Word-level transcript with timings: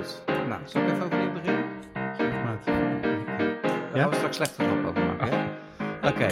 Goed. 0.00 0.22
Nou, 0.48 0.60
zal 0.64 0.82
ik 0.82 0.88
even 0.90 1.02
overnieuw 1.04 1.32
beginnen? 1.32 1.64
Maar 2.44 2.62
Daar 2.64 3.94
Ja? 3.94 4.00
gaan 4.00 4.10
we 4.10 4.14
straks 4.16 4.36
slechte 4.36 4.62
grap 4.62 4.86
over 4.86 5.04
maken, 5.04 5.28
hè? 5.28 5.48
Oké. 6.10 6.26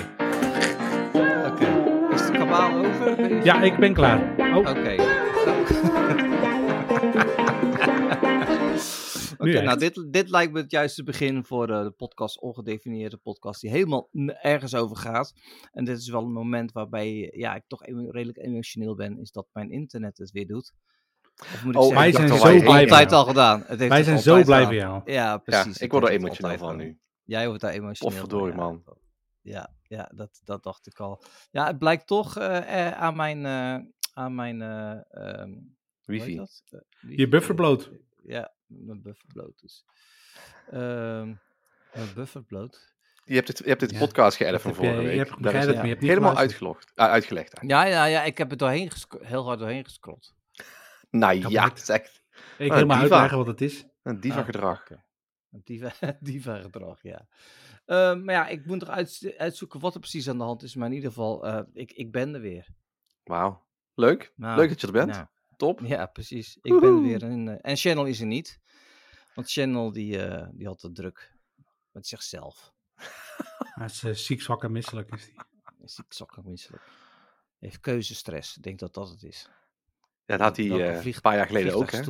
Oké. 1.52 1.66
Is 2.14 2.26
de 2.26 2.32
kabaal 2.32 2.84
over? 2.84 3.44
Ja, 3.44 3.62
ik 3.62 3.76
ben 3.76 3.94
klaar. 3.94 4.34
Oh, 4.38 4.56
Oké. 4.56 4.96
Zo. 5.44 5.56
Oké, 9.38 9.62
nou 9.62 9.78
dit, 9.78 10.06
dit 10.12 10.30
lijkt 10.30 10.52
me 10.52 10.60
het 10.60 10.70
juiste 10.70 11.02
begin 11.02 11.44
voor 11.44 11.68
eh, 11.70 11.82
de 11.82 11.90
podcast, 11.90 12.40
ongedefinieerde 12.40 13.16
podcast, 13.16 13.60
die 13.60 13.70
helemaal 13.70 14.08
ergens 14.42 14.74
over 14.74 14.96
gaat. 14.96 15.32
En 15.72 15.84
dit 15.84 15.98
is 15.98 16.08
wel 16.08 16.22
een 16.22 16.32
moment 16.32 16.72
waarbij 16.72 17.32
ja, 17.36 17.54
ik 17.54 17.62
toch 17.66 17.86
redelijk 17.86 18.38
emotioneel 18.38 18.94
ben, 18.94 19.18
is 19.18 19.30
dat 19.30 19.46
mijn 19.52 19.70
internet 19.70 20.18
het 20.18 20.30
weer 20.30 20.46
doet. 20.46 20.72
Of 21.42 21.64
moet 21.64 21.74
ik 21.74 21.80
Oh, 21.80 21.86
zeggen, 21.86 22.00
wij 22.02 22.12
zijn 22.12 22.28
zo 22.28 22.60
blij 22.60 22.80
altijd 22.80 23.10
jou. 23.10 23.22
al 23.22 23.24
gedaan. 23.24 23.60
Het 23.66 23.78
heeft 23.78 23.88
wij 23.88 23.96
het 23.96 24.06
zijn 24.06 24.18
zo 24.18 24.42
blij 24.42 24.64
van 24.64 24.74
jou. 24.74 25.02
Ja, 25.04 25.12
Ja, 25.12 25.38
precies. 25.38 25.78
ik 25.78 25.90
word 25.90 26.04
er 26.04 26.10
het 26.12 26.18
emotioneel 26.20 26.58
van 26.58 26.76
nu. 26.76 26.98
Jij 27.24 27.46
wordt 27.46 27.60
daar 27.60 27.72
emotioneel 27.72 28.18
van, 28.18 28.20
Potverdorie, 28.28 28.54
ja. 28.54 28.60
man. 28.62 28.82
Ja, 29.40 29.72
ja 29.82 30.10
dat, 30.14 30.40
dat 30.44 30.62
dacht 30.62 30.86
ik 30.86 31.00
al. 31.00 31.22
Ja, 31.50 31.66
het 31.66 31.78
blijkt 31.78 32.06
toch 32.06 32.36
eh, 32.36 32.86
eh, 32.86 32.92
aan 33.00 33.16
mijn, 33.16 33.46
eh, 33.46 33.76
aan 34.14 34.34
mijn 34.34 34.62
eh, 34.62 34.90
ehm, 35.10 35.50
heet 35.50 35.62
Wifi. 36.04 36.36
dat? 36.36 36.62
Je 36.70 36.78
wifi, 37.00 37.28
buffer 37.28 37.50
eh, 37.50 37.56
bloot. 37.56 37.90
Ja, 38.22 38.52
mijn 38.66 39.02
buffer 39.02 39.26
bloot 39.32 39.60
dus. 39.60 39.84
Ehm 40.70 41.32
mijn 41.94 42.14
buffer 42.14 42.42
bloot. 42.42 42.94
Je 43.24 43.34
hebt 43.34 43.48
het, 43.48 43.58
je 43.58 43.64
hebt 43.68 43.80
het 43.80 43.90
Ja, 43.90 43.98
podcast 43.98 44.36
geëdit 44.36 44.60
van 44.60 44.74
vorige 44.74 44.94
je, 44.94 45.00
week. 45.02 45.12
je 45.12 45.18
hebt 45.18 45.30
is 45.30 45.36
maar 45.40 45.52
je 45.52 45.88
hebt 45.88 46.00
niet 46.00 46.10
helemaal 46.10 46.36
uitgelogd, 46.36 46.92
ah, 46.94 47.10
uitgelegd. 47.10 47.52
eigenlijk. 47.54 47.90
Ja, 47.90 47.96
ja, 47.98 48.04
ja, 48.04 48.22
ik 48.24 48.38
heb 48.38 48.50
het 48.50 48.58
doorheen 48.58 48.90
heel 49.20 49.44
hard 49.44 49.58
doorheen 49.58 49.84
gescrollt. 49.84 50.34
Nou 51.10 51.48
ja, 51.48 51.68
het 51.68 51.78
is 51.78 51.88
echt 51.88 52.22
Ik 52.58 52.70
Ah, 52.70 52.74
helemaal 52.76 53.00
diva. 53.00 53.00
uitleggen 53.00 53.38
wat 53.38 53.46
het 53.46 53.60
is. 53.60 53.86
een 54.02 54.20
diva 54.20 54.46
Ah. 54.52 54.78
Een 55.50 55.60
diva, 55.64 55.92
diva 56.20 56.60
gedrag, 56.60 57.02
ja. 57.02 57.28
Ehm, 57.86 58.24
maar 58.24 58.34
ja, 58.34 58.46
ik 58.46 58.66
moet 58.66 58.78
nog 58.80 58.88
uit, 58.88 59.34
uitzoeken 59.36 59.80
wat 59.80 59.94
er 59.94 60.00
precies 60.00 60.28
aan 60.28 60.38
de 60.38 60.44
hand 60.44 60.62
is. 60.62 60.74
Maar 60.74 60.88
in 60.88 60.94
ieder 60.94 61.08
geval, 61.08 61.46
eh, 61.46 61.60
ik, 61.72 61.92
ik 61.92 62.12
ben 62.12 62.34
er 62.34 62.40
weer. 62.40 62.68
Wauw. 63.24 63.66
Leuk. 63.94 64.32
Nou, 64.36 64.56
Leuk 64.58 64.68
dat 64.68 64.80
je 64.80 64.86
er 64.86 64.92
bent. 64.92 65.10
nou, 65.12 65.26
Top. 65.56 65.80
Ja, 65.80 66.06
precies. 66.06 66.58
Ik 66.62 66.80
ben 66.80 66.94
er 66.96 67.02
weer. 67.02 67.22
En, 67.22 67.48
eh, 67.48 67.70
en 67.70 67.76
Channel 67.76 68.04
is 68.06 68.20
er 68.20 68.26
niet. 68.26 68.60
Want 69.34 69.50
Channel 69.50 69.92
die, 69.92 70.22
eh, 70.26 70.48
die 70.52 70.66
had 70.66 70.82
het 70.82 70.94
druk 70.94 71.34
met 71.90 72.06
zichzelf. 72.06 72.72
Hij 73.74 73.86
is 73.86 74.26
ziek, 74.26 74.42
zwak 74.42 74.64
en 74.64 74.72
misselijk. 74.72 75.14
Is 75.14 75.24
die. 75.24 75.34
Is 75.84 75.94
ziek, 75.94 76.12
zakken, 76.12 76.42
misselijk. 76.46 76.82
Heeft 77.58 77.80
keuzestress. 77.80 78.56
Ik 78.56 78.62
denk 78.62 78.78
dat 78.78 78.94
dat 78.94 79.08
het 79.08 79.22
is. 79.22 79.48
Ja, 80.28 80.36
dat 80.36 80.40
had 80.40 80.56
hij 80.56 80.66
eh, 80.70 81.04
een 81.04 81.20
paar 81.20 81.36
jaar 81.36 81.46
geleden 81.46 81.74
ook, 81.74 81.90
hè? 81.90 82.02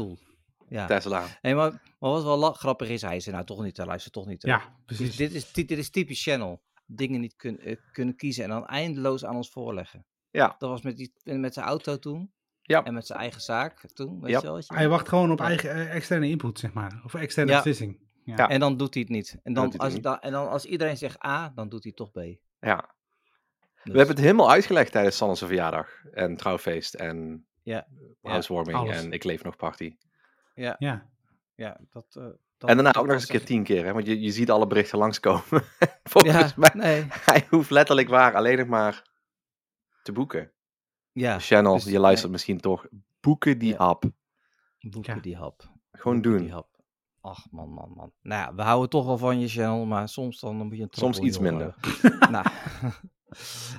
Ja. 0.68 0.86
Tesla. 0.86 1.24
Hey, 1.40 1.54
maar, 1.54 1.70
maar 1.98 2.10
wat 2.10 2.22
wel 2.22 2.52
grappig 2.52 2.88
is, 2.88 3.02
hij 3.02 3.16
is 3.16 3.26
er 3.26 3.32
nou 3.32 3.44
toch 3.44 3.62
niet, 3.62 3.76
hij 3.76 3.86
luistert 3.86 4.14
toch 4.14 4.26
niet. 4.26 4.42
hè? 4.42 4.48
Ja, 4.48 4.58
Dus 4.86 4.96
precies. 4.96 5.16
dit 5.16 5.32
is, 5.34 5.52
dit, 5.52 5.68
dit 5.68 5.78
is 5.78 5.90
typisch 5.90 6.22
Channel. 6.22 6.62
Dingen 6.86 7.20
niet 7.20 7.36
kun, 7.36 7.58
eh, 7.60 7.76
kunnen 7.92 8.16
kiezen 8.16 8.44
en 8.44 8.50
dan 8.50 8.66
eindeloos 8.66 9.24
aan 9.24 9.36
ons 9.36 9.50
voorleggen. 9.50 10.06
Ja. 10.30 10.54
Dat 10.58 10.70
was 10.70 10.82
met, 10.82 10.96
die, 10.96 11.12
met 11.24 11.54
zijn 11.54 11.66
auto 11.66 11.98
toen. 11.98 12.32
Ja. 12.62 12.84
En 12.84 12.94
met 12.94 13.06
zijn 13.06 13.18
eigen 13.18 13.40
zaak 13.40 13.86
toen. 13.92 14.20
Weet 14.20 14.30
Ja. 14.30 14.38
je 14.38 14.46
wel, 14.46 14.56
je 14.58 14.64
Hij 14.66 14.88
wacht 14.88 15.08
gewoon 15.08 15.30
op 15.30 15.38
Ja. 15.38 15.44
eigen 15.44 15.70
eh, 15.70 15.94
externe 15.94 16.28
input, 16.28 16.58
zeg 16.58 16.72
maar. 16.72 17.00
Of 17.04 17.14
externe 17.14 17.50
Ja. 17.50 17.56
beslissing. 17.56 17.98
Ja. 18.24 18.34
Ja. 18.36 18.48
En 18.48 18.60
dan 18.60 18.76
doet 18.76 18.94
hij 18.94 19.02
het 19.02 19.12
niet. 19.12 19.38
En 19.42 19.52
dan, 19.52 19.76
als, 19.76 19.92
niet. 19.92 20.02
da- 20.02 20.20
en 20.20 20.32
dan 20.32 20.48
als 20.48 20.64
iedereen 20.64 20.96
zegt 20.96 21.24
A, 21.24 21.52
dan 21.54 21.68
doet 21.68 21.82
hij 21.82 21.92
toch 21.92 22.10
B. 22.10 22.16
Ja. 22.60 22.76
Dus, 23.84 23.92
We 23.92 23.98
hebben 23.98 24.14
het 24.16 24.24
helemaal 24.24 24.50
uitgelegd 24.50 24.92
tijdens 24.92 25.16
Sanne's 25.16 25.38
verjaardag. 25.38 26.04
En 26.12 26.36
trouwfeest 26.36 26.94
en 26.94 27.46
Ja. 27.68 27.86
housewarming 28.22 28.78
Alles. 28.78 28.96
en 29.04 29.12
ik 29.12 29.24
leef 29.24 29.42
nog 29.44 29.56
party. 29.56 29.96
Ja, 30.54 30.76
Ja. 30.78 31.08
ja 31.54 31.76
dat, 31.90 32.04
eh, 32.16 32.22
dat- 32.58 32.70
en 32.70 32.74
daarna 32.76 32.94
ook 32.94 33.04
nog 33.06 33.14
eens 33.14 33.22
een 33.22 33.28
keer 33.28 33.44
tien 33.44 33.62
keer, 33.62 33.84
hè? 33.84 33.92
Want 33.92 34.06
je, 34.06 34.20
je 34.20 34.30
ziet 34.30 34.50
alle 34.50 34.66
berichten 34.66 34.98
langskomen. 34.98 35.42
Volgens 36.12 36.34
Ja, 36.34 36.52
mij, 36.56 36.70
nee. 36.74 37.06
hij 37.10 37.46
hoeft 37.50 37.70
letterlijk 37.70 38.08
waar 38.08 38.34
alleen 38.34 38.58
nog 38.58 38.66
maar 38.66 39.02
te 40.02 40.12
boeken. 40.12 40.52
Ja, 41.12 41.38
Channel, 41.38 41.74
dus- 41.74 41.84
je 41.84 41.98
luistert 41.98 42.32
misschien 42.32 42.60
toch. 42.60 42.86
Boeken 43.20 43.58
die 43.58 43.72
Ja. 43.72 43.76
app. 43.76 44.04
boeken 44.80 45.14
Ja. 45.14 45.20
die 45.20 45.36
hap. 45.36 45.62
Gewoon 45.92 46.14
Boeken 46.22 46.32
doen. 46.32 46.40
Die 46.42 46.52
hap. 46.52 46.68
Ach, 47.20 47.46
man, 47.50 47.68
man, 47.70 47.92
man. 47.94 48.12
Nou 48.22 48.42
ja, 48.42 48.54
we 48.54 48.62
houden 48.62 48.88
toch 48.90 49.06
wel 49.06 49.18
van 49.18 49.40
je 49.40 49.48
channel, 49.48 49.86
maar 49.86 50.08
soms 50.08 50.40
dan 50.40 50.56
moet 50.56 50.76
je 50.76 50.82
een 50.82 50.88
Soms 50.90 51.18
iets 51.18 51.38
minder. 51.38 51.74
hebben. 51.80 52.30
nou. 52.32 52.46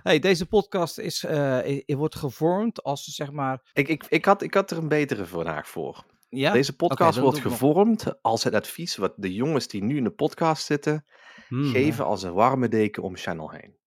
Hey, 0.04 0.20
deze 0.20 0.46
podcast 0.46 0.98
is, 0.98 1.24
eh, 1.24 1.82
wordt 1.88 2.16
gevormd 2.16 2.84
als, 2.84 3.04
zeg 3.04 3.32
maar... 3.32 3.70
Ik, 3.74 3.88
ik, 3.88 4.06
ik, 4.10 4.26
had, 4.26 4.42
ik 4.42 4.54
had 4.54 4.72
er 4.72 4.78
een 4.78 4.88
betere 4.88 5.26
vandaag 5.26 5.68
voor. 5.68 6.06
Ja? 6.30 6.52
Deze 6.52 6.76
podcast 6.76 7.20
wordt 7.20 7.44
nog- 7.44 7.52
gevormd 7.52 8.22
als 8.22 8.44
het 8.44 8.54
advies 8.54 8.96
wat 8.96 9.14
de 9.16 9.34
jongens 9.34 9.68
die 9.68 9.84
nu 9.84 9.98
in 9.98 10.04
de 10.04 10.12
podcast 10.12 10.66
zitten, 10.66 11.06
Hmm, 11.48 11.64
geven 11.72 12.06
als 12.06 12.24
een 12.24 12.34
warme 12.34 12.68
deken 12.68 13.04
om 13.04 13.16
Channel 13.18 13.52
heen. 13.52 13.78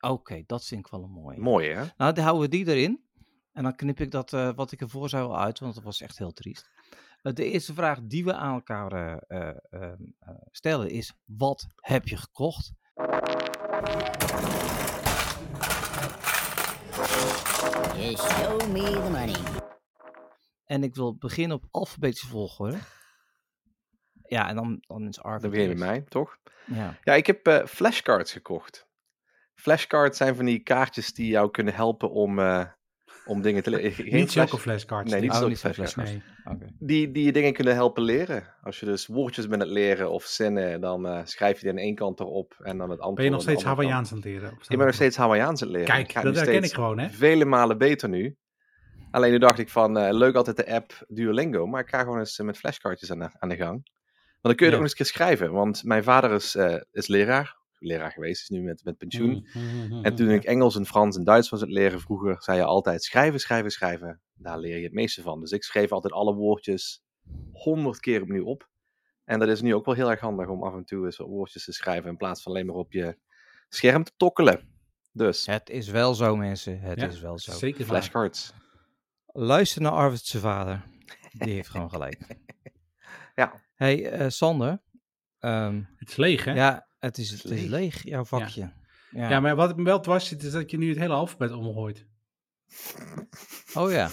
Oké, 0.00 0.42
dat 0.46 0.64
vind 0.64 0.80
ik 0.86 0.90
wel 0.92 1.02
een 1.02 1.10
mooie. 1.10 1.40
Mooi 1.40 1.68
hè? 1.68 1.84
Nou, 1.96 2.12
dan 2.12 2.24
houden 2.24 2.42
we 2.42 2.48
die 2.56 2.68
erin. 2.68 3.04
En 3.52 3.62
dan 3.62 3.76
knip 3.76 4.00
ik 4.00 4.10
dat 4.10 4.32
eh, 4.32 4.50
wat 4.54 4.72
ik 4.72 4.80
ervoor 4.80 5.08
zou 5.08 5.34
uit, 5.34 5.58
want 5.58 5.74
dat 5.74 5.84
was 5.84 6.00
echt 6.00 6.18
heel 6.18 6.32
triest. 6.32 6.70
Eh, 7.22 7.32
de 7.32 7.44
eerste 7.50 7.74
vraag 7.74 7.98
die 8.02 8.24
we 8.24 8.34
aan 8.34 8.54
elkaar 8.54 8.92
eh, 8.92 9.16
eh, 9.48 9.56
ehm, 9.70 10.02
eh, 10.18 10.34
stellen 10.50 10.90
is: 10.90 11.14
wat 11.24 11.66
heb 11.76 12.08
je 12.08 12.16
gekocht? 12.16 12.72
You 13.76 13.84
show 18.16 18.68
me 18.68 18.82
the 18.82 19.08
money. 19.10 19.36
En 20.64 20.82
ik 20.82 20.94
wil 20.94 21.16
beginnen 21.16 21.56
op 21.56 21.64
alfabetische 21.70 22.26
volgorde. 22.26 22.78
Ja, 24.26 24.48
en 24.48 24.54
dan, 24.54 24.84
dan 24.86 25.08
is 25.08 25.22
Arvid. 25.22 25.42
Dan 25.42 25.50
begin 25.50 25.68
je 25.68 25.74
met 25.74 25.78
eerst. 25.78 25.90
mij, 25.90 26.04
toch? 26.08 26.36
Ja. 26.66 26.98
Ja, 27.02 27.14
ik 27.14 27.26
heb 27.26 27.46
eh, 27.46 27.66
flashcards 27.66 28.32
gekocht. 28.32 28.86
Flashcards 29.54 30.18
zijn 30.18 30.36
van 30.36 30.44
die 30.44 30.62
kaartjes 30.62 31.12
die 31.12 31.28
jou 31.28 31.50
kunnen 31.50 31.74
helpen 31.74 32.10
om, 32.10 32.38
eh, 32.38 32.66
om 33.26 33.42
dingen 33.42 33.62
te 33.62 33.70
leren. 33.70 33.92
Geen 33.92 34.14
Niet 34.14 34.32
zulke 34.32 34.48
flash- 34.48 34.60
flashcards. 34.62 35.10
Nee, 35.12 35.20
niet 35.20 35.30
Oh, 35.30 35.36
zulke 35.36 35.56
flashcards. 35.56 35.92
flashcards. 35.92 36.24
Nee. 36.44 36.54
Oké. 36.54 36.66
Die, 36.78 37.10
die 37.12 37.24
je 37.24 37.32
dingen 37.32 37.52
kunnen 37.52 37.74
helpen 37.74 38.02
leren. 38.02 38.54
Als 38.62 38.80
je 38.80 38.86
dus 38.86 39.06
woordjes 39.06 39.48
bent 39.48 39.62
aan 39.62 39.68
het 39.68 39.76
leren 39.76 40.10
of 40.10 40.24
zinnen, 40.24 40.80
dan 40.80 41.06
eh, 41.06 41.20
schrijf 41.24 41.54
je 41.56 41.60
die 41.62 41.70
aan 41.70 41.78
één 41.78 41.94
kant 41.94 42.20
erop 42.20 42.54
en 42.62 42.78
dan 42.78 42.90
het 42.90 42.98
antwoord 42.98 43.14
Ben 43.16 43.24
je 43.24 43.30
nog 43.30 43.40
steeds 43.42 43.56
andere. 43.64 43.74
Hawaiiaans 43.74 44.10
aan 44.10 44.16
het 44.16 44.26
leren? 44.26 44.50
Ik 44.68 44.76
ben 44.76 44.86
nog 44.86 44.94
steeds 44.94 45.16
Hawaiiaans 45.16 45.62
aan 45.62 45.68
het 45.68 45.76
leren. 45.76 45.94
Kijk, 46.04 46.22
dat 46.24 46.36
herken 46.36 46.62
ik 46.62 46.72
gewoon, 46.72 46.98
hè? 46.98 47.08
Vele 47.10 47.44
malen 47.44 47.78
beter 47.78 48.08
nu. 48.08 48.36
Alleen 49.10 49.30
nu 49.30 49.38
dacht 49.38 49.58
ik 49.58 49.68
van, 49.68 49.98
eh, 49.98 50.12
leuk 50.14 50.34
altijd 50.34 50.56
de 50.56 50.72
app 50.72 51.04
Duolingo, 51.08 51.66
maar 51.66 51.80
ik 51.80 51.88
ga 51.88 51.98
gewoon 52.00 52.18
eens 52.18 52.38
eh, 52.38 52.46
met 52.46 52.58
flashcardjes 52.58 53.10
aan 53.10 53.18
de, 53.18 53.28
aan 53.38 53.48
de 53.48 53.56
gang. 53.56 53.72
Want 53.72 54.40
dan 54.40 54.54
kun 54.54 54.64
je 54.64 54.64
Ja. 54.64 54.70
er 54.70 54.76
ook 54.76 54.82
eens 54.82 54.90
een 54.90 54.96
keer 54.96 55.14
schrijven, 55.14 55.52
want 55.52 55.84
mijn 55.84 56.04
vader 56.04 56.32
is, 56.32 56.54
eh, 56.54 56.76
is 56.90 57.06
leraar. 57.06 57.56
Leraar 57.78 58.12
geweest, 58.12 58.42
is 58.42 58.48
nu 58.48 58.62
met, 58.62 58.84
met 58.84 58.96
pensioen. 58.98 59.48
Mm, 59.54 59.62
mm, 59.62 60.04
En 60.04 60.10
mm, 60.10 60.16
toen 60.16 60.28
ja. 60.28 60.34
ik 60.34 60.44
Engels 60.44 60.76
en 60.76 60.86
Frans 60.86 61.16
en 61.16 61.24
Duits 61.24 61.48
was 61.48 61.60
het 61.60 61.70
leren 61.70 62.00
vroeger, 62.00 62.42
zei 62.42 62.58
je 62.58 62.64
altijd 62.64 63.02
schrijven, 63.04 63.40
schrijven, 63.40 63.70
schrijven. 63.70 64.20
Daar 64.34 64.58
leer 64.58 64.76
je 64.76 64.84
het 64.84 64.92
meeste 64.92 65.22
van. 65.22 65.40
Dus 65.40 65.50
ik 65.50 65.62
schreef 65.62 65.92
altijd 65.92 66.12
alle 66.12 66.34
woordjes 66.34 67.04
honderd 67.52 68.00
keer 68.00 68.22
opnieuw 68.22 68.44
op. 68.44 68.68
En 69.24 69.38
dat 69.38 69.48
is 69.48 69.60
nu 69.62 69.74
ook 69.74 69.84
wel 69.84 69.94
heel 69.94 70.10
erg 70.10 70.20
handig 70.20 70.48
om 70.48 70.62
af 70.62 70.74
en 70.74 70.84
toe 70.84 71.04
eens 71.04 71.16
wat 71.16 71.28
woordjes 71.28 71.64
te 71.64 71.72
schrijven 71.72 72.10
in 72.10 72.16
plaats 72.16 72.42
van 72.42 72.52
alleen 72.52 72.66
maar 72.66 72.74
op 72.74 72.92
je 72.92 73.18
scherm 73.68 74.04
te 74.04 74.12
tokkelen. 74.16 74.68
Dus, 75.12 75.46
Het 75.46 75.70
is 75.70 75.88
wel 75.88 76.14
zo, 76.14 76.36
mensen. 76.36 76.80
Het 76.80 77.00
Ja, 77.00 77.06
is 77.06 77.20
wel 77.20 77.38
zo. 77.38 77.52
Zeker 77.52 77.78
waar. 77.78 77.86
flashcards. 77.86 78.52
Luister 79.26 79.82
naar 79.82 79.92
Arvid 79.92 80.20
zijn 80.20 80.42
vader. 80.42 80.84
Die 81.32 81.52
heeft 81.52 81.68
gewoon 81.68 81.90
gelijk. 81.90 82.20
Ja. 83.34 83.62
hey, 83.74 84.10
eh, 84.10 84.28
Sander. 84.28 84.82
Ehm, 85.38 85.82
Het 85.96 86.08
is 86.08 86.16
leeg, 86.16 86.44
hè? 86.44 86.52
Ja, 86.52 86.85
het 87.06 87.18
is, 87.18 87.30
het 87.30 87.44
is 87.44 87.50
leeg. 87.50 87.68
leeg, 87.70 88.02
jouw 88.02 88.24
vakje. 88.24 88.72
Ja. 89.10 89.40
maar 89.40 89.56
wat 89.56 89.76
me 89.76 89.82
wel 89.82 90.00
dwars 90.00 90.28
zit, 90.28 90.42
is 90.42 90.52
dat 90.52 90.70
je 90.70 90.78
nu 90.78 90.88
het 90.88 90.98
hele 90.98 91.14
alfabet 91.14 91.52
omgooit. 91.52 92.06
Oh 93.74 93.90
ja. 93.90 94.10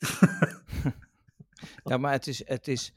ja, 1.84 1.96
maar 1.96 2.12
het 2.12 2.26
is, 2.26 2.46
het 2.48 2.68
is, 2.68 2.92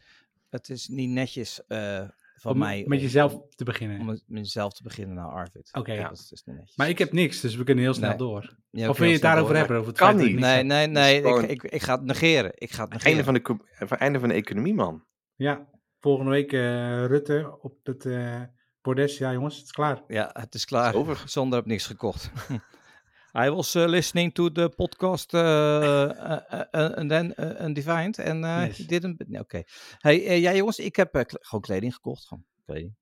het 0.50 0.70
is 0.70 0.88
niet 0.88 1.10
netjes 1.10 1.66
eh, 1.68 2.04
van 2.36 2.52
Om 2.52 2.58
mij. 2.58 2.84
met 2.88 2.98
om- 2.98 3.04
jezelf 3.04 3.38
te 3.56 3.64
beginnen. 3.64 4.00
Om 4.00 4.06
met 4.06 4.24
mezelf 4.28 4.74
te 4.74 4.84
beginnen 4.84 5.16
naar 5.16 5.30
Arvid. 5.32 5.70
Oké. 5.74 5.94
Ja, 5.94 6.10
dat 6.10 6.18
is 6.20 6.28
dus 6.28 6.44
niet 6.44 6.56
netjes. 6.56 6.76
Maar 6.78 6.90
ik 6.90 6.98
heb 6.98 7.12
niks, 7.12 7.42
dus 7.42 7.56
we 7.56 7.64
kunnen 7.64 7.84
heel 7.84 7.94
snel 7.94 8.10
Nee. 8.10 8.18
door. 8.18 8.56
Ja, 8.70 8.90
Of 8.90 8.98
wil 8.98 9.08
je 9.08 9.14
het 9.14 9.22
daarover 9.22 9.48
door. 9.50 9.58
hebben? 9.58 9.76
Over 9.78 9.90
het 9.90 9.98
Kan 10.00 10.16
niet. 10.16 10.40
Nee, 10.40 10.64
nee, 10.64 10.88
nee. 10.88 11.22
gewoon- 11.22 11.44
Ik, 11.44 11.64
ik, 11.64 11.72
ik 11.72 11.82
ga 11.82 11.96
het 11.96 12.04
negeren. 12.06 12.52
Ik 12.56 12.72
ga 12.72 12.82
het 12.84 12.92
negeren. 12.92 13.26
Einde 13.26 13.42
van, 13.42 13.58
de, 13.88 13.96
einde 13.96 14.20
van 14.20 14.30
de 14.30 14.36
economie, 14.36 14.74
man. 14.74 15.06
Ja, 15.36 15.70
volgende 16.00 16.32
week 16.32 16.54
eh, 16.54 17.06
Rutte 17.06 17.58
op 17.62 17.78
het 17.84 18.06
eh 18.06 18.42
bordes. 18.86 19.18
Ja, 19.18 19.32
jongens, 19.32 19.56
het 19.56 19.66
is 19.66 19.72
klaar. 19.72 20.04
Ja, 20.08 20.30
het 20.34 20.54
is 20.54 20.66
klaar. 20.66 20.86
Het 20.86 20.94
is 20.96 21.00
over. 21.02 21.24
Sander 21.26 21.56
heeft 21.58 21.70
niks 21.70 21.86
gekocht. 21.86 22.32
I 23.46 23.50
was 23.50 23.76
uh, 23.76 23.86
listening 23.88 24.34
to 24.34 24.52
the 24.52 24.70
podcast 24.76 25.34
uh, 25.34 25.42
uh, 25.42 26.40
uh, 26.72 26.98
and 26.98 27.10
then 27.10 27.34
undefined 27.62 28.20
and 28.20 28.44
uh, 28.46 28.66
Yes. 28.66 28.78
he 28.78 28.86
didn't. 28.86 29.28
Nee, 29.28 29.42
Oké. 29.42 29.64
Hey, 29.98 30.26
eh, 30.28 30.42
ja 30.42 30.54
jongens, 30.54 30.80
ik 30.80 30.96
heb 30.96 31.16
eh, 31.16 31.22
gewoon 31.28 31.62
kleding 31.62 31.94
gekocht. 31.94 32.26
Gewoon 32.28 32.46
kleding. 32.66 32.96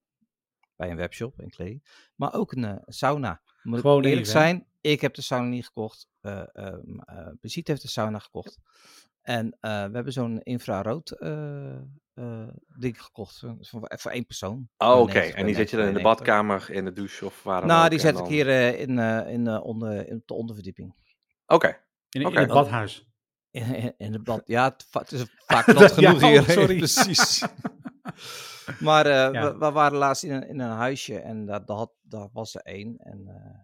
Bij 0.76 0.90
een 0.90 0.98
webshop 0.98 1.40
en 1.40 1.50
kleding. 1.50 1.84
Maar 2.16 2.34
ook 2.34 2.52
een 2.52 2.64
eh, 2.64 2.76
sauna. 2.86 3.42
Moet 3.64 3.80
Gewoon 3.80 4.00
ik 4.00 4.06
eerlijk 4.06 4.28
even, 4.28 4.40
hè? 4.40 4.46
zijn, 4.48 4.66
ik 4.82 5.02
heb 5.02 5.14
de 5.14 5.22
sauna 5.22 5.48
niet 5.48 5.66
gekocht. 5.66 6.08
eh 6.22 6.44
uh, 6.54 6.74
Brigitte 7.40 7.72
heeft 7.72 7.84
de 7.84 7.90
sauna 7.90 8.20
gekocht. 8.20 8.60
En 9.22 9.58
eh, 9.60 9.72
we 9.86 9.92
hebben 9.96 10.14
zo'n 10.14 10.42
infrarood 10.42 11.12
eh, 12.14 12.42
eh, 12.42 12.48
ding 12.80 13.02
gekocht. 13.04 13.40
Voor, 13.62 13.86
voor 14.00 14.12
één 14.12 14.26
persoon. 14.26 14.70
Oh, 14.78 15.00
oké. 15.00 15.14
90, 15.14 15.36
En 15.40 15.46
die 15.46 15.56
zit 15.56 15.70
je 15.70 15.78
dan 15.78 15.86
in 15.88 15.94
de 15.94 16.00
92. 16.00 16.26
badkamer, 16.28 16.72
in 16.72 16.86
de 16.86 16.92
douche 16.94 17.26
of 17.26 17.44
waar 17.44 17.60
dan 17.60 17.70
Nou, 17.70 17.84
ook, 17.84 17.90
die 17.90 18.00
zet 18.00 18.14
dan- 18.14 18.24
ik 18.24 18.30
hier 18.30 18.50
eh, 18.50 18.80
in, 18.80 19.00
eh, 19.00 19.32
in, 19.34 19.48
eh, 19.48 19.64
onder, 19.66 20.08
in, 20.08 20.16
op 20.16 20.28
de 20.28 20.34
onderverdieping. 20.34 20.96
Oké. 21.46 21.78
In, 22.10 22.26
het 22.36 22.48
badhuis. 22.48 23.08
In, 23.52 23.76
in, 23.76 23.94
in 23.98 24.14
het 24.14 24.24
bad. 24.24 24.42
Ja, 24.46 24.76
het, 24.92 25.12
is 25.12 25.26
vaak 25.46 25.66
nat 25.74 25.80
Ja, 25.80 25.88
genoeg 25.88 26.24
oh, 26.24 26.30
hier. 26.30 26.44
sorry. 26.44 26.78
Precies. 26.86 27.44
Maar 28.80 29.06
eh, 29.06 29.34
Ja. 29.34 29.52
we, 29.52 29.58
we 29.58 29.72
waren 29.72 29.98
laatst 29.98 30.24
in 30.24 30.32
een, 30.32 30.48
in 30.48 30.60
een 30.60 30.70
huisje 30.70 31.20
en 31.20 31.46
daar, 31.46 31.66
daar, 31.66 31.78
had- 31.78 31.96
daar 32.02 32.30
was 32.34 32.56
er 32.56 32.62
één. 32.62 32.98
En 32.98 33.28
eh, 33.28 33.60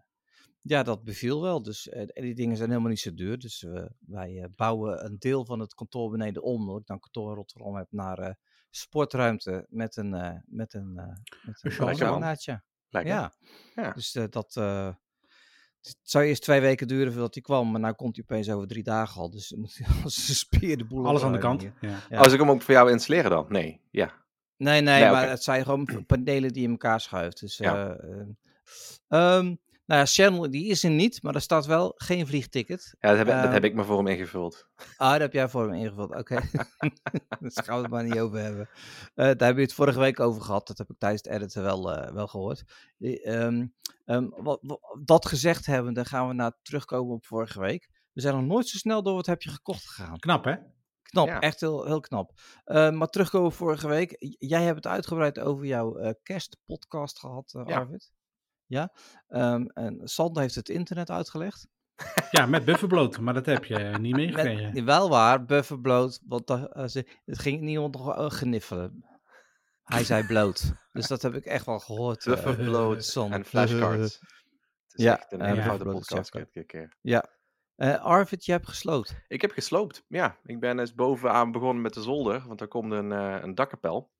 ja, 0.61 0.83
dat 0.83 1.03
beviel 1.03 1.41
wel. 1.41 1.61
Dus 1.63 1.89
eh, 1.89 2.07
die 2.13 2.35
dingen 2.35 2.57
zijn 2.57 2.69
helemaal 2.69 2.89
niet 2.89 2.99
zo 2.99 3.13
duur. 3.13 3.37
Dus 3.39 3.63
eh, 3.63 3.85
wij 3.99 4.37
eh, 4.41 4.45
bouwen 4.55 5.05
een 5.05 5.15
deel 5.19 5.45
van 5.45 5.59
het 5.59 5.73
kantoor 5.73 6.09
beneden 6.11 6.43
om. 6.43 6.67
Dat 6.67 6.79
ik 6.79 6.85
dan 6.85 6.99
kantoor 6.99 7.29
in 7.29 7.35
Rotterdam 7.35 7.75
heb 7.75 7.87
naar 7.89 8.17
eh, 8.19 8.33
sportruimte 8.69 9.65
met 9.69 9.95
een, 9.97 10.13
eh 10.13 10.35
met 10.45 10.73
een, 10.73 10.97
eh 10.97 11.07
met 11.45 11.63
een 11.63 11.95
saunaatje. 11.95 12.63
Lekker. 12.89 13.13
Ja. 13.13 13.33
Ja. 13.75 13.91
Dus 13.91 14.15
eh, 14.15 14.23
dat. 14.29 14.55
eh, 14.55 14.93
het 15.79 15.97
zou 16.01 16.25
eerst 16.25 16.41
twee 16.41 16.61
weken 16.61 16.87
duren 16.87 17.11
voordat 17.11 17.33
hij 17.33 17.43
kwam, 17.43 17.71
maar 17.71 17.81
nu 17.81 17.91
komt 17.91 18.15
hij 18.15 18.25
opeens 18.29 18.49
over 18.49 18.67
drie 18.67 18.83
dagen 18.83 19.21
al. 19.21 19.29
Dus 19.29 19.51
moet 19.57 19.77
hij 19.77 20.03
als 20.03 20.29
een 20.29 20.35
speer 20.35 20.77
de 20.77 20.85
boel 20.85 21.05
Alles 21.07 21.23
aan 21.23 21.31
de 21.31 21.37
kant. 21.37 21.61
Ja. 21.61 21.71
Ja. 22.09 22.17
Als 22.17 22.33
ik 22.33 22.39
hem 22.39 22.49
ook 22.49 22.61
voor 22.61 22.73
jou 22.73 22.91
installeren 22.91 23.31
dan? 23.31 23.45
Nee. 23.49 23.81
Ja. 23.91 24.13
Nee, 24.57 24.81
nee, 24.81 25.01
Nee, 25.01 25.11
maar 25.11 25.29
het 25.29 25.43
zijn 25.43 25.63
gewoon 25.63 25.89
panelen 26.07 26.53
die 26.53 26.63
in 26.63 26.69
elkaar 26.71 27.01
schuift. 27.01 27.39
Dus, 27.39 27.57
Ja. 27.57 27.95
eh, 27.95 28.19
eh, 28.19 28.27
ehm, 29.07 29.55
nou 29.89 29.99
ja, 30.01 30.05
Channel 30.05 30.49
die 30.51 30.65
is 30.67 30.83
er 30.83 30.89
niet, 30.89 31.23
maar 31.23 31.35
er 31.35 31.41
staat 31.41 31.65
wel 31.65 31.91
geen 31.95 32.27
vliegticket. 32.27 32.95
Ja, 32.99 33.09
dat 33.09 33.17
heb, 33.17 33.27
ik- 33.27 33.33
dat 33.33 33.43
Ehm, 33.43 33.53
heb 33.53 33.63
ik 33.63 33.73
me 33.73 33.83
voor 33.83 33.97
hem 33.97 34.07
ingevuld. 34.07 34.67
Ah, 34.97 35.11
dat 35.11 35.19
heb 35.19 35.33
jij 35.33 35.49
voor 35.49 35.63
hem 35.69 35.73
ingevuld. 35.73 36.15
Oké. 36.15 36.35
Daar 37.39 37.63
gaan 37.63 37.75
we 37.75 37.81
het 37.81 37.91
maar 37.91 38.03
niet 38.03 38.19
over 38.19 38.39
hebben. 38.39 38.69
Eh, 38.69 38.75
daar 39.15 39.25
hebben 39.25 39.55
we 39.55 39.61
het 39.61 39.73
vorige 39.73 39.99
week 39.99 40.19
over 40.19 40.41
gehad. 40.41 40.67
Dat 40.67 40.77
heb 40.77 40.89
ik 40.89 40.97
tijdens 40.99 41.21
het 41.23 41.31
editen 41.33 41.63
wel, 41.63 41.91
eh, 41.95 42.13
wel 42.13 42.27
gehoord. 42.27 42.63
Die, 42.97 43.21
ehm, 43.21 43.67
ehm, 44.05 44.27
wat, 44.29 44.59
wat- 44.61 44.97
dat 45.03 45.25
gezegd 45.25 45.65
hebben, 45.65 45.93
dan 45.93 46.05
gaan 46.05 46.27
we 46.27 46.33
naar 46.33 46.57
terugkomen 46.61 47.15
op 47.15 47.25
vorige 47.25 47.59
week. 47.59 47.89
We 48.13 48.21
zijn 48.21 48.35
nog 48.35 48.45
nooit 48.45 48.67
zo 48.67 48.77
snel 48.77 49.03
door 49.03 49.13
wat 49.15 49.25
heb 49.25 49.41
je 49.41 49.49
gekocht 49.49 49.87
gegaan. 49.87 50.19
Knap, 50.19 50.43
hè? 50.43 50.55
Knap, 51.01 51.27
Ja. 51.27 51.39
echt 51.39 51.59
heel, 51.59 51.85
heel 51.85 51.99
knap. 51.99 52.31
Eh, 52.63 52.91
maar 52.91 53.07
terugkomen 53.07 53.47
op 53.47 53.53
vorige 53.53 53.87
week. 53.87 54.15
J- 54.19 54.35
Jij 54.37 54.63
hebt 54.63 54.75
het 54.75 54.87
uitgebreid 54.93 55.39
over 55.39 55.65
jouw 55.65 55.97
eh, 55.97 56.11
kerstpodcast 56.23 57.19
gehad, 57.19 57.53
eh, 57.53 57.61
Ja. 57.65 57.87
Ja. 58.69 58.91
Ehm, 59.27 59.65
en 59.65 59.99
Sander 60.03 60.41
heeft 60.41 60.55
het 60.55 60.69
internet 60.69 61.09
uitgelegd. 61.09 61.67
Ja, 62.31 62.45
met 62.45 62.65
bufferbloot. 62.69 63.19
Maar 63.19 63.33
dat 63.33 63.45
heb 63.45 63.65
je 63.65 63.75
eh, 63.75 63.95
niet 63.97 64.15
meegekregen. 64.15 64.73
Met, 64.73 64.83
wel 64.83 65.09
waar, 65.09 65.45
buffer 65.45 65.79
bloot. 65.79 66.19
Want 66.27 66.47
ze- 66.91 67.07
het 67.25 67.39
ging 67.39 67.61
niemand 67.61 67.95
nog 67.95 68.15
eh, 68.17 68.29
gniffelen. 68.29 69.05
Hij 69.83 70.03
zei 70.03 70.25
bloot. 70.27 70.73
dus 70.93 71.07
dat 71.07 71.21
heb 71.21 71.33
ik 71.35 71.45
echt 71.45 71.65
wel 71.65 71.79
gehoord. 71.79 72.25
eh, 72.25 72.33
Buffer 72.33 72.55
bloot 72.55 73.03
Sander. 73.05 73.39
en 73.39 73.45
flashcards. 73.45 74.19
Het 74.87 74.97
is 74.97 75.03
Ja, 75.03 75.25
een 75.29 75.41
en 75.41 75.63
bloat 75.63 75.79
is 76.01 76.07
podcast. 76.07 76.29
keer- 76.29 76.65
keer-. 76.65 76.95
Ja. 77.01 77.25
Eh, 77.75 78.03
Arvid, 78.03 78.45
je 78.45 78.51
hebt 78.51 78.67
gesloten. 78.67 79.23
Ik 79.27 79.41
heb 79.41 79.51
gesloopt. 79.51 80.03
Ja, 80.07 80.37
ik 80.43 80.59
ben 80.59 80.79
eens 80.79 80.93
bovenaan 80.93 81.51
begonnen 81.51 81.81
met 81.81 81.93
de 81.93 82.01
zolder, 82.01 82.43
want 82.47 82.59
daar 82.59 82.67
komt 82.67 82.91
een, 82.91 83.11
een 83.11 83.55
dakkapel. 83.55 84.11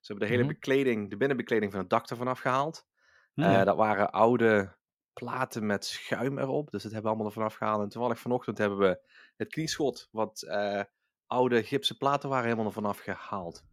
Ze 0.00 0.12
hebben 0.12 0.28
de 0.28 0.32
hele 0.34 0.44
Mhm. 0.44 0.52
bekleding, 0.54 1.10
de 1.10 1.16
binnenbekleding 1.16 1.70
van 1.72 1.80
het 1.80 1.90
dak 1.90 2.10
ervan 2.10 2.28
afgehaald. 2.28 2.86
Ja. 3.34 3.58
Eh, 3.60 3.64
dat 3.64 3.76
waren 3.76 4.10
oude 4.10 4.76
platen 5.12 5.66
met 5.66 5.84
schuim 5.84 6.38
erop, 6.38 6.70
dus 6.70 6.82
dat 6.82 6.92
hebben 6.92 7.02
we 7.02 7.16
allemaal 7.16 7.26
ervan 7.32 7.44
afgehaald. 7.50 7.82
En 7.82 7.88
toevallig 7.88 8.18
vanochtend 8.18 8.58
hebben 8.58 8.78
we 8.78 9.00
het 9.36 9.48
knieschot, 9.48 10.08
wat 10.10 10.42
eh, 10.42 10.82
oude 11.26 11.62
gipsen 11.62 11.96
platen 11.96 12.28
waren, 12.28 12.44
helemaal 12.44 12.66
ervan 12.66 12.84
afgehaald. 12.84 13.64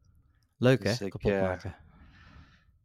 Leuk 0.58 0.82
Dus 0.82 1.00
hè, 1.00 1.06
ik, 1.06 1.12
kapot 1.12 1.32
eh, 1.32 1.42
maken. 1.42 1.76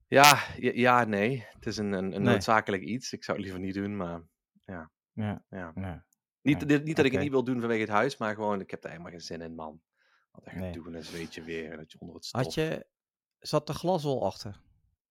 Ja, 0.07 0.39
ja, 0.57 1.05
nee. 1.05 1.47
Het 1.53 1.67
is 1.67 1.77
een, 1.77 1.93
een, 1.93 2.05
een 2.05 2.23
Nee. 2.23 2.33
noodzakelijk 2.33 2.83
iets. 2.83 3.13
Ik 3.13 3.25
zou 3.25 3.37
het 3.37 3.47
liever 3.47 3.65
niet 3.65 3.75
doen, 3.75 3.97
maar 3.97 4.23
Ja, 4.65 4.91
ja. 5.13 5.43
ja. 5.51 6.05
Niet, 6.43 6.69
dit- 6.69 6.85
niet 6.85 6.97
dat 6.97 7.05
ik 7.05 7.13
het 7.13 7.21
niet 7.21 7.31
wil 7.31 7.45
doen 7.45 7.61
vanwege 7.61 7.81
het 7.81 7.91
huis, 7.91 8.17
maar 8.17 8.35
gewoon, 8.35 8.61
ik 8.61 8.71
heb 8.71 8.83
daar 8.83 8.91
helemaal 8.91 9.13
geen 9.13 9.21
zin 9.21 9.41
in, 9.41 9.55
man. 9.55 9.81
Wat 10.33 10.45
echt 10.45 10.57
Nee. 10.57 10.73
doen, 10.73 10.95
en 10.95 11.05
zweet 11.05 11.35
je 11.35 11.43
weer 11.43 11.77
dat 11.77 11.93
je 11.93 11.99
onder 12.01 12.17
het 12.17 12.25
stof. 12.25 12.43
Had 12.43 12.55
je, 12.55 12.87
zat 13.39 13.69
er 13.69 13.75
glaswol 13.75 14.25
achter? 14.27 14.61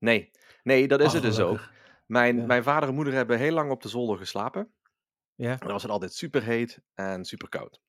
Nee, 0.05 0.31
nee, 0.63 0.87
dat 0.87 0.99
is 0.99 1.07
Oh, 1.07 1.13
het 1.13 1.21
dus 1.23 1.39
ook. 1.39 1.69
Mijn, 2.05 2.37
Ja. 2.37 2.45
mijn 2.45 2.63
vader 2.63 2.89
en 2.89 2.95
moeder 2.95 3.13
hebben 3.13 3.37
heel 3.37 3.53
lang 3.53 3.71
op 3.71 3.81
de 3.81 3.87
zolder 3.89 4.17
geslapen. 4.17 4.73
Ja. 5.35 5.51
En 5.51 5.57
dan 5.59 5.71
was 5.71 5.81
het 5.81 5.91
altijd 5.91 6.13
super 6.13 6.43
heet 6.43 6.79
en 6.93 7.25
super 7.25 7.49
koud. 7.49 7.81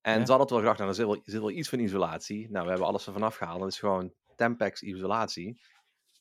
En 0.00 0.18
Ja. 0.18 0.24
ze 0.24 0.32
hadden 0.32 0.40
het 0.40 0.50
wel 0.50 0.58
gedacht, 0.58 0.78
nou, 0.78 0.90
er 0.90 0.96
zit 0.96 1.06
wel, 1.06 1.14
er 1.16 1.22
zit 1.24 1.40
wel 1.40 1.50
iets 1.50 1.68
van 1.68 1.78
isolatie. 1.78 2.50
Nou, 2.50 2.62
we 2.64 2.70
hebben 2.70 2.88
alles 2.88 3.06
ervan 3.06 3.22
afgehaald. 3.22 3.60
Dat 3.60 3.68
is 3.68 3.78
gewoon 3.78 4.12
Tempex 4.36 4.82
isolatie. 4.82 5.60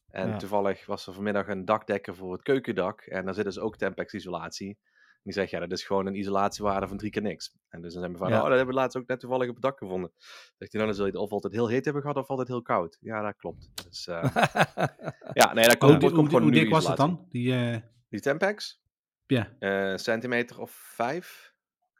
En 0.09 0.29
Ja. 0.29 0.37
toevallig 0.37 0.85
was 0.85 1.07
er 1.07 1.13
vanmiddag 1.13 1.47
een 1.47 1.65
dakdekker 1.65 2.15
voor 2.15 2.31
het 2.31 2.41
keukendak. 2.41 3.01
En 3.01 3.25
daar 3.25 3.33
zit 3.33 3.43
dus 3.45 3.59
ook 3.59 3.77
Tempex 3.77 4.13
isolatie. 4.13 4.77
Die 5.25 5.33
zegt, 5.33 5.49
ja, 5.49 5.59
dat 5.59 5.71
is 5.71 5.83
gewoon 5.83 6.05
een 6.05 6.15
isolatiewaarde 6.15 6.87
van 6.87 6.97
drie 6.97 7.11
keer 7.11 7.21
niks. 7.21 7.55
En 7.69 7.81
dus 7.81 7.91
dan 7.93 8.01
zijn 8.01 8.13
we 8.13 8.17
van, 8.17 8.29
Ja. 8.29 8.35
oh, 8.41 8.47
dat 8.47 8.57
hebben 8.57 8.75
we 8.75 8.81
laatst 8.81 8.97
ook 8.97 9.07
net 9.07 9.19
toevallig 9.19 9.47
op 9.47 9.53
het 9.53 9.63
dak 9.63 9.77
gevonden. 9.77 10.11
Zegt 10.57 10.71
hij, 10.71 10.81
nou, 10.81 10.85
dan 10.85 10.93
zul 10.95 11.05
je 11.05 11.11
het 11.11 11.21
of 11.21 11.31
altijd 11.31 11.53
heel 11.53 11.67
heet 11.67 11.83
hebben 11.85 12.01
gehad 12.01 12.17
of 12.17 12.27
altijd 12.27 12.47
heel 12.47 12.61
koud. 12.61 12.97
Ja, 13.01 13.21
dat 13.21 13.35
klopt. 13.37 13.69
Dus, 13.87 14.07
eh, 14.07 14.23
ja, 15.33 15.53
nee, 15.53 15.67
dat 15.67 15.77
komt, 15.77 16.01
Hoe, 16.01 16.11
komt 16.29 16.53
dik 16.53 16.69
was 16.69 16.87
het 16.87 16.93
isolatie. 16.93 16.95
dan? 16.95 17.25
Die, 17.29 17.53
eh, 17.53 17.77
Die 18.09 18.19
Tempex? 18.19 18.83
ja. 19.27 19.51
Eh, 19.59 19.97
centimeter 19.97 20.59
of 20.61 20.71
vijf? 20.71 21.53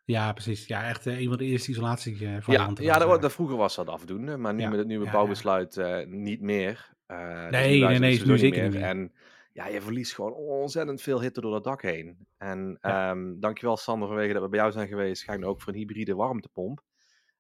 ja, 0.06 0.34
precies. 0.34 0.66
Ja, 0.68 0.88
echt 0.88 1.06
een 1.06 1.28
van 1.30 1.38
de 1.38 1.46
eerste 1.46 1.72
Ja, 1.72 1.78
isolatievarianten. 1.78 2.84
ja 2.84 2.92
was, 2.98 3.00
dat, 3.08 3.16
eh. 3.16 3.22
dat 3.22 3.34
vroeger 3.34 3.58
was 3.58 3.76
dat 3.76 3.88
afdoende, 3.88 4.38
maar 4.38 4.54
nu 4.54 4.62
Ja, 4.62 4.70
met 4.70 4.78
het 4.80 4.88
nieuwe 4.88 5.06
ja, 5.06 5.12
bouwbesluit 5.12 6.06
niet 6.08 6.42
meer. 6.42 6.94
Dus 7.08 7.18
Nee, 7.18 7.80
nee, 7.82 8.00
nee, 8.00 8.00
nu 8.00 8.16
sowieso 8.16 8.36
zeker 8.38 8.64
niet 8.64 8.74
meer. 8.74 8.82
En 8.84 9.14
ja, 9.56 9.68
je 9.68 9.82
verliest 9.82 10.14
gewoon 10.14 10.34
ontzettend 10.34 11.02
veel 11.02 11.22
hitte 11.22 11.42
door 11.42 11.52
dat 11.52 11.64
dak 11.64 11.82
heen. 11.82 12.28
En 12.38 12.78
Ja. 12.82 13.10
ehm, 13.12 13.40
dankjewel 13.40 13.78
Sander 13.78 14.08
vanwege 14.08 14.34
dat 14.34 14.42
we 14.42 14.50
bij 14.50 14.60
jou 14.60 14.72
zijn 14.72 14.88
geweest. 14.88 15.24
Ga 15.24 15.34
ik 15.34 15.40
nu 15.40 15.46
ook 15.46 15.62
voor 15.62 15.74
een 15.74 15.80
hybride 15.80 16.16
warmtepomp. 16.16 16.84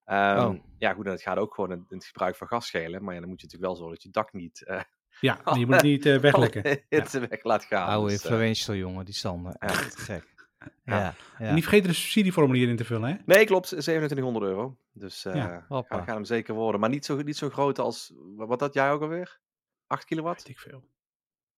Ehm, 0.03 0.39
Oh. 0.47 0.59
Ja 0.77 0.93
goed, 0.93 1.05
en 1.05 1.11
het 1.11 1.21
gaat 1.21 1.37
ook 1.37 1.53
gewoon 1.53 1.71
in, 1.71 1.85
in 1.89 1.97
het 1.97 2.05
gebruik 2.05 2.35
van 2.35 2.47
gas 2.47 2.67
schelen. 2.67 3.03
Maar 3.03 3.13
ja, 3.13 3.19
dan 3.19 3.29
moet 3.29 3.41
je 3.41 3.45
natuurlijk 3.47 3.71
wel 3.71 3.75
zorgen 3.75 3.93
dat 3.93 4.03
je 4.03 4.09
dak 4.09 4.33
niet 4.33 4.63
eh 4.65 4.81
Ja, 5.19 5.39
maar 5.43 5.57
je 5.59 5.65
moet 5.65 5.75
het 5.75 5.83
niet 5.83 6.05
eh, 6.05 6.17
weglekken. 6.27 6.63
alle 6.63 6.83
hitte 6.89 7.27
weg 7.27 7.43
laat 7.43 7.63
gaan. 7.65 7.87
Oude 7.87 8.11
Dus, 8.11 8.23
eh, 8.23 8.29
influential 8.31 8.75
jongen, 8.75 9.05
die 9.05 9.13
Sander. 9.13 9.55
Ja. 9.59 9.67
Echt 9.67 9.95
gek. 9.99 10.33
Ja. 10.59 10.95
Ja, 10.99 11.13
ja. 11.39 11.45
En 11.45 11.53
niet 11.53 11.63
vergeten 11.63 11.89
de 11.89 11.95
subsidieformulier 11.95 12.69
in 12.69 12.75
te 12.75 12.85
vullen, 12.85 13.09
hè? 13.09 13.15
Nee, 13.25 13.45
klopt. 13.45 13.67
2700 13.67 14.45
euro. 14.45 14.77
Dus 14.91 15.25
eh 15.25 15.35
Ja, 15.35 15.47
ja, 15.47 15.65
hoppa. 15.67 15.97
gaat 15.97 16.07
hem 16.15 16.25
zeker 16.25 16.53
worden. 16.53 16.79
Maar 16.81 16.89
niet 16.89 17.05
zo, 17.05 17.15
niet 17.21 17.37
zo 17.37 17.49
groot 17.49 17.79
als... 17.79 18.13
Wat 18.35 18.59
had 18.59 18.73
jij 18.73 18.91
ook 18.91 19.01
alweer? 19.01 19.39
8 19.87 20.05
kilowatt? 20.05 20.37
Weet 20.43 20.49
ik 20.55 20.59
veel. 20.59 20.83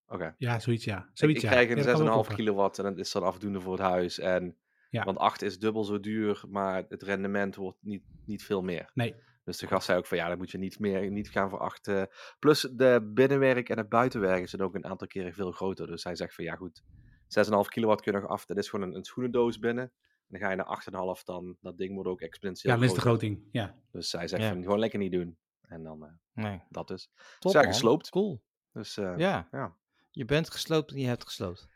Oké. 0.08 0.36
Ja, 0.38 0.60
zoiets 0.60 0.84
ja. 0.86 0.98
Ik, 0.98 1.10
Zoiets, 1.14 1.38
ik 1.44 1.46
ja. 1.46 1.52
krijg 1.52 1.70
Ja, 1.70 1.76
dat 1.76 1.86
kan 1.86 1.94
wel 1.94 2.02
een 2.08 2.12
6,5 2.14 2.16
kopen. 2.22 2.36
kilowatt 2.36 2.78
en 2.80 2.84
dat 2.84 2.98
is 2.98 3.12
dan 3.12 3.24
afdoende 3.24 3.62
voor 3.62 3.72
het 3.74 3.82
huis. 3.82 4.20
En, 4.20 4.58
Ja. 4.90 5.04
Want 5.04 5.18
8 5.18 5.42
is 5.42 5.60
dubbel 5.60 5.84
zo 5.84 6.00
duur, 6.00 6.44
maar 6.50 6.86
het 6.90 7.04
rendement 7.04 7.56
wordt 7.56 7.78
niet, 7.82 8.04
niet 8.26 8.44
veel 8.44 8.62
meer. 8.62 8.92
Nee. 8.94 9.16
Dus 9.44 9.58
de 9.58 9.68
gast 9.68 9.86
zei 9.86 9.98
ook 9.98 10.06
van 10.06 10.18
ja, 10.18 10.28
dan 10.28 10.38
moet 10.38 10.52
je 10.52 10.58
niet 10.58 10.80
meer 10.80 11.12
niet 11.12 11.30
gaan 11.30 11.50
voor 11.50 11.60
8. 11.60 11.88
eh. 11.88 12.04
plus 12.40 12.62
de 12.62 13.10
binnenwerk 13.14 13.70
en 13.70 13.78
het 13.78 13.90
buitenwerk 13.90 14.50
zijn 14.50 14.62
ook 14.62 14.76
een 14.76 14.86
aantal 14.86 15.08
keren 15.08 15.34
veel 15.34 15.52
groter. 15.52 15.88
Dus 15.88 16.04
hij 16.04 16.16
zegt 16.16 16.36
van 16.36 16.44
ja 16.44 16.56
goed, 16.56 16.84
6,5 17.28 17.70
kilowatt 17.70 18.02
kun 18.02 18.12
je 18.14 18.20
nog 18.20 18.30
af. 18.30 18.46
Dat 18.46 18.58
is 18.58 18.70
gewoon 18.70 18.88
een, 18.90 18.96
een 18.96 19.04
schoenendoos 19.04 19.60
binnen. 19.60 19.84
En 19.84 19.92
dan 20.28 20.40
ga 20.40 20.50
je 20.50 20.56
naar 20.56 21.18
8,5 21.18 21.24
dan. 21.24 21.58
Dat 21.62 21.78
ding 21.78 21.94
wordt 21.94 22.10
ook 22.10 22.22
exponentieel 22.22 22.76
Ja, 22.78 22.84
is 22.84 22.94
de 22.94 23.00
groting. 23.00 23.44
Ja. 23.52 23.76
Dus 23.92 24.12
hij 24.12 24.28
zegt 24.28 24.42
Ja. 24.44 24.50
van 24.50 24.64
gewoon 24.64 24.80
lekker 24.80 25.00
niet 25.00 25.12
doen. 25.12 25.38
En 25.62 25.84
dan 25.84 26.04
eh, 26.06 26.12
Nee. 26.44 26.62
dat 26.70 26.88
dus. 26.88 27.10
Top, 27.40 27.54
man. 27.54 27.64
gesloopt. 27.64 28.10
Cool. 28.10 28.42
Dus 28.74 28.98
eh, 28.98 29.14
Ja. 29.18 29.48
ja. 29.52 29.76
Je 30.18 30.26
bent 30.26 30.50
gesloopt 30.50 30.92
en 30.92 31.00
je 31.00 31.08
hebt 31.08 31.24
gesloopt. 31.24 31.68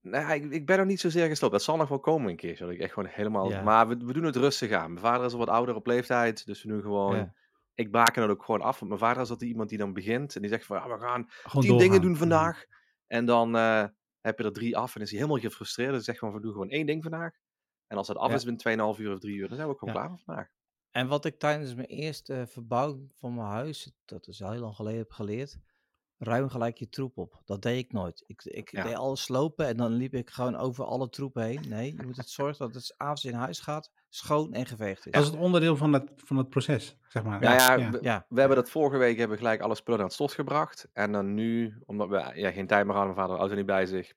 Nee, 0.00 0.40
ik, 0.40 0.52
ik 0.52 0.66
ben 0.66 0.78
nog 0.78 0.86
niet 0.86 1.00
zozeer 1.00 1.28
gestopt. 1.28 1.52
Dat 1.52 1.62
zal 1.62 1.76
nog 1.76 1.88
wel 1.88 2.00
komen 2.00 2.30
een 2.30 2.36
keer. 2.36 2.56
Zodat 2.56 2.74
ik 2.74 2.80
echt 2.80 2.92
gewoon 2.92 3.08
helemaal. 3.08 3.50
Ja. 3.50 3.62
Maar 3.62 3.88
we, 3.88 3.96
we 3.96 4.12
doen 4.12 4.24
het 4.24 4.36
rustig 4.36 4.72
aan. 4.72 4.92
Mijn 4.92 5.04
vader 5.04 5.26
is 5.26 5.32
al 5.32 5.38
wat 5.38 5.48
ouder 5.48 5.74
op 5.74 5.86
leeftijd. 5.86 6.46
Dus 6.46 6.62
we 6.62 6.68
doen 6.68 6.82
gewoon. 6.82 7.16
Ja. 7.16 7.34
Ik 7.74 7.90
baken 7.90 8.22
het 8.22 8.30
ook 8.30 8.44
gewoon 8.44 8.60
af. 8.60 8.78
Want 8.78 8.90
mijn 8.90 9.02
vader 9.02 9.22
is 9.22 9.30
altijd 9.30 9.50
iemand 9.50 9.68
die 9.68 9.78
dan 9.78 9.92
begint. 9.92 10.34
En 10.34 10.40
die 10.40 10.50
zegt 10.50 10.66
van 10.66 10.76
ja, 10.76 10.88
we 10.88 11.04
gaan 11.04 11.26
Gewoon 11.28 11.62
tien 11.62 11.78
dingen 11.78 12.00
doen 12.00 12.16
vandaag. 12.16 12.64
En 13.06 13.24
dan 13.24 13.56
eh, 13.56 13.84
heb 14.20 14.38
je 14.38 14.44
er 14.44 14.52
drie 14.52 14.76
af. 14.76 14.94
En 14.94 15.02
is 15.02 15.10
hij 15.10 15.18
helemaal 15.18 15.40
gefrustreerd. 15.40 15.92
Dus 15.92 16.04
zegt 16.04 16.18
gewoon 16.18 16.34
we 16.34 16.40
doen 16.40 16.52
gewoon 16.52 16.70
één 16.70 16.86
ding 16.86 17.02
vandaag. 17.02 17.34
En 17.86 17.96
als 17.96 18.08
het 18.08 18.16
af 18.16 18.32
is 18.32 18.44
binnen 18.44 18.94
2,5 18.94 19.00
uur 19.00 19.12
of 19.12 19.20
3 19.20 19.36
uur, 19.36 19.48
dan 19.48 19.56
zijn 19.56 19.68
we 19.68 19.72
ook 19.72 19.78
gewoon 19.78 19.94
klaar 19.94 20.08
voor 20.08 20.20
vandaag. 20.24 20.48
En 20.90 21.08
wat 21.08 21.24
ik 21.24 21.38
tijdens 21.38 21.74
mijn 21.74 21.88
eerste 21.88 22.46
verbouwing 22.48 23.12
van 23.14 23.34
mijn 23.34 23.48
huis, 23.48 23.92
dat 24.04 24.26
is 24.26 24.42
al 24.42 24.50
heel 24.50 24.60
lang 24.60 24.74
geleden, 24.74 24.98
heb 24.98 25.10
geleerd. 25.10 25.58
Ruim 26.18 26.48
gelijk 26.48 26.78
je 26.78 26.88
troep 26.88 27.18
op. 27.18 27.40
Dat 27.44 27.62
deed 27.62 27.78
ik 27.84 27.92
nooit. 27.92 28.24
Ik, 28.26 28.44
ik 28.44 28.70
Ja. 28.70 28.82
deed 28.82 28.94
alles 28.94 29.22
slopen 29.22 29.66
en 29.66 29.76
dan 29.76 29.92
liep 29.92 30.14
ik 30.14 30.30
gewoon 30.30 30.56
over 30.56 30.84
alle 30.84 31.08
troep 31.08 31.34
heen. 31.34 31.64
Nee, 31.68 31.94
je 31.96 32.02
moet 32.06 32.16
het 32.16 32.28
zorgen 32.30 32.58
dat 32.66 32.74
het 32.74 32.94
avonds 32.96 33.24
in 33.24 33.34
huis 33.34 33.60
gaat, 33.60 33.90
schoon 34.08 34.52
en 34.52 34.66
geveegd 34.66 35.06
is. 35.06 35.12
Dat 35.12 35.22
is 35.22 35.28
het 35.28 35.38
onderdeel 35.38 35.76
van 35.76 35.92
het, 35.92 36.12
van 36.16 36.36
het 36.36 36.48
proces, 36.48 36.96
zeg 37.08 37.22
maar. 37.24 37.42
Ja, 37.42 37.54
ja, 37.54 37.74
ja. 37.74 37.90
we, 37.90 37.98
Ja. 38.02 38.26
we 38.28 38.38
hebben 38.38 38.56
dat 38.58 38.70
vorige 38.70 38.96
week 38.98 39.18
hebben 39.18 39.36
we 39.36 39.42
gelijk 39.42 39.60
alle 39.60 39.74
spullen 39.74 39.98
naar 39.98 40.08
het 40.08 40.16
slot 40.16 40.32
gebracht. 40.32 40.88
En 40.92 41.12
dan 41.12 41.34
nu, 41.34 41.82
omdat 41.84 42.08
we 42.08 42.30
ja, 42.34 42.50
geen 42.50 42.66
tijd 42.66 42.86
meer 42.86 42.94
hadden, 42.94 43.14
mijn 43.14 43.26
vader 43.26 43.34
de 43.34 43.40
auto 43.40 43.54
niet 43.56 43.66
bij 43.66 43.86
zich, 43.86 44.12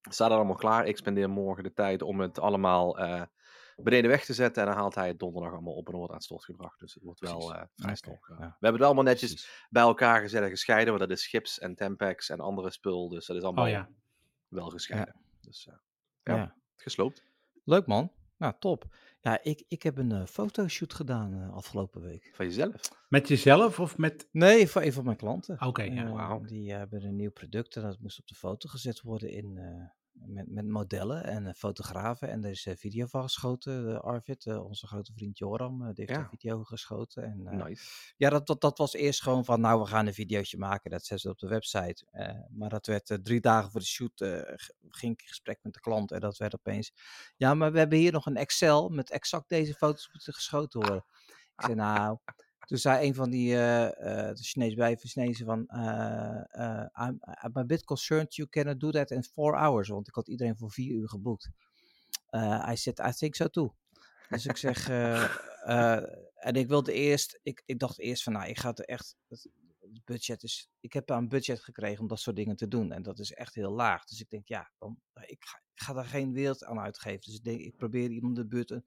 staat 0.00 0.28
het 0.28 0.36
allemaal 0.38 0.56
klaar. 0.56 0.86
Ik 0.86 0.96
spendeer 0.96 1.30
morgen 1.30 1.62
de 1.64 1.72
tijd 1.72 2.02
om 2.02 2.20
het 2.20 2.38
allemaal 2.38 2.98
eh, 2.98 3.22
beneden 3.76 4.10
weg 4.10 4.24
te 4.24 4.34
zetten. 4.34 4.62
En 4.62 4.68
dan 4.68 4.78
haalt 4.78 4.94
hij 4.94 5.08
het 5.08 5.18
donderdag 5.18 5.52
allemaal 5.52 5.74
op 5.74 5.88
en 5.88 5.96
wordt 5.96 6.12
aan 6.12 6.20
stort 6.20 6.44
gebracht. 6.44 6.80
Dus 6.80 6.94
het 6.94 7.02
wordt 7.02 7.20
wel 7.20 7.54
eh, 7.54 7.62
vrij 7.76 7.94
snel 7.94 8.18
gedaan. 8.20 8.40
ja. 8.42 8.46
We 8.46 8.52
hebben 8.60 8.72
het 8.80 8.82
allemaal 8.82 9.04
netjes 9.04 9.30
Precies. 9.30 9.66
bij 9.70 9.82
elkaar 9.82 10.20
gezet 10.20 10.42
en 10.42 10.48
gescheiden. 10.50 10.94
Want 10.94 11.08
dat 11.08 11.18
is 11.18 11.26
chips 11.26 11.58
en 11.58 11.74
Tempex 11.74 12.28
en 12.28 12.40
andere 12.40 12.70
spul. 12.70 13.08
Dus 13.08 13.26
dat 13.26 13.36
is 13.36 13.42
allemaal 13.42 13.64
Oh 13.64 13.70
ja. 13.70 13.88
wel 14.48 14.68
gescheiden. 14.70 15.14
Dus 15.40 15.66
eh, 15.66 15.74
Ja. 16.22 16.36
Ja. 16.36 16.54
gesloopt. 16.76 17.24
Leuk 17.64 17.86
man. 17.86 18.12
Nou, 18.38 18.54
top. 18.58 18.84
Ja, 19.20 19.42
ik, 19.42 19.64
ik 19.68 19.82
heb 19.82 19.98
een 19.98 20.12
eh, 20.12 20.26
fotoshoot 20.26 20.94
gedaan 20.94 21.34
eh, 21.34 21.52
afgelopen 21.54 22.00
week. 22.02 22.30
Van 22.34 22.46
jezelf. 22.46 22.72
Met 23.08 23.28
jezelf 23.28 23.80
of 23.80 23.98
met... 23.98 24.28
Nee, 24.32 24.68
voor 24.68 24.82
een 24.82 24.92
van 24.92 25.04
mijn 25.04 25.16
klanten. 25.16 25.60
Oké, 25.66 25.82
ja. 25.82 26.10
Wauw. 26.10 26.40
Die 26.40 26.72
hebben 26.72 27.04
een 27.04 27.16
nieuw 27.16 27.30
product 27.30 27.76
en 27.76 27.82
dat 27.82 28.00
moest 28.00 28.18
op 28.18 28.26
de 28.26 28.34
foto 28.34 28.68
gezet 28.68 29.00
worden 29.02 29.30
in, 29.30 29.56
eh, 29.58 29.88
met, 30.24 30.50
met 30.50 30.68
modellen 30.68 31.24
en 31.24 31.46
eh, 31.46 31.54
fotografen. 31.54 32.28
En 32.28 32.44
er 32.44 32.50
is 32.50 32.66
eh, 32.66 32.76
video 32.76 33.06
van 33.06 33.22
geschoten. 33.22 33.94
Eh, 33.94 34.00
Arvid, 34.00 34.46
onze 34.46 34.86
grote 34.86 35.12
vriend 35.12 35.38
Joram, 35.38 35.78
die 35.78 35.92
heeft 35.94 36.10
Ja. 36.10 36.18
een 36.18 36.28
video 36.28 36.64
geschoten. 36.64 37.22
En, 37.22 37.42
Nice. 37.56 38.14
Ja, 38.16 38.30
dat, 38.30 38.46
dat, 38.46 38.60
dat 38.60 38.78
was 38.78 38.92
eerst 38.92 39.22
gewoon 39.22 39.44
van, 39.44 39.60
nou, 39.60 39.80
we 39.80 39.86
gaan 39.86 40.06
een 40.06 40.14
videootje 40.14 40.58
maken. 40.58 40.90
Dat 40.90 41.04
zetten 41.04 41.18
ze 41.18 41.28
op 41.28 41.38
de 41.38 41.48
website. 41.48 42.06
Maar 42.50 42.68
dat 42.68 42.86
werd 42.86 43.18
drie 43.22 43.40
dagen 43.40 43.70
voor 43.70 43.80
de 43.80 43.86
shoot, 43.86 44.18
ging 44.88 45.12
ik 45.12 45.20
in 45.20 45.28
gesprek 45.28 45.58
met 45.62 45.72
de 45.72 45.80
klant. 45.80 46.10
En 46.12 46.20
dat 46.20 46.36
werd 46.36 46.54
opeens, 46.54 46.92
ja, 47.36 47.54
maar 47.54 47.72
we 47.72 47.78
hebben 47.78 47.98
hier 47.98 48.12
nog 48.12 48.26
een 48.26 48.36
Excel 48.36 48.88
met 48.88 49.10
exact 49.10 49.48
deze 49.48 49.74
foto's 49.74 50.08
moeten 50.12 50.32
geschoten 50.32 50.80
worden. 50.80 51.04
Ik 51.56 51.64
zei, 51.64 51.74
nou, 51.74 52.18
toen 52.66 52.78
zei 52.78 53.06
een 53.06 53.14
van 53.14 53.30
die, 53.30 53.54
eh, 53.54 53.86
eh, 53.86 54.36
de 54.36 54.42
Chinees 54.42 54.74
blijven 54.74 55.08
Chinezen 55.08 55.46
van, 55.46 55.66
eh, 55.66 56.44
eh, 56.50 57.08
I'm, 57.08 57.20
a 57.56 57.64
bit 57.64 57.84
concerned 57.84 58.34
you 58.34 58.48
cannot 58.48 58.80
do 58.80 58.90
that 58.90 59.10
in 59.10 59.24
four 59.24 59.56
hours. 59.56 59.88
Want 59.88 60.08
ik 60.08 60.14
had 60.14 60.28
iedereen 60.28 60.56
voor 60.56 60.70
vier 60.70 60.92
uur 60.94 61.08
geboekt. 61.08 61.50
Eh 62.26 62.68
I 62.72 62.76
said, 62.76 62.98
I 62.98 63.12
think 63.12 63.34
so 63.34 63.48
too. 63.48 63.74
Dus 64.28 64.46
ik 64.46 64.56
zeg, 64.56 64.88
eh, 64.88 65.24
eh, 65.64 66.02
en 66.34 66.54
ik 66.54 66.68
wilde 66.68 66.92
eerst, 66.92 67.40
ik, 67.42 67.62
ik 67.66 67.78
dacht 67.78 67.98
eerst 67.98 68.22
van, 68.22 68.32
nou, 68.32 68.48
ik 68.48 68.58
ga 68.58 68.68
het 68.68 68.86
echt, 68.86 69.16
het 69.28 69.48
budget 70.04 70.42
is, 70.42 70.70
ik 70.80 70.92
heb 70.92 71.10
een 71.10 71.28
budget 71.28 71.60
gekregen 71.60 72.00
om 72.00 72.08
dat 72.08 72.20
soort 72.20 72.36
dingen 72.36 72.56
te 72.56 72.68
doen. 72.68 72.92
En 72.92 73.02
dat 73.02 73.18
is 73.18 73.32
echt 73.32 73.54
heel 73.54 73.72
laag. 73.72 74.04
Dus 74.04 74.20
ik 74.20 74.30
denk, 74.30 74.46
ja, 74.46 74.70
dan, 74.78 75.00
ik, 75.26 75.44
ga, 75.44 75.58
ik 75.74 75.80
ga 75.80 75.92
daar 75.92 76.04
geen 76.04 76.32
wereld 76.32 76.64
aan 76.64 76.78
uitgeven. 76.78 77.20
Dus 77.20 77.34
ik 77.34 77.44
denk, 77.44 77.60
ik 77.60 77.76
probeer 77.76 78.10
iemand 78.10 78.36
de 78.36 78.46
buurt 78.46 78.80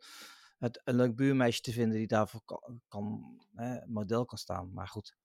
het, 0.59 0.81
een 0.83 0.95
leuk 0.95 1.15
buurmeisje 1.15 1.61
te 1.61 1.71
vinden 1.71 1.97
die 1.97 2.07
daarvoor 2.07 2.41
kan, 2.45 2.81
kan 2.87 3.37
hè, 3.55 3.87
model 3.87 4.25
kan 4.25 4.37
staan. 4.37 4.73
Maar 4.73 4.87
goed, 4.87 5.15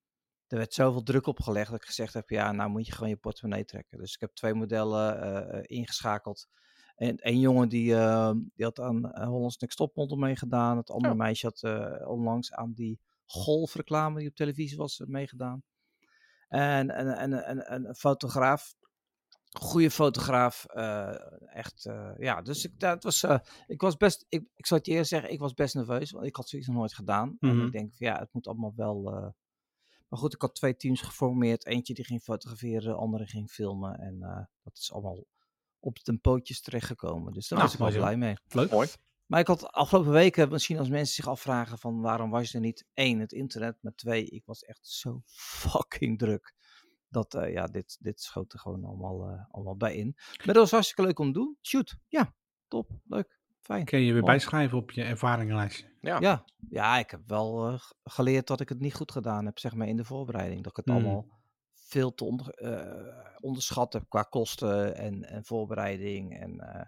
er 0.46 0.56
werd 0.56 0.74
zoveel 0.74 1.02
druk 1.02 1.26
op 1.26 1.40
gelegd 1.40 1.70
dat 1.70 1.80
ik 1.80 1.86
gezegd 1.86 2.14
heb, 2.14 2.30
ja, 2.30 2.52
nou 2.52 2.70
moet 2.70 2.86
je 2.86 2.92
gewoon 2.92 3.08
je 3.08 3.16
portemonnee 3.16 3.64
trekken. 3.64 3.98
Dus 3.98 4.14
ik 4.14 4.20
heb 4.20 4.34
twee 4.34 4.54
modellen 4.54 5.22
eh, 5.22 5.58
eh, 5.58 5.62
ingeschakeld. 5.66 6.48
En 6.94 7.28
een 7.28 7.40
jongen 7.40 7.68
die, 7.68 7.94
eh, 7.94 8.30
die 8.54 8.64
had 8.64 8.80
aan 8.80 9.26
Hollands 9.26 9.56
Next 9.58 9.76
Topmodel 9.76 10.16
meegedaan. 10.16 10.76
Het 10.76 10.90
andere 10.90 11.12
Oh. 11.12 11.18
meisje 11.18 11.46
had 11.46 11.62
onlangs 12.06 12.52
aan 12.52 12.72
die 12.72 13.00
golfreclame 13.24 14.18
die 14.18 14.28
op 14.28 14.34
televisie 14.34 14.76
was 14.76 15.02
meegedaan. 15.06 15.62
En, 16.48 16.90
en, 16.90 17.16
en, 17.16 17.66
en 17.66 17.88
een 17.88 17.94
fotograaf, 17.94 18.74
goede 19.58 19.90
fotograaf, 19.90 20.64
eh, 20.64 21.14
echt, 21.56 21.84
eh, 21.86 22.10
ja. 22.18 22.42
Dus 22.42 22.64
ik, 22.64 22.80
dat 22.80 23.02
was, 23.02 23.22
eh, 23.22 23.38
ik 23.66 23.80
was 23.80 23.96
best, 23.96 24.24
ik, 24.28 24.44
ik 24.54 24.66
zou 24.66 24.80
het 24.80 24.88
je 24.88 24.94
eerst 24.96 25.10
zeggen, 25.10 25.32
ik 25.32 25.38
was 25.38 25.54
best 25.54 25.74
nerveus, 25.74 26.10
want 26.10 26.26
ik 26.26 26.36
had 26.36 26.48
zoiets 26.48 26.68
nog 26.68 26.76
nooit 26.78 26.94
gedaan. 26.94 27.36
En 27.40 27.56
Mhm. 27.56 27.66
ik 27.66 27.72
denk, 27.72 27.94
van, 27.94 28.06
ja, 28.06 28.18
het 28.18 28.32
moet 28.32 28.46
allemaal 28.46 28.72
wel, 28.76 29.12
eh, 29.12 29.28
maar 30.08 30.18
goed, 30.18 30.34
ik 30.34 30.40
had 30.40 30.54
twee 30.54 30.76
teams 30.76 31.00
geformeerd. 31.00 31.66
Eentje 31.66 31.94
die 31.94 32.04
ging 32.04 32.22
fotograferen, 32.22 32.82
de 32.82 32.94
andere 32.94 33.26
ging 33.26 33.50
filmen. 33.50 33.98
En 33.98 34.22
eh, 34.22 34.44
dat 34.62 34.76
is 34.78 34.92
allemaal 34.92 35.24
op 35.78 36.04
de 36.04 36.16
pootjes 36.18 36.60
terechtgekomen. 36.60 37.32
Dus 37.32 37.48
daar 37.48 37.58
Nou, 37.58 37.70
was 37.70 37.80
ik 37.88 37.92
wel 37.94 38.02
blij 38.02 38.16
mee. 38.16 38.34
Leuk. 38.48 38.70
Mooi. 38.70 38.88
Maar 39.26 39.40
ik 39.40 39.46
had 39.46 39.72
afgelopen 39.72 40.12
weken, 40.12 40.48
misschien 40.48 40.78
als 40.78 40.88
mensen 40.88 41.14
zich 41.14 41.28
afvragen 41.28 41.78
van 41.78 42.00
waarom 42.00 42.30
was 42.30 42.54
er 42.54 42.60
niet 42.60 42.84
één, 42.94 43.18
het 43.18 43.32
internet, 43.32 43.76
maar 43.80 43.94
twee, 43.94 44.24
ik 44.24 44.42
was 44.44 44.62
echt 44.62 44.86
zo 44.88 45.22
fucking 45.68 46.18
druk. 46.18 46.54
Dat, 47.14 47.34
eh, 47.34 47.52
ja, 47.52 47.66
dit, 47.66 47.96
dit 48.00 48.20
schoot 48.20 48.52
er 48.52 48.58
gewoon 48.58 48.84
allemaal, 48.84 49.28
eh, 49.28 49.44
allemaal 49.50 49.76
bij 49.76 49.94
in. 49.96 50.12
Maar 50.16 50.54
dat 50.54 50.56
was 50.56 50.70
hartstikke 50.70 51.02
leuk 51.02 51.18
om 51.18 51.26
te 51.32 51.38
doen. 51.38 51.56
Shoot, 51.62 51.96
ja, 52.08 52.34
top, 52.68 52.90
leuk, 53.06 53.38
fijn. 53.60 53.84
Kun 53.84 53.98
je 53.98 54.12
weer 54.12 54.20
Mooi. 54.22 54.32
bijschrijven 54.32 54.78
op 54.78 54.90
je 54.90 55.02
ervaringenlijstje. 55.02 55.92
Ja. 56.00 56.20
Ja, 56.20 56.44
ja, 56.68 56.98
ik 56.98 57.10
heb 57.10 57.20
wel 57.26 57.68
eh, 57.68 57.80
geleerd 58.04 58.46
dat 58.46 58.60
ik 58.60 58.68
het 58.68 58.80
niet 58.80 58.94
goed 58.94 59.12
gedaan 59.12 59.44
heb, 59.44 59.58
zeg 59.58 59.74
maar, 59.74 59.88
in 59.88 59.96
de 59.96 60.04
voorbereiding. 60.04 60.62
Dat 60.62 60.70
ik 60.70 60.76
het 60.76 60.94
Hmm. 60.94 60.94
allemaal 60.94 61.26
veel 61.72 62.14
te 62.14 62.24
onder, 62.24 62.48
eh, 62.48 63.34
onderschat 63.40 63.92
heb 63.92 64.04
qua 64.08 64.22
kosten 64.22 64.96
en, 64.96 65.24
en 65.24 65.44
voorbereiding. 65.44 66.40
En, 66.40 66.60
eh, 66.60 66.86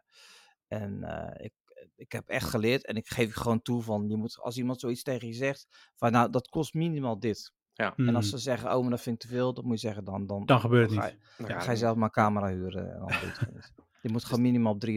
en 0.68 1.04
eh, 1.04 1.44
ik, 1.44 1.52
ik 1.96 2.12
heb 2.12 2.28
echt 2.28 2.48
geleerd 2.48 2.86
en 2.86 2.96
ik 2.96 3.08
geef 3.08 3.26
je 3.34 3.40
gewoon 3.40 3.62
toe 3.62 3.82
van, 3.82 4.08
je 4.08 4.16
moet, 4.16 4.38
als 4.40 4.56
iemand 4.56 4.80
zoiets 4.80 5.02
tegen 5.02 5.28
je 5.28 5.34
zegt, 5.34 5.90
van 5.96 6.12
nou, 6.12 6.30
dat 6.30 6.48
kost 6.48 6.74
minimaal 6.74 7.18
dit. 7.18 7.52
En 7.76 7.92
als 7.96 7.96
Hmm. 7.96 8.22
ze 8.22 8.38
zeggen, 8.38 8.74
oh, 8.74 8.80
maar 8.80 8.90
dat 8.90 9.00
vind 9.00 9.22
ik 9.22 9.28
te 9.30 9.34
veel, 9.36 9.54
dan 9.54 9.64
moet 9.64 9.80
je 9.80 9.86
zeggen, 9.86 10.04
dan, 10.04 10.26
dan, 10.26 10.46
Dan 10.46 10.60
gebeurt 10.60 10.90
het 10.90 10.98
ga 10.98 11.04
niet. 11.06 11.16
je, 11.36 11.42
Dan 11.42 11.52
ja, 11.56 11.60
ga 11.60 11.70
je 11.70 11.76
zelf 11.76 11.94
maar 11.96 12.04
een 12.04 12.10
camera 12.10 12.48
huren 12.48 12.92
en 12.92 12.98
dan 12.98 13.08
doe 13.08 13.62
je 14.02 14.12
moet 14.12 14.24
gewoon 14.24 14.40
minimaal 14.42 14.72
op 14.72 14.86
3.500, 14.86 14.94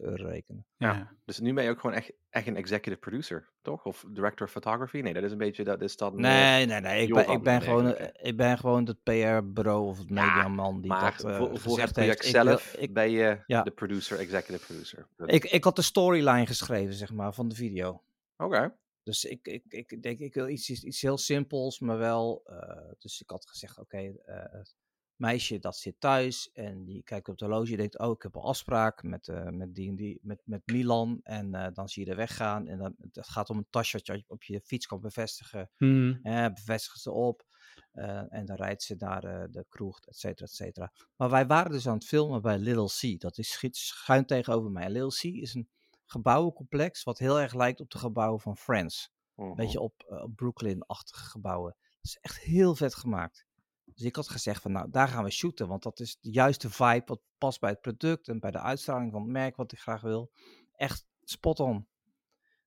4.000 0.00 0.04
euro 0.04 0.24
rekenen. 0.26 0.66
Ja. 0.76 1.12
Dus 1.24 1.38
nu 1.40 1.52
ben 1.54 1.64
je 1.64 1.70
ook 1.70 1.80
gewoon 1.80 1.96
echt, 1.96 2.12
echt 2.30 2.46
een 2.46 2.56
executive 2.56 2.96
producer, 3.00 3.48
toch? 3.62 3.84
Of 3.84 4.04
director 4.08 4.46
of 4.46 4.52
photography? 4.52 5.00
Nee, 5.00 5.12
dat 5.12 5.22
is 5.22 5.32
een 5.32 5.38
beetje, 5.38 5.64
dat 5.64 5.80
is 5.80 5.96
dan... 5.96 6.12
eh, 6.14 6.20
Nee, 6.20 6.66
nee, 6.66 6.80
nee. 6.80 7.02
Ik 7.02 7.14
ben, 7.14 7.28
ik 7.30 7.42
ben, 7.42 7.62
gewoon, 7.62 7.84
eigenlijk, 7.84 8.16
eh, 8.16 8.28
ik 8.28 8.36
ben 8.36 8.58
gewoon 8.58 8.86
het 8.86 9.02
PR-bureau 9.02 9.86
of 9.86 9.98
het 9.98 10.08
Ja, 10.08 10.14
mediaman 10.26 10.80
die 10.80 10.90
maar 10.90 11.16
dat 11.16 11.24
eh, 11.30 11.36
voor, 11.36 11.48
voor 11.48 11.58
gezegd 11.58 11.80
het 11.82 11.92
project 11.92 12.22
heeft. 12.22 12.34
Zelf 12.34 12.74
ik, 12.78 12.94
ben 12.94 13.10
je 13.10 13.42
ja. 13.46 13.62
de 13.62 13.70
producer, 13.70 14.18
executive 14.18 14.64
producer. 14.66 15.06
Ik, 15.26 15.44
ik 15.44 15.64
had 15.64 15.76
de 15.76 15.82
storyline 15.82 16.46
geschreven, 16.46 16.94
zeg 16.94 17.12
maar, 17.12 17.34
van 17.34 17.48
de 17.48 17.54
video. 17.54 18.02
Oké. 18.36 18.74
Dus 19.04 19.24
ik, 19.24 19.46
ik, 19.46 19.64
ik 19.68 20.02
denk, 20.02 20.18
ik 20.18 20.34
wil 20.34 20.48
iets, 20.48 20.70
iets 20.70 21.00
heel 21.00 21.18
simpels, 21.18 21.78
maar 21.78 21.98
wel... 21.98 22.42
eh, 22.44 22.92
dus 22.98 23.20
ik 23.20 23.30
had 23.30 23.48
gezegd, 23.48 23.78
oké, 23.78 23.98
eh, 23.98 24.52
het 24.52 24.74
meisje 25.16 25.58
dat 25.58 25.76
zit 25.76 26.00
thuis 26.00 26.50
en 26.52 26.84
die 26.84 27.02
kijkt 27.02 27.28
op 27.28 27.38
het 27.38 27.48
horloge 27.48 27.70
en 27.70 27.76
denkt, 27.76 27.98
oh, 27.98 28.10
ik 28.10 28.22
heb 28.22 28.34
een 28.34 28.40
afspraak 28.40 29.02
met, 29.02 29.28
eh, 29.28 29.48
met 29.48 29.74
die 29.74 29.88
en 29.88 29.96
die, 29.96 30.18
met, 30.22 30.42
met 30.44 30.62
Milan. 30.66 31.20
En 31.22 31.54
eh, 31.54 31.72
dan 31.72 31.88
zie 31.88 32.04
je 32.04 32.10
er 32.10 32.16
weggaan 32.16 32.66
en 32.66 32.78
dan, 32.78 32.94
het 33.12 33.28
gaat 33.28 33.50
om 33.50 33.58
een 33.58 33.66
tasje 33.70 33.96
wat 33.96 34.06
je 34.06 34.24
op 34.26 34.42
je 34.42 34.60
fiets 34.60 34.86
kan 34.86 35.00
bevestigen. 35.00 35.70
Hmm. 35.76 36.18
Eh, 36.22 36.46
bevestigen 36.54 37.00
ze 37.00 37.10
op. 37.10 37.46
eh, 37.92 38.32
en 38.32 38.46
dan 38.46 38.56
rijdt 38.56 38.82
ze 38.82 38.94
naar 38.98 39.24
eh, 39.24 39.44
de 39.50 39.66
kroeg, 39.68 40.00
et 40.00 40.16
cetera, 40.16 40.46
et 40.46 40.52
cetera. 40.52 40.92
Maar 41.16 41.30
wij 41.30 41.46
waren 41.46 41.70
dus 41.70 41.88
aan 41.88 41.94
het 41.94 42.06
filmen 42.06 42.42
bij 42.42 42.58
Little 42.58 43.16
C. 43.16 43.20
Dat 43.20 43.38
is 43.38 43.58
schuin 43.70 44.26
tegenover 44.26 44.70
mij. 44.70 44.90
Little 44.90 45.30
C 45.30 45.34
is 45.34 45.54
een 45.54 45.68
gebouwencomplex 46.04 47.02
wat 47.02 47.18
heel 47.18 47.40
erg 47.40 47.54
lijkt 47.54 47.80
op 47.80 47.90
de 47.90 47.98
gebouwen 47.98 48.40
van 48.40 48.56
Friends. 48.56 49.12
Mhm. 49.34 49.48
Een 49.48 49.54
beetje 49.54 49.80
op, 49.80 50.02
eh, 50.08 50.22
op 50.22 50.36
Brooklyn-achtige 50.36 51.24
gebouwen. 51.24 51.76
Dat 51.80 52.04
is 52.04 52.18
echt 52.20 52.38
heel 52.38 52.74
vet 52.74 52.94
gemaakt. 52.94 53.46
Dus 53.84 54.02
ik 54.04 54.16
had 54.16 54.28
gezegd 54.28 54.62
van 54.62 54.72
nou, 54.72 54.90
daar 54.90 55.08
gaan 55.08 55.24
we 55.24 55.30
shooten. 55.30 55.68
Want 55.68 55.82
dat 55.82 56.00
is 56.00 56.18
de 56.20 56.30
juiste 56.30 56.70
vibe 56.70 57.02
wat 57.06 57.20
past 57.38 57.60
bij 57.60 57.70
het 57.70 57.80
product 57.80 58.28
en 58.28 58.40
bij 58.40 58.50
de 58.50 58.60
uitstraling 58.60 59.12
van 59.12 59.22
het 59.22 59.30
merk 59.30 59.56
wat 59.56 59.72
ik 59.72 59.78
graag 59.78 60.00
wil. 60.00 60.32
Echt 60.72 61.06
spot 61.22 61.60
on. 61.60 61.88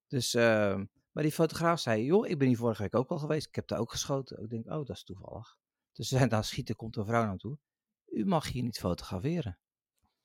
Dus, 0.07 0.33
eh, 0.33 0.81
maar 1.11 1.23
die 1.23 1.31
fotograaf 1.31 1.79
zei, 1.79 2.03
joh, 2.03 2.27
ik 2.27 2.37
ben 2.37 2.47
hier 2.47 2.57
vorige 2.57 2.81
week 2.81 2.95
ook 2.95 3.09
al 3.09 3.17
geweest. 3.17 3.47
Ik 3.47 3.55
heb 3.55 3.67
daar 3.67 3.79
ook 3.79 3.91
geschoten. 3.91 4.43
Ik 4.43 4.49
denk, 4.49 4.65
oh, 4.65 4.85
dat 4.85 4.89
is 4.89 5.03
toevallig. 5.03 5.57
Dus 5.93 6.07
ze 6.07 6.17
zijn 6.17 6.29
daar 6.29 6.43
schieten, 6.43 6.75
komt 6.75 6.95
een 6.95 7.05
vrouw 7.05 7.25
naartoe. 7.25 7.57
U 8.05 8.25
mag 8.25 8.51
hier 8.51 8.63
niet 8.63 8.79
fotograferen. 8.79 9.59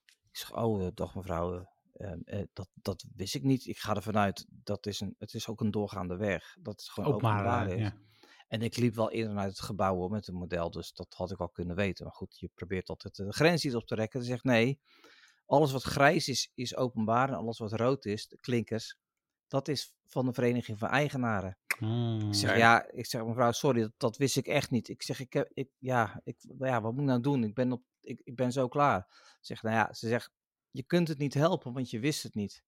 Ik 0.05 0.37
zeg, 0.37 0.55
oh, 0.55 0.85
eh, 0.85 0.91
dag 0.93 1.15
mevrouw, 1.15 1.72
eh, 1.93 2.11
eh, 2.11 2.39
eh, 2.39 2.47
dat, 2.53 2.69
dat 2.73 3.05
wist 3.15 3.35
ik 3.35 3.43
niet. 3.43 3.65
Ik 3.65 3.77
ga 3.77 3.95
ervan 3.95 4.17
uit, 4.17 4.45
dat 4.49 4.85
is 4.85 4.99
een, 4.99 5.15
het 5.19 5.33
is 5.33 5.47
ook 5.47 5.61
een 5.61 5.71
doorgaande 5.71 6.15
weg. 6.15 6.55
Dat 6.61 6.79
is 6.79 6.87
gewoon 6.89 7.13
Openbaar, 7.13 7.67
eh, 7.67 7.73
is. 7.73 7.81
ja. 7.81 7.93
En 8.47 8.61
ik 8.61 8.77
liep 8.77 8.95
wel 8.95 9.09
in 9.09 9.29
en 9.29 9.39
uit 9.39 9.49
het 9.49 9.61
gebouw 9.61 10.07
met 10.07 10.27
een 10.27 10.35
model, 10.35 10.71
dus 10.71 10.93
dat 10.93 11.13
had 11.13 11.31
ik 11.31 11.39
al 11.39 11.49
kunnen 11.49 11.75
weten. 11.75 12.05
Maar 12.05 12.13
goed, 12.13 12.39
je 12.39 12.49
probeert 12.53 12.89
altijd 12.89 13.15
de 13.15 13.33
grens 13.33 13.65
iets 13.65 13.75
op 13.75 13.85
te 13.85 13.95
rekken. 13.95 14.19
Ze 14.19 14.25
zegt 14.25 14.43
nee, 14.43 14.79
alles 15.45 15.71
wat 15.71 15.83
grijs 15.83 16.27
is, 16.27 16.51
is 16.53 16.75
openbaar 16.75 17.29
en 17.29 17.35
alles 17.35 17.59
wat 17.59 17.73
rood 17.73 18.05
is, 18.05 18.27
de 18.27 18.37
klinkers, 18.39 18.97
dat 19.47 19.67
is 19.67 19.95
van 20.05 20.25
de 20.25 20.33
Vereniging 20.33 20.79
van 20.79 20.89
Eigenaren. 20.89 21.57
Hmm. 21.77 22.27
Ik 22.27 22.33
zeg, 22.33 22.49
Oké. 22.49 22.59
ja, 22.59 22.91
ik 22.91 23.05
zeg, 23.05 23.23
mevrouw, 23.25 23.51
sorry, 23.51 23.81
dat, 23.81 23.93
dat 23.97 24.17
wist 24.17 24.37
ik 24.37 24.47
echt 24.47 24.71
niet. 24.71 24.89
Ik 24.89 25.03
zeg, 25.03 25.19
ik 25.19 25.33
heb, 25.33 25.49
ik, 25.53 25.69
ja, 25.77 26.21
ik, 26.23 26.37
ja, 26.59 26.81
wat 26.81 26.91
moet 26.91 27.01
ik 27.01 27.07
nou 27.07 27.21
doen? 27.21 27.43
Ik 27.43 27.53
ben, 27.53 27.71
op, 27.71 27.83
ik, 27.99 28.21
ik 28.23 28.35
ben 28.35 28.51
zo 28.51 28.67
klaar. 28.67 29.05
Ze 29.09 29.37
zegt, 29.41 29.63
nou 29.63 29.75
ja, 29.75 29.93
ze 29.93 30.07
zegt, 30.07 30.31
je 30.73 30.83
kunt 30.83 31.07
het 31.07 31.17
niet 31.17 31.33
helpen, 31.33 31.73
want 31.73 31.89
je 31.89 31.99
wist 31.99 32.23
het 32.23 32.35
niet. 32.35 32.63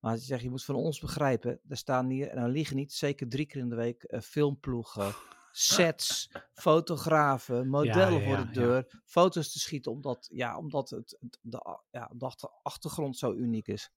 Maar 0.00 0.16
ze 0.16 0.24
zegt, 0.24 0.42
je 0.42 0.50
moet 0.50 0.64
van 0.64 0.74
ons 0.74 1.00
begrijpen, 1.00 1.60
er 1.68 1.76
staan 1.76 2.08
hier, 2.08 2.28
en 2.28 2.36
dan 2.36 2.50
liegen 2.50 2.76
niet, 2.76 2.92
zeker 2.92 3.28
drie 3.28 3.46
keer 3.46 3.60
in 3.60 3.68
de 3.68 3.74
week, 3.76 4.02
eh, 4.02 4.20
filmploegen, 4.20 5.14
sets, 5.52 6.30
fotografen, 6.52 7.68
modellen 7.68 8.20
ja, 8.20 8.26
voor 8.26 8.46
de 8.46 8.52
deur, 8.52 9.02
foto's 9.04 9.52
te 9.52 9.58
schieten, 9.58 9.92
omdat, 9.92 10.28
ja, 10.32 10.58
omdat 10.58 10.90
het, 10.90 11.18
de, 11.40 11.78
ja, 11.90 12.10
de 12.14 12.24
achter- 12.24 12.50
achtergrond 12.62 13.18
zo 13.18 13.32
uniek 13.32 13.66
is. 13.68 13.90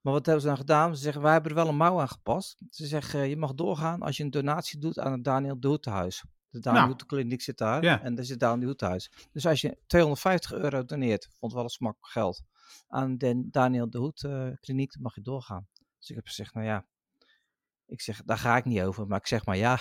Maar 0.00 0.12
wat 0.12 0.24
hebben 0.26 0.42
ze 0.42 0.48
dan 0.48 0.56
gedaan? 0.56 0.96
Ze 0.96 1.02
zeggen, 1.02 1.22
wij 1.22 1.32
hebben 1.32 1.50
er 1.50 1.56
wel 1.56 1.68
een 1.68 1.76
mouw 1.76 2.00
aan 2.00 2.08
gepast. 2.08 2.62
Ze 2.70 2.86
zeggen, 2.86 3.28
je 3.28 3.36
mag 3.36 3.54
doorgaan 3.54 4.02
als 4.02 4.16
je 4.16 4.22
een 4.22 4.30
donatie 4.30 4.78
doet 4.78 4.98
aan 4.98 5.12
het 5.12 5.24
Daniel 5.24 5.60
de 5.60 5.68
Hoetenhuis. 5.68 6.24
De 6.56 6.62
Daniel 6.62 6.84
Nou. 6.86 7.06
Kliniek 7.06 7.42
zit 7.42 7.58
daar 7.58 7.82
Ja. 7.82 8.02
en 8.02 8.14
daar 8.14 8.24
zit 8.24 8.40
de 8.40 8.46
Hoetenhuis. 8.46 9.10
Dus 9.32 9.46
als 9.46 9.60
je 9.60 9.78
250 9.86 10.52
euro 10.52 10.84
doneert, 10.84 11.28
vond 11.38 11.52
wel 11.52 11.62
een 11.62 11.68
smak 11.68 11.96
geld. 12.00 12.42
aan 12.88 13.18
de 13.18 13.48
Daniel 13.50 13.90
de 13.90 13.98
Hoed 13.98 14.24
eh, 14.24 14.48
kliniek, 14.60 14.92
dan 14.92 15.02
mag 15.02 15.14
je 15.14 15.20
doorgaan. 15.22 15.66
Dus 15.98 16.08
ik 16.10 16.16
heb 16.16 16.26
gezegd, 16.26 16.54
nou 16.54 16.66
ja, 16.66 16.86
ik 17.86 18.00
zeg, 18.00 18.22
daar 18.24 18.38
ga 18.38 18.56
ik 18.56 18.64
niet 18.64 18.80
over, 18.80 19.06
maar 19.06 19.18
ik 19.18 19.26
zeg 19.26 19.44
maar 19.46 19.56
ja. 19.56 19.78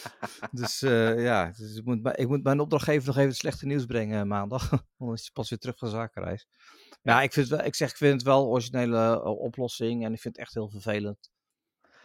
dus 0.50 0.82
eh, 0.82 1.22
ja, 1.22 1.50
dus 1.56 1.76
ik, 1.76 1.84
moet, 1.84 2.02
mijn- 2.02 2.16
ik 2.16 2.28
moet 2.28 2.42
mijn 2.42 2.60
opdrachtgever 2.60 3.06
nog 3.06 3.16
even 3.16 3.28
het 3.28 3.36
slechte 3.38 3.66
nieuws 3.66 3.84
brengen 3.84 4.20
eh, 4.20 4.26
maandag. 4.26 4.68
Dan 4.98 5.12
is 5.12 5.20
hij 5.22 5.30
pas 5.32 5.50
weer 5.50 5.58
terug 5.58 5.78
van 5.78 5.88
zakenreis. 5.88 6.46
Maar 7.02 7.14
ja, 7.14 7.22
ik, 7.22 7.32
vind 7.32 7.48
wel, 7.48 7.64
ik 7.64 7.74
zeg, 7.74 7.90
ik 7.90 7.96
vind 7.96 8.12
het 8.12 8.22
wel 8.22 8.42
een 8.42 8.48
originele 8.48 9.22
oplossing 9.24 10.04
en 10.04 10.12
ik 10.12 10.20
vind 10.20 10.36
het 10.36 10.44
echt 10.44 10.54
heel 10.54 10.68
vervelend. 10.70 11.30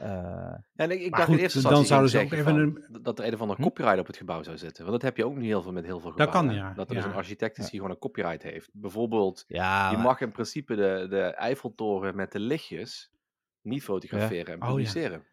Eh, 0.03 0.09
Ja, 0.11 0.63
en 0.75 0.91
ik, 0.91 1.11
dacht 1.11 1.23
goed, 1.25 1.35
in 1.35 1.41
eerste 1.41 1.61
dan 1.61 1.71
instantie 1.71 1.85
zouden 1.87 2.09
ze 2.09 2.19
ook 2.19 2.31
even 2.31 2.77
van 2.89 3.01
dat 3.01 3.19
er 3.19 3.25
een 3.25 3.33
of 3.33 3.39
andere 3.41 3.61
Hm? 3.61 3.67
copyright 3.67 3.99
op 3.99 4.07
het 4.07 4.17
gebouw 4.17 4.43
zou 4.43 4.57
zitten. 4.57 4.85
Want 4.85 4.91
dat 5.01 5.01
heb 5.01 5.17
je 5.17 5.25
ook 5.25 5.35
niet 5.35 5.45
heel 5.45 5.61
veel 5.61 5.71
met 5.71 5.85
heel 5.85 5.99
veel 5.99 6.11
Dat 6.15 6.21
gebouwen. 6.21 6.55
kan, 6.55 6.63
hè. 6.63 6.67
ja, 6.69 6.73
Dat 6.73 6.89
er 6.89 6.95
dus 6.95 7.05
een 7.05 7.13
architect 7.13 7.57
is 7.57 7.63
die 7.69 7.75
gewoon 7.75 7.89
een 7.91 7.99
copyright 7.99 8.43
heeft. 8.43 8.69
Bijvoorbeeld, 8.73 9.43
ja, 9.47 9.91
je 9.91 9.97
mag 9.97 10.21
in 10.21 10.31
principe 10.31 10.75
de, 10.75 11.05
de 11.09 11.21
Eiffeltoren 11.21 12.15
met 12.15 12.31
de 12.31 12.39
lichtjes 12.39 13.11
niet 13.61 13.83
fotograferen 13.83 14.53
en 14.53 14.61
Oh, 14.61 14.67
publiceren. 14.67 15.23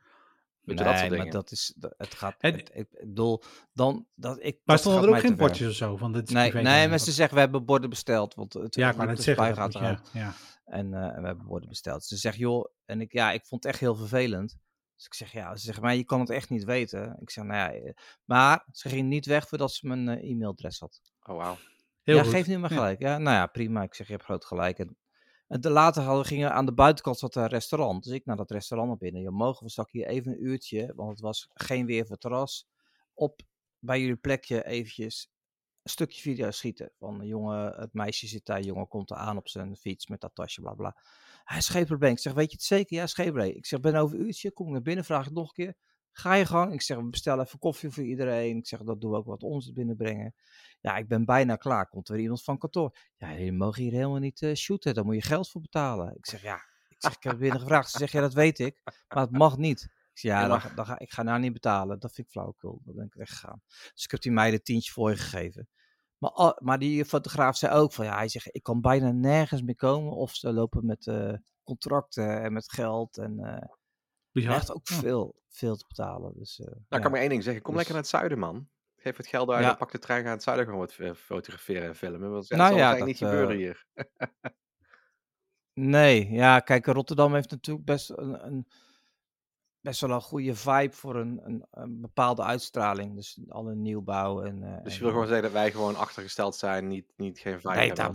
Weet 0.71 0.79
je, 0.79 0.85
nee, 0.85 0.93
dat 0.93 1.03
soort 1.11 1.23
maar 1.23 1.31
dat 1.31 1.51
is, 1.51 1.75
het 1.97 2.15
gaat, 2.15 2.35
En- 2.39 2.53
het, 2.53 2.71
ik 2.75 2.87
bedoel, 2.91 3.43
dan, 3.73 4.07
dat, 4.15 4.37
ik, 4.37 4.43
Maar 4.65 4.77
dat 4.77 4.79
stonden 4.81 5.03
er 5.03 5.09
ook 5.17 5.21
geen 5.21 5.37
bordjes 5.37 5.69
of 5.69 5.75
zo? 5.75 5.97
Van 5.97 6.13
dit 6.13 6.29
is 6.29 6.35
Nee, 6.35 6.53
nee, 6.53 6.89
maar 6.89 6.99
ze 6.99 7.13
zeggen 7.13 7.35
we 7.35 7.41
hebben 7.41 7.65
borden 7.65 7.91
besteld, 7.91 8.35
want 8.35 8.53
het 8.53 8.75
Ja, 8.75 8.91
ik 8.93 9.09
het 9.09 9.23
zeggen. 9.23 9.55
dat 9.57 9.77
gaat 9.77 10.11
ja. 10.13 10.33
En, 10.65 10.95
eh, 10.95 11.03
en 11.17 11.21
we 11.21 11.27
hebben 11.27 11.47
borden 11.47 11.69
besteld. 11.69 12.05
Ze 12.05 12.17
zegt, 12.17 12.37
joh, 12.37 12.65
en 12.85 13.01
ik, 13.01 13.13
ja, 13.13 13.33
ik 13.33 13.47
vond 13.47 13.63
het 13.63 13.73
echt 13.73 13.81
heel 13.81 13.95
vervelend. 13.95 14.59
Dus 14.97 15.07
ik 15.07 15.15
zeg, 15.15 15.33
ja, 15.33 15.57
ze 15.57 15.65
zeggen, 15.65 15.83
maar 15.83 15.95
je 15.95 16.05
kan 16.05 16.21
het 16.21 16.31
echt 16.31 16.51
niet 16.51 16.65
weten. 16.65 17.17
Ik 17.21 17.31
zeg, 17.31 17.45
nou 17.45 17.57
ja, 17.59 17.73
eh, 17.81 17.93
maar 18.25 18.67
ze 18.73 18.89
ging 18.89 19.09
niet 19.09 19.27
weg 19.27 19.49
voordat 19.49 19.73
ze 19.73 19.87
mijn 19.87 20.09
eh, 20.09 20.31
e-mailadres 20.31 20.79
had. 20.79 21.01
Oh, 21.23 21.37
wauw. 21.37 21.57
Heel 22.03 22.17
ja, 22.17 22.23
goed. 22.23 22.33
geef 22.33 22.47
nu 22.47 22.59
maar 22.59 22.71
Ja. 22.71 22.77
gelijk. 22.77 23.01
Ja. 23.01 23.19
nou 23.19 23.37
ja, 23.37 23.47
prima. 23.47 23.83
Ik 23.83 23.95
zeg, 23.95 24.07
je 24.07 24.13
hebt 24.13 24.25
groot 24.25 24.45
gelijk. 24.45 24.79
En, 24.79 24.97
en 25.51 25.61
de, 25.61 25.71
later 25.71 26.25
gingen 26.25 26.53
aan 26.53 26.67
de 26.67 26.73
buitenkant 26.73 27.19
zat 27.19 27.35
een 27.35 27.47
restaurant. 27.47 28.05
Dus 28.05 28.13
ik 28.13 28.27
naar 28.27 28.37
dat 28.37 28.51
restaurant 28.51 28.91
naar 28.91 28.99
binnen. 28.99 29.23
Je 29.23 29.31
mogen 29.31 29.65
we 29.65 29.71
straks 29.71 29.93
hier 29.93 30.07
even 30.07 30.33
een 30.33 30.45
uurtje, 30.45 30.93
want 30.95 31.11
het 31.11 31.21
was 31.21 31.49
geen 31.53 31.87
weer 31.87 32.03
voor 32.03 32.11
het 32.11 32.21
terras. 32.21 32.69
Op 33.15 33.41
bij 33.79 34.01
jullie 34.01 34.17
plekje 34.17 34.65
eventjes 34.65 35.31
een 35.83 35.91
stukje 35.91 36.21
video 36.21 36.51
schieten. 36.51 36.93
Van 36.99 37.21
een 37.21 37.27
jongen, 37.27 37.75
het 37.81 37.93
meisje 37.93 38.27
zit 38.27 38.47
daar, 38.47 38.61
jongen 38.61 38.89
komt 38.89 39.13
aan 39.13 39.37
op 39.37 39.49
zijn 39.49 39.77
fiets 39.77 40.07
met 40.07 40.21
dat 40.21 40.35
tasje, 40.35 40.61
bla 40.61 40.75
bla. 40.75 40.97
Hij 41.45 41.85
probleem. 41.85 42.13
Ik 42.13 42.19
zeg, 42.19 42.33
weet 42.33 42.51
je 42.51 42.57
het 42.57 42.65
zeker? 42.65 42.97
Ja, 42.97 43.07
probleem. 43.15 43.57
Ik 43.57 43.67
zeg, 43.67 43.81
ben 43.81 43.95
over 43.95 44.19
een 44.19 44.25
uurtje, 44.25 44.53
kom 44.53 44.67
ik 44.67 44.73
naar 44.73 44.83
binnen, 44.83 45.05
vraag 45.05 45.27
ik 45.27 45.33
nog 45.33 45.49
een 45.49 45.65
keer. 45.65 45.77
Ga 46.13 46.35
je 46.35 46.47
gang. 46.47 46.73
Ik 46.73 46.83
zeg, 46.83 46.97
we 46.97 47.09
bestellen 47.11 47.45
even 47.45 47.59
koffie 47.59 47.91
voor 47.91 48.03
iedereen. 48.05 48.57
Ik 48.57 48.67
zeg, 48.67 48.83
dat 48.83 49.01
doen 49.01 49.11
we 49.11 49.17
ook 49.17 49.27
wat 49.27 49.43
ons 49.43 49.73
binnenbrengen. 49.73 50.35
Ja, 50.81 50.97
ik 50.97 51.09
ben 51.09 51.25
bijna 51.25 51.57
klaar. 51.57 51.89
Komt 51.89 52.09
er 52.09 52.15
weer 52.15 52.23
iemand 52.23 52.43
van 52.43 52.59
kantoor. 52.59 52.97
Ja, 53.17 53.31
jullie 53.33 53.53
mogen 53.53 53.83
hier 53.83 53.93
helemaal 53.93 54.19
niet 54.19 54.43
eh, 54.43 54.55
shooten. 54.55 54.95
Daar 54.95 55.05
moet 55.05 55.15
je 55.15 55.23
geld 55.23 55.51
voor 55.51 55.61
betalen. 55.61 56.17
Ik 56.17 56.27
zeg, 56.27 56.43
ja. 56.43 56.55
Ik 56.89 56.97
zeg, 56.99 57.15
ik 57.17 57.23
heb 57.23 57.39
binnen 57.39 57.61
gevraagd. 57.61 57.91
Ze 57.91 57.99
zegt, 57.99 58.13
ja, 58.13 58.21
dat 58.21 58.33
weet 58.33 58.59
ik. 58.59 58.81
Maar 59.09 59.23
het 59.23 59.31
mag 59.37 59.57
niet. 59.57 59.83
Ik 59.83 60.19
zeg, 60.19 60.33
ja, 60.33 60.49
dan, 60.49 60.61
ga- 60.61 60.75
dan 60.75 60.87
ga, 60.87 60.99
ik 60.99 61.11
ga 61.11 61.23
nou 61.23 61.41
niet 61.41 61.53
betalen. 61.53 61.99
Dat 62.01 62.13
vind 62.13 62.27
ik 62.27 62.33
flauwekul. 62.33 62.81
Dan 62.85 62.95
ben 62.95 63.05
ik 63.05 63.15
weggegaan. 63.15 63.63
Dus 63.95 64.05
ik 64.05 64.11
heb 64.11 64.21
die 64.21 64.33
meiden 64.33 64.59
een 64.59 64.65
tientje 64.65 64.93
voor 64.93 65.11
je 65.11 65.17
gegeven. 65.17 65.69
Maar, 66.19 66.57
maar 66.63 66.79
die 66.79 67.05
fotograaf 67.05 67.57
zei 67.57 67.75
ook 67.75 67.93
van, 67.93 68.05
ja, 68.05 68.17
hij 68.17 68.29
zegt, 68.29 68.49
ik 68.55 68.63
kan 68.63 68.81
bijna 68.81 69.11
nergens 69.11 69.63
meer 69.63 69.77
komen. 69.77 70.13
Of 70.13 70.35
ze 70.35 70.53
lopen 70.53 70.87
met 70.87 71.07
eh, 71.07 71.33
contracten 71.65 72.43
en 72.43 72.53
met 72.53 72.71
geld. 72.73 73.19
En 73.19 73.39
eh. 73.39 73.69
Echt 74.33 74.73
ook 74.75 74.89
Ja. 74.89 74.97
veel, 74.97 75.35
veel 75.49 75.77
te 75.77 75.85
betalen. 75.89 76.33
Dus, 76.37 76.59
eh, 76.61 76.67
Nou, 76.67 76.79
ik 76.79 76.85
ja. 76.89 76.99
kan 76.99 77.11
maar 77.11 77.21
één 77.21 77.29
ding 77.29 77.43
zeggen. 77.43 77.63
Kom 77.63 77.75
Dus- 77.75 77.83
lekker 77.87 77.95
naar 77.95 78.11
het 78.11 78.21
zuiden, 78.21 78.39
man. 78.39 78.69
Geef 78.97 79.17
het 79.17 79.27
geld 79.27 79.51
uit 79.51 79.65
Ja. 79.65 79.71
en 79.71 79.77
pak 79.77 79.93
de 79.93 79.99
trein, 79.99 80.19
ga 80.19 80.25
naar 80.25 80.35
het 80.35 80.43
zuiden 80.43 80.65
gewoon 80.67 80.81
wat 80.81 80.97
eh, 80.99 81.15
fotograferen 81.15 81.83
en 81.89 81.95
filmen. 81.97 82.31
Want 82.31 82.49
ja, 82.49 82.57
Nou 82.57 82.71
dat 82.71 82.79
zal 82.79 82.89
eigenlijk 82.89 83.07
niet 83.07 83.19
dat, 83.21 83.29
gebeuren 83.31 83.57
eh, 83.57 83.63
hier. 83.63 83.87
Nee, 85.73 86.31
ja, 86.31 86.61
kijk, 86.61 86.87
Rotterdam 86.87 87.35
heeft 87.35 87.51
natuurlijk 87.51 87.87
best 87.87 88.11
een, 88.11 88.47
een, 88.47 88.67
best 89.81 90.01
wel 90.01 90.11
een 90.11 90.21
goede 90.21 90.55
vibe 90.55 90.93
voor 90.93 91.17
een, 91.17 91.41
een, 91.45 91.67
een 91.71 92.01
bepaalde 92.01 92.43
uitstraling. 92.43 93.15
Dus 93.15 93.41
alle 93.49 93.75
nieuwbouw 93.75 94.43
en... 94.43 94.63
eh, 94.63 94.83
Dus 94.85 94.93
je 94.93 94.99
en, 94.99 95.05
wil 95.05 95.09
gewoon 95.11 95.23
eh, 95.25 95.29
zeggen 95.33 95.43
dat 95.43 95.53
wij 95.53 95.71
gewoon 95.71 95.97
achtergesteld 95.97 96.57
zijn, 96.57 96.87
niet, 96.89 97.05
niet 97.17 97.39
geen 97.39 97.61
vibe 97.61 97.75
Nee, 97.75 97.87
hebben. 97.93 98.05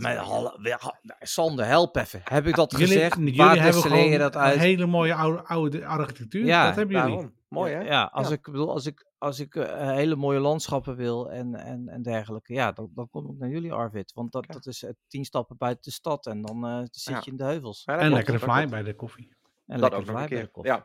met, 0.62 1.18
Sander, 1.18 1.66
help 1.66 1.96
even. 1.96 2.20
Heb 2.24 2.46
ik 2.46 2.54
dat 2.54 2.70
Jullie, 2.70 2.86
gezegd? 2.86 3.16
jullie 3.16 3.36
Waar 3.36 3.62
hebben 3.62 3.82
gewoon 3.82 4.18
dat 4.18 4.34
een 4.34 4.40
uit? 4.40 4.58
hele 4.58 4.86
mooie 4.86 5.14
oude, 5.14 5.42
oude 5.44 5.86
architectuur. 5.86 6.44
Ja, 6.44 6.66
dat 6.66 6.76
hebben 6.76 6.96
jullie. 6.96 7.10
Daarom. 7.10 7.34
Mooi, 7.48 7.72
hè? 7.74 7.80
Ja, 7.80 8.04
als 8.12 8.28
Ja. 8.28 8.34
ik 8.34 8.42
bedoel, 8.42 8.70
als 8.70 8.86
ik, 8.86 9.06
als 9.18 9.40
ik 9.40 9.54
eh, 9.54 9.90
hele 9.90 10.16
mooie 10.16 10.38
landschappen 10.40 10.96
wil 10.96 11.30
en, 11.30 11.54
en, 11.54 11.88
en 11.88 12.02
dergelijke, 12.02 12.52
ja, 12.52 12.72
dan, 12.72 12.90
dan 12.94 13.08
kom 13.10 13.30
ik 13.30 13.38
naar 13.38 13.48
jullie, 13.48 13.72
Arvid. 13.72 14.12
Want 14.12 14.32
dat, 14.32 14.44
Ja. 14.46 14.52
dat 14.54 14.66
is 14.66 14.82
eh, 14.82 14.90
tien 15.08 15.24
stappen 15.24 15.56
buiten 15.56 15.82
de 15.82 15.90
stad 15.90 16.26
en 16.26 16.42
dan 16.42 16.66
eh, 16.66 16.78
zit 16.90 17.14
Ja. 17.14 17.20
je 17.24 17.30
in 17.30 17.36
de 17.36 17.44
heuvels. 17.44 17.84
En 17.84 18.12
lekkere 18.12 18.38
fly 18.38 18.66
bij 18.68 18.82
de 18.82 18.94
koffie. 18.94 19.28
En 19.66 19.80
Dat 19.80 19.80
lekker 19.80 19.98
ook 19.98 20.06
nog 20.06 20.14
een 20.14 20.20
bij 20.28 20.28
de 20.28 20.34
keer. 20.42 20.48
koffie. 20.50 20.72
Ja, 20.72 20.82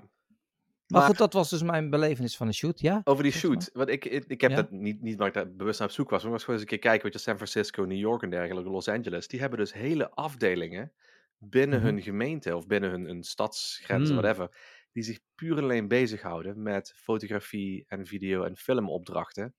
Maar, 0.91 0.99
Maar- 0.99 1.09
goed, 1.09 1.17
dat 1.17 1.33
was 1.33 1.49
dus 1.49 1.63
mijn 1.63 1.89
belevenis 1.89 2.37
van 2.37 2.47
de 2.47 2.53
shoot, 2.53 2.79
ja. 2.79 3.01
Over 3.03 3.23
die 3.23 3.31
shoot. 3.31 3.69
Want 3.73 3.89
ik, 3.89 4.05
ik, 4.05 4.25
ik 4.27 4.41
heb 4.41 4.49
Ja? 4.49 4.55
dat 4.55 4.71
niet, 4.71 5.01
niet 5.01 5.17
waar 5.17 5.27
ik 5.27 5.33
daar 5.33 5.55
bewust 5.55 5.79
naar 5.79 5.87
op 5.87 5.93
zoek 5.93 6.09
was. 6.09 6.17
Maar 6.19 6.27
ik 6.27 6.33
was 6.33 6.43
gewoon 6.43 6.59
eens 6.59 6.69
een 6.71 6.77
keer 6.77 6.89
kijken. 6.89 7.03
Weet 7.03 7.13
je, 7.13 7.19
San 7.19 7.35
Francisco, 7.35 7.83
New 7.83 7.97
York 7.97 8.21
en 8.23 8.29
dergelijke, 8.29 8.69
Los 8.69 8.87
Angeles. 8.87 9.27
Die 9.27 9.39
hebben 9.39 9.59
dus 9.59 9.73
hele 9.73 10.09
afdelingen 10.09 10.91
binnen 11.37 11.79
Mhm. 11.79 11.87
hun 11.87 12.01
gemeente 12.01 12.55
of 12.55 12.67
binnen 12.67 12.89
hun, 12.89 13.05
hun 13.05 13.23
stadsgrenzen, 13.23 14.13
Hmm. 14.15 14.23
whatever. 14.23 14.57
Die 14.93 15.03
zich 15.03 15.19
puur 15.35 15.57
en 15.57 15.63
alleen 15.63 15.87
bezighouden 15.87 16.61
met 16.63 16.93
fotografie 16.95 17.85
en 17.87 18.05
video 18.05 18.43
en 18.43 18.55
filmopdrachten 18.57 19.53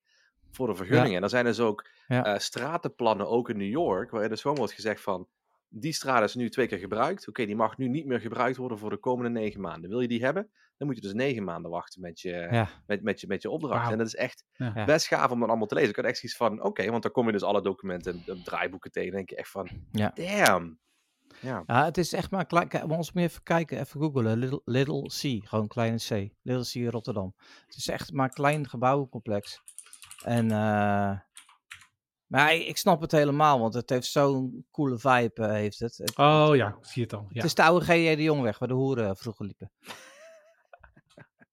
voor 0.51 0.67
de 0.67 0.75
vergunningen. 0.75 1.17
En 1.17 1.23
er 1.23 1.29
zijn 1.29 1.45
dus 1.45 1.61
ook 1.61 1.87
Ja. 2.07 2.25
eh, 2.25 2.39
stratenplannen, 2.39 3.29
ook 3.29 3.49
in 3.51 3.57
New 3.57 3.71
York, 3.71 4.11
waarin 4.11 4.31
dus 4.31 4.41
gewoon 4.41 4.57
wordt 4.57 4.73
gezegd 4.73 5.01
van. 5.01 5.29
Die 5.69 5.93
straat 5.93 6.23
is 6.25 6.35
nu 6.35 6.51
twee 6.51 6.67
keer 6.67 6.79
gebruikt. 6.79 7.29
Oké, 7.29 7.47
die 7.47 7.57
mag 7.57 7.77
nu 7.79 7.89
niet 7.89 8.07
meer 8.07 8.21
gebruikt 8.21 8.57
worden 8.57 8.79
voor 8.79 8.91
de 8.91 8.97
komende 8.97 9.41
negen 9.41 9.61
maanden. 9.61 9.91
Wil 9.91 10.01
je 10.01 10.09
die 10.09 10.25
hebben? 10.25 10.51
Dan 10.83 10.91
moet 10.91 11.01
je 11.01 11.09
dus 11.09 11.17
negen 11.17 11.45
maanden 11.45 11.71
wachten 11.71 12.01
met 12.01 12.21
je, 12.21 12.49
Ja, 12.51 12.69
met, 12.87 13.03
met, 13.03 13.21
je, 13.21 13.27
met 13.27 13.43
je 13.43 13.51
opdracht. 13.51 13.91
En 13.93 13.99
dat 13.99 14.07
is 14.07 14.15
echt 14.15 14.45
Ja. 14.53 14.85
Best 14.85 15.07
gaaf 15.07 15.31
om 15.31 15.41
dat 15.41 15.49
allemaal 15.49 15.67
te 15.67 15.75
lezen. 15.75 15.91
Ik 15.91 15.97
had 15.97 16.05
echt 16.05 16.19
zoiets 16.19 16.39
van, 16.39 16.63
oké, 16.63 16.91
want 16.91 17.03
dan 17.03 17.13
kom 17.13 17.27
je 17.27 17.33
dus 17.33 17.43
alle 17.43 17.63
documenten 17.63 18.13
en 18.13 18.23
en 18.27 18.43
draaiboeken 18.45 18.91
tegen. 18.91 19.09
En 19.11 19.17
denk 19.17 19.31
je 19.31 19.37
echt 19.37 19.51
van, 19.51 19.69
Ja. 19.91 20.13
damn. 20.15 20.79
Ja, 21.41 21.63
ja, 21.67 21.85
het 21.85 21.99
is 21.99 22.13
echt 22.13 22.31
maar 22.31 22.47
klein. 22.47 22.91
Ons 22.91 23.11
je 23.15 23.21
even 23.21 23.43
kijken, 23.43 23.81
even 23.81 24.01
googlen. 24.01 24.39
Little, 24.39 24.61
Little 24.65 25.03
C, 25.09 25.49
gewoon 25.49 25.69
kleine 25.69 25.97
C. 25.97 26.33
Little 26.43 26.87
C 26.89 26.91
Rotterdam. 26.93 27.35
Het 27.67 27.77
is 27.77 27.89
echt 27.89 28.13
maar 28.13 28.25
een 28.25 28.33
klein 28.35 28.69
gebouwencomplex. 28.69 29.63
En, 30.25 30.51
eh, 30.51 31.19
maar 32.27 32.55
ik, 32.55 32.77
snap 32.77 33.01
het 33.01 33.13
helemaal, 33.13 33.61
want 33.61 33.75
het 33.75 33.91
heeft 33.91 34.07
zo'n 34.07 34.67
coole 34.71 34.99
vibe, 34.99 35.43
eh, 35.43 35.51
heeft 35.51 35.79
het. 35.79 35.97
Het, 35.97 36.19
Oh 36.19 36.57
ja, 36.57 36.77
zie 36.81 37.03
het 37.03 37.13
al. 37.13 37.27
Ja. 37.29 37.35
het 37.35 37.45
is 37.45 37.55
de 37.55 37.63
oude 37.63 37.85
G.J. 37.85 38.17
de 38.17 38.23
Jongweg, 38.23 38.59
waar 38.59 38.69
de 38.69 38.75
hoeren 38.75 39.17
vroeger 39.17 39.47
liepen. 39.47 39.71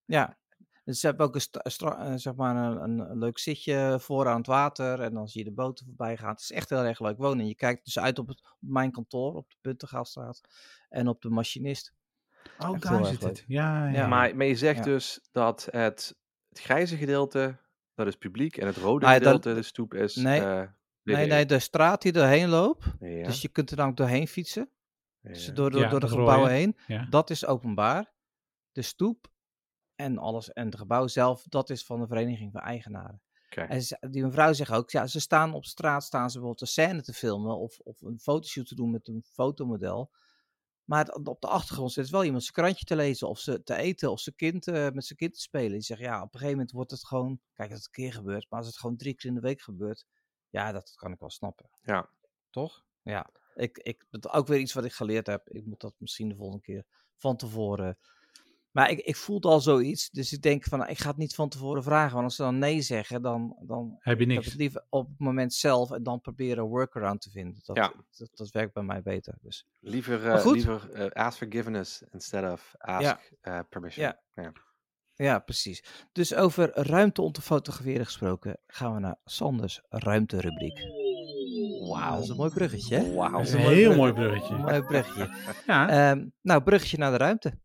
Ja. 0.10 0.38
Dus 0.84 1.00
ze 1.00 1.08
hebben 1.08 1.26
ook 1.26 1.36
een, 1.36 1.72
eh, 1.98 2.14
zeg 2.16 2.36
maar 2.36 2.56
een, 2.56 3.00
een, 3.00 3.18
leuk 3.18 3.38
zitje 3.40 3.98
voor 4.00 4.28
aan 4.28 4.38
het 4.38 4.48
water. 4.48 5.02
En 5.02 5.14
dan 5.14 5.28
zie 5.28 5.44
je 5.44 5.50
de 5.50 5.56
boten 5.56 5.86
voorbij 5.86 6.18
gaan. 6.18 6.30
Het 6.30 6.40
is 6.40 6.52
echt 6.52 6.70
heel 6.70 6.84
erg 6.84 7.00
leuk 7.00 7.18
wonen. 7.18 7.48
Je 7.48 7.56
kijkt 7.56 7.86
dus 7.86 8.00
uit 8.00 8.20
op, 8.20 8.28
het, 8.28 8.42
op 8.44 8.70
mijn 8.70 8.92
kantoor, 8.92 9.34
op 9.36 9.50
de 9.50 9.56
Puntengaatstraat. 9.62 10.42
En 10.90 11.08
op 11.08 11.22
de 11.22 11.30
machinist. 11.30 11.94
oh, 12.60 12.74
echt 12.74 12.84
daar 12.84 13.06
zit 13.06 13.22
leuk. 13.22 13.30
het. 13.32 13.44
Ja, 13.48 13.86
ja. 13.88 13.94
Ja. 13.94 14.08
maar, 14.08 14.36
maar 14.36 14.46
je 14.46 14.56
zegt 14.56 14.78
Ja. 14.78 14.84
dus 14.84 15.28
dat 15.32 15.68
het, 15.72 16.16
het 16.50 16.60
grijze 16.60 16.98
gedeelte, 16.98 17.58
dat 17.94 18.08
is 18.08 18.16
publiek. 18.16 18.58
En 18.58 18.68
het 18.68 18.78
rode 18.78 19.06
Ah, 19.06 19.12
dat- 19.12 19.22
gedeelte, 19.22 19.54
de 19.54 19.62
stoep, 19.62 19.94
is 19.94 20.16
Nee. 20.16 20.42
eh, 20.42 20.68
Nee, 21.04 21.28
nee, 21.28 21.46
de 21.46 21.60
straat 21.60 22.02
die 22.02 22.14
erheen 22.14 22.50
loopt. 22.50 22.86
Ja, 23.00 23.24
Dus 23.24 23.42
je 23.42 23.48
kunt 23.50 23.70
er 23.72 23.78
dan 23.78 23.90
ook 23.90 23.98
doorheen 23.98 24.28
fietsen. 24.28 24.70
ja. 25.22 25.30
Dus 25.30 25.46
door, 25.54 25.72
door, 25.72 25.82
Ja, 25.82 25.90
door 25.90 26.00
de 26.00 26.08
gebouwen 26.08 26.52
heen. 26.52 26.78
ja. 26.88 27.06
Dat 27.10 27.30
is 27.30 27.46
openbaar. 27.46 28.12
De 28.72 28.82
stoep 28.82 29.29
en 30.00 30.18
alles. 30.18 30.52
En 30.54 30.66
het 30.66 30.78
gebouw 30.78 31.08
zelf, 31.08 31.44
dat 31.44 31.70
is 31.70 31.86
van 31.86 32.00
de 32.00 32.08
Vereniging 32.08 32.52
van 32.52 32.62
Eigenaren. 32.62 33.22
En 33.70 33.82
ze- 33.84 34.08
die 34.12 34.24
mevrouw 34.24 34.54
zegt 34.54 34.72
ook, 34.72 34.90
ja, 34.90 35.08
ze 35.08 35.20
staan 35.20 35.54
op 35.54 35.66
straat, 35.66 36.04
staan 36.04 36.30
ze 36.30 36.40
bijvoorbeeld 36.40 36.62
een 36.62 36.68
scène 36.68 37.02
te 37.02 37.14
filmen 37.14 37.58
of, 37.58 37.80
of 37.80 38.02
een 38.02 38.20
fotoshoot 38.20 38.68
te 38.68 38.76
doen 38.76 38.92
met 38.92 39.08
een 39.08 39.24
fotomodel. 39.32 40.12
Maar 40.84 41.08
op 41.10 41.42
de 41.42 41.48
achtergrond 41.48 41.92
zit 41.92 42.10
wel 42.10 42.24
iemand 42.24 42.42
zijn 42.44 42.54
krantje 42.56 42.86
te 42.86 42.96
lezen 42.96 43.28
of 43.30 43.40
ze 43.40 43.64
te 43.64 43.76
eten 43.76 44.12
of 44.12 44.20
zijn 44.20 44.36
kind 44.36 44.68
eh, 44.68 44.90
met 44.90 45.06
zijn 45.06 45.18
kind 45.18 45.34
te 45.34 45.40
spelen. 45.42 45.72
Die 45.72 45.82
zegt, 45.82 46.00
ja, 46.02 46.16
op 46.18 46.24
een 46.24 46.30
gegeven 46.32 46.52
moment 46.52 46.72
wordt 46.72 46.92
het 46.92 47.06
gewoon, 47.08 47.40
kijk, 47.54 47.70
dat 47.70 47.78
het 47.78 47.88
een 47.88 48.04
keer 48.04 48.14
gebeurt, 48.14 48.46
maar 48.50 48.60
als 48.60 48.68
het 48.68 48.78
gewoon 48.78 48.98
drie 48.98 49.14
keer 49.16 49.30
in 49.30 49.36
de 49.36 49.42
week 49.42 49.62
gebeurt, 49.62 50.06
ja, 50.50 50.72
dat 50.72 50.96
kan 50.96 51.12
ik 51.12 51.20
wel 51.20 51.30
snappen. 51.30 51.70
Ja. 51.82 52.10
Toch? 52.50 52.84
Ja. 53.02 53.30
Ik, 53.56 53.78
ik, 53.78 54.06
dat 54.10 54.30
ook 54.30 54.48
weer 54.48 54.60
iets 54.60 54.74
wat 54.74 54.86
ik 54.86 54.94
geleerd 54.94 55.28
heb. 55.28 55.50
Ik 55.50 55.66
moet 55.66 55.82
dat 55.82 55.94
misschien 55.98 56.30
de 56.30 56.36
volgende 56.36 56.62
keer 56.64 56.86
van 57.18 57.38
tevoren. 57.38 57.98
Maar 58.72 58.90
ik, 58.90 59.00
ik 59.00 59.16
voelde 59.16 59.48
al 59.48 59.60
zoiets. 59.62 60.10
Dus 60.10 60.34
ik 60.34 60.42
denk 60.42 60.64
van, 60.64 60.80
nou, 60.80 60.92
ik 60.92 60.98
ga 61.00 61.08
het 61.10 61.18
niet 61.18 61.36
van 61.36 61.50
tevoren 61.50 61.84
vragen. 61.84 62.14
Want 62.14 62.24
als 62.26 62.36
ze 62.36 62.42
dan 62.42 62.58
nee 62.58 62.82
zeggen, 62.82 63.22
dan, 63.22 63.56
dan 63.62 63.90
Heb 63.90 64.04
je 64.04 64.10
heb 64.10 64.20
ik 64.20 64.28
niks. 64.28 64.46
het 64.46 64.56
liever 64.56 64.86
op 64.90 65.08
het 65.08 65.20
moment 65.20 65.54
zelf. 65.54 65.92
En 65.92 66.04
dan 66.04 66.22
proberen 66.22 66.64
een 66.64 66.70
workaround 66.70 67.22
te 67.22 67.30
vinden. 67.30 67.60
Dat, 67.64 67.76
Ja. 67.76 67.94
dat, 68.18 68.30
dat 68.34 68.50
werkt 68.52 68.74
bij 68.74 68.84
mij 68.84 69.02
beter. 69.02 69.38
Dus. 69.42 69.66
Liever, 69.80 70.30
eh, 70.32 70.46
liever 70.52 70.92
eh, 70.92 71.26
ask 71.26 71.38
forgiveness 71.38 72.04
instead 72.12 72.52
of 72.52 72.74
ask 72.78 73.02
Ja. 73.02 73.20
eh, 73.42 73.60
permission. 73.70 74.06
Ja. 74.06 74.20
Ja. 74.34 74.52
Ja, 75.16 75.40
precies. 75.40 75.84
Dus 76.12 76.36
over 76.36 76.72
ruimte 76.74 77.22
om 77.22 77.32
te 77.32 77.42
fotograferen 77.42 78.06
gesproken, 78.06 78.58
gaan 78.68 78.94
we 78.94 79.00
naar 79.00 79.16
Sanders 79.26 79.82
ruimterubriek. 79.90 80.80
Wauw, 81.90 82.14
dat 82.14 82.24
is 82.24 82.30
een 82.30 82.36
mooi 82.36 82.50
bruggetje, 82.52 82.96
hè? 82.96 83.14
Wauw. 83.14 83.32
Dat 83.32 83.42
is 83.42 83.54
een 83.54 83.60
heel 83.60 83.96
mooi 83.96 84.14
bruggetje. 84.14 84.58
Mooi 84.58 84.82
bruggetje. 84.82 85.30
Ja, 85.68 85.90
Ehm, 86.12 86.28
nou, 86.42 86.64
bruggetje 86.64 86.98
naar 86.98 87.12
de 87.12 87.18
ruimte. 87.18 87.60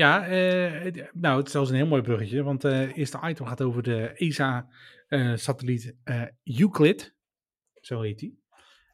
Ja 0.00 0.26
eh, 0.26 1.04
nou, 1.12 1.36
het 1.38 1.46
is 1.46 1.52
zelfs 1.52 1.70
een 1.70 1.76
heel 1.76 1.86
mooi 1.86 2.02
bruggetje. 2.02 2.42
Want 2.42 2.64
eh, 2.64 2.78
het 2.78 2.92
eerste 2.96 3.20
item 3.24 3.46
gaat 3.46 3.62
over 3.62 3.82
de 3.82 4.08
ESA-satelliet 4.16 5.94
eh, 6.04 6.22
Euclid. 6.44 7.14
Zo 7.80 8.00
heet 8.00 8.18
die. 8.18 8.38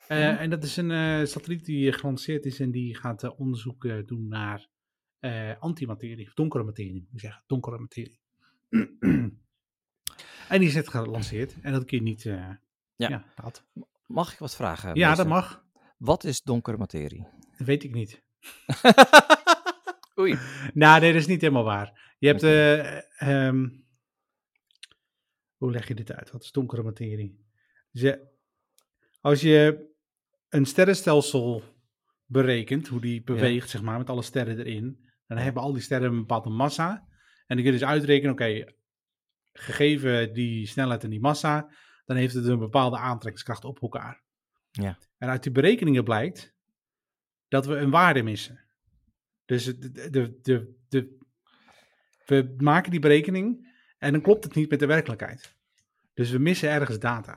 Eh, 0.09 0.41
En 0.41 0.51
dat 0.51 0.65
is 0.65 0.77
een 0.77 0.91
eh, 0.91 1.25
satelliet 1.27 1.65
die 1.65 1.93
gelanceerd 1.93 2.45
is 2.45 2.61
en 2.61 2.71
die 2.71 2.97
gaat 2.97 3.23
eh, 3.23 3.41
onderzoek 3.41 3.85
eh, 3.85 3.97
doen 4.07 4.29
naar 4.29 4.69
eh, 5.21 5.51
antimaterie, 5.59 6.27
of 6.27 6.35
donkere 6.35 6.65
materie, 6.65 6.93
moet 7.03 7.13
ik 7.13 7.21
zeggen, 7.21 7.43
donkere 7.47 7.79
materie. 7.79 8.21
en 10.49 10.59
die 10.59 10.69
is 10.69 10.75
net 10.75 10.89
gelanceerd 10.89 11.55
en 11.63 11.73
dat 11.73 11.85
kun 11.85 11.97
je 11.99 12.03
niet. 12.05 12.25
eh, 12.27 12.49
Ja. 12.97 13.09
ja. 13.09 13.25
Mag 14.07 14.33
ik 14.33 14.39
wat 14.39 14.57
vragen? 14.57 14.95
ja, 14.95 15.09
meester? 15.09 15.25
dat 15.29 15.35
mag. 15.35 15.65
Wat 15.99 16.25
is 16.25 16.43
donkere 16.43 16.77
materie? 16.77 17.27
Dat 17.59 17.67
weet 17.67 17.85
ik 17.85 17.93
niet. 17.95 18.23
Oei. 20.19 20.39
Nou, 20.75 21.01
nee, 21.01 21.13
dat 21.13 21.21
is 21.21 21.27
niet 21.27 21.41
helemaal 21.41 21.65
waar. 21.65 22.15
Je 22.19 22.27
hebt. 22.27 22.43
Eh, 22.43 23.47
ehm, 23.47 23.69
hoe 25.57 25.71
leg 25.71 25.89
je 25.89 25.95
dit 25.95 26.13
uit? 26.13 26.31
Wat 26.31 26.43
is 26.43 26.51
donkere 26.53 26.83
materie? 26.83 27.45
Dus 27.93 28.01
je- 28.03 28.35
als 29.21 29.41
je 29.41 29.89
een 30.49 30.65
sterrenstelsel 30.67 31.63
berekent, 32.25 32.89
hoe 32.89 33.01
die 33.01 33.23
beweegt, 33.23 33.71
zeg 33.71 33.83
maar, 33.83 33.99
met 33.99 34.11
alle 34.11 34.23
sterren 34.23 34.59
erin, 34.59 35.11
dan 35.27 35.39
hebben 35.39 35.63
al 35.63 35.73
die 35.73 35.83
sterren 35.83 36.11
een 36.11 36.19
bepaalde 36.19 36.51
massa. 36.51 36.91
En 37.47 37.57
dan 37.57 37.65
kun 37.65 37.65
je 37.73 37.79
dus 37.79 37.85
uitrekenen, 37.89 38.33
oké, 38.33 38.75
gegeven 39.53 40.33
die 40.33 40.67
snelheid 40.67 41.05
en 41.05 41.11
die 41.11 41.21
massa, 41.21 41.71
dan 42.05 42.17
heeft 42.17 42.35
het 42.35 42.45
een 42.47 42.59
bepaalde 42.59 42.97
aantrekkingskracht 42.97 43.65
op 43.65 43.83
elkaar. 43.83 44.23
Ja. 44.71 44.99
En 45.19 45.29
uit 45.29 45.43
die 45.43 45.53
berekeningen 45.53 46.05
blijkt 46.05 46.55
dat 47.49 47.67
we 47.67 47.77
een 47.77 47.91
waarde 47.91 48.23
missen. 48.23 48.65
Dus 49.47 49.65
de, 49.65 50.11
de, 50.11 50.39
de, 50.43 50.75
de, 50.89 51.19
we 52.27 52.55
maken 52.59 52.91
die 52.91 53.01
berekening 53.01 53.75
en 53.99 54.13
dan 54.13 54.21
klopt 54.21 54.45
het 54.45 54.55
niet 54.55 54.71
met 54.71 54.79
de 54.79 54.87
werkelijkheid. 54.87 55.55
Dus 56.15 56.31
we 56.31 56.39
missen 56.39 56.71
ergens 56.71 56.99
data. 56.99 57.33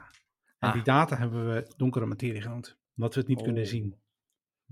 En 0.60 0.68
Ah. 0.70 0.74
die 0.74 0.84
data 0.84 1.18
hebben 1.18 1.54
we 1.54 1.72
donkere 1.78 2.06
materie 2.06 2.42
genoemd. 2.42 2.78
Omdat 2.96 3.14
we 3.14 3.20
het 3.20 3.30
niet 3.30 3.42
kunnen 3.42 3.64
Oh. 3.64 3.70
zien. 3.70 3.96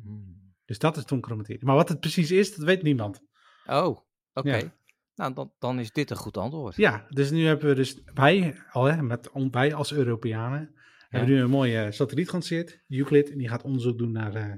Hmm. 0.01 0.53
Dus 0.65 0.79
dat 0.79 0.97
is 0.97 1.05
donkere 1.05 1.35
materie. 1.35 1.65
Maar 1.65 1.75
wat 1.75 1.89
het 1.89 1.99
precies 1.99 2.31
is, 2.31 2.55
dat 2.55 2.65
weet 2.65 2.81
niemand. 2.81 3.21
Oh, 3.65 3.97
oké. 4.33 4.55
Ja. 4.55 4.75
Nou, 5.15 5.33
dan, 5.33 5.53
dan 5.59 5.79
is 5.79 5.91
dit 5.91 6.09
een 6.09 6.17
goed 6.17 6.37
antwoord. 6.37 6.75
Ja, 6.75 7.05
dus 7.09 7.31
nu 7.31 7.45
hebben 7.45 7.67
we 7.69 7.75
dus, 7.75 8.01
wij, 8.13 8.61
al, 8.71 8.83
hè, 8.83 9.01
met, 9.01 9.29
wij 9.51 9.73
als 9.73 9.93
Europeanen, 9.93 10.75
hebben 11.09 11.29
nu 11.29 11.41
een 11.41 11.49
mooie 11.49 11.91
satelliet 11.91 12.27
gelanceerd, 12.27 12.83
Euclid. 12.87 13.31
En 13.31 13.37
die 13.37 13.47
gaat 13.47 13.63
onderzoek 13.63 13.97
doen 13.97 14.11
naar 14.11 14.35
eh, 14.35 14.53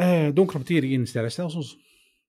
eh, 0.00 0.28
donkere 0.34 0.58
materie 0.58 0.90
in 0.92 1.06
sterrenstelsels. 1.06 1.78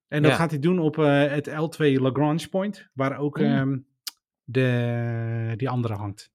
En 0.08 0.22
dat 0.22 0.30
Ja. 0.30 0.36
gaat 0.36 0.50
hij 0.50 0.58
doen 0.60 0.78
op 0.78 0.98
eh, 0.98 1.26
het 1.30 1.48
L2 1.48 2.00
Lagrange 2.00 2.48
point, 2.48 2.88
waar 2.94 3.16
ook 3.18 3.38
Mm. 3.38 3.44
ehm, 3.44 3.78
de, 4.44 5.54
die 5.56 5.68
andere 5.68 5.94
hangt. 5.94 6.30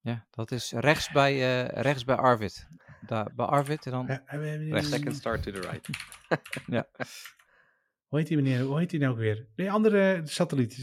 Ja, 0.00 0.26
dat 0.30 0.50
is 0.50 0.72
rechts 0.72 1.10
bij, 1.10 1.32
eh, 1.34 1.82
rechts 1.82 2.04
bij 2.04 2.16
Arvid. 2.16 2.68
Daar, 3.06 3.32
bij 3.34 3.46
Arvid 3.46 3.86
en 3.86 3.92
dan... 3.92 4.06
Rechts. 4.26 4.88
Second 4.88 5.14
star 5.16 5.40
to 5.40 5.50
the 5.52 5.60
right. 5.60 5.88
Hoe 8.06 8.18
heet 8.18 8.28
die 8.28 8.36
meneer? 8.36 8.60
Hoe 8.60 8.78
heet 8.78 8.90
die 8.90 9.00
nou 9.00 9.12
ook 9.12 9.18
weer? 9.18 9.46
Die 9.56 9.70
andere 9.70 10.20
satelliet. 10.24 10.74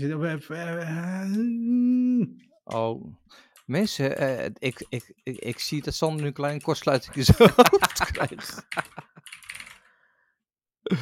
Oh, 2.63 3.05
mensen, 3.65 4.17
ik, 4.59 4.85
ik, 4.89 5.13
ik, 5.23 5.37
ik 5.37 5.59
zie 5.59 5.81
dat 5.81 5.93
Sander 5.93 6.21
nu 6.21 6.27
een 6.27 6.33
klein 6.33 6.61
kortsluiting 6.61 7.15
in 7.15 7.23
zijn 7.23 7.37
hoofd 7.55 8.11
krijgt. 8.11 8.67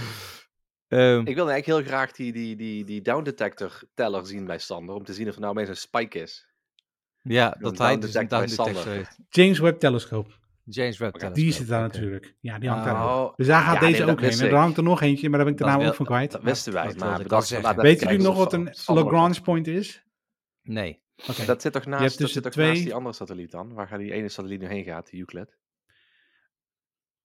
Ehm, 0.87 1.19
Ik 1.19 1.35
wilde 1.35 1.51
eigenlijk 1.51 1.65
heel 1.65 1.95
graag 1.95 2.11
die, 2.11 2.31
die, 2.31 2.55
die, 2.55 2.83
die 2.85 3.01
down 3.01 3.23
detector 3.23 3.81
teller 3.93 4.25
zien 4.25 4.45
bij 4.45 4.57
Sander. 4.57 4.95
Om 4.95 5.03
te 5.03 5.13
zien 5.13 5.27
of 5.27 5.33
er 5.33 5.39
nou 5.39 5.51
opeens 5.53 5.69
een 5.69 5.75
spike 5.75 6.19
is. 6.19 6.47
ja, 7.21 7.57
dat 7.59 7.77
hij 7.77 7.87
down 7.87 7.99
dus 7.99 8.13
een 8.15 8.27
detector 8.27 8.47
down 8.47 8.55
bij 8.63 8.65
detector 8.73 8.93
heeft. 8.93 9.17
James 9.29 9.59
Webb 9.59 9.79
Telescope. 9.79 10.29
James 10.63 10.97
Webb 10.97 11.15
Oké, 11.15 11.31
Die 11.31 11.51
zit 11.51 11.67
daar 11.67 11.81
natuurlijk. 11.81 12.35
Ja, 12.39 12.59
die 12.59 12.69
hangt 12.69 12.85
Ah. 12.87 12.93
daar 12.93 13.15
ook. 13.19 13.37
Dus 13.37 13.47
daar 13.47 13.61
gaat 13.63 13.73
ja, 13.73 13.79
deze 13.79 14.03
nee, 14.03 14.11
ook 14.11 14.21
heen. 14.21 14.39
En 14.39 14.47
er 14.47 14.55
hangt 14.55 14.77
er 14.77 14.83
nog 14.83 15.01
eentje, 15.01 15.29
maar 15.29 15.37
daar 15.37 15.47
ben 15.47 15.53
ik 15.57 15.61
de 15.61 15.65
naam 15.69 15.79
wil- 15.79 15.87
ook 15.87 15.95
van 15.95 16.05
kwijt. 16.05 16.31
Dat 16.31 16.41
wisten 16.43 16.73
wij. 16.73 16.87
dat 16.87 16.97
maar 16.97 17.17
we 17.75 17.81
Weet 17.81 17.99
jullie 18.01 18.17
nog 18.19 18.37
wat 18.37 18.53
een 18.53 18.75
Lagrange 18.85 19.41
point 19.41 19.67
is? 19.67 20.03
Nee. 20.61 21.01
Oké. 21.29 21.45
Dat 21.45 21.61
zit 21.61 21.73
toch 21.73 21.85
hebt 21.85 21.95
naast, 21.99 22.19
dat 22.19 22.29
zit 22.29 22.43
toch 22.43 22.51
twee- 22.51 22.67
naast 22.67 22.83
die 22.83 22.93
andere 22.93 23.15
satelliet 23.15 23.51
dan? 23.51 23.73
Waar 23.73 23.87
gaat 23.87 23.99
die 23.99 24.11
ene 24.11 24.29
satelliet 24.29 24.59
nu 24.59 24.67
heen 24.67 24.83
gaat, 24.83 25.09
die 25.09 25.19
Euclid? 25.19 25.57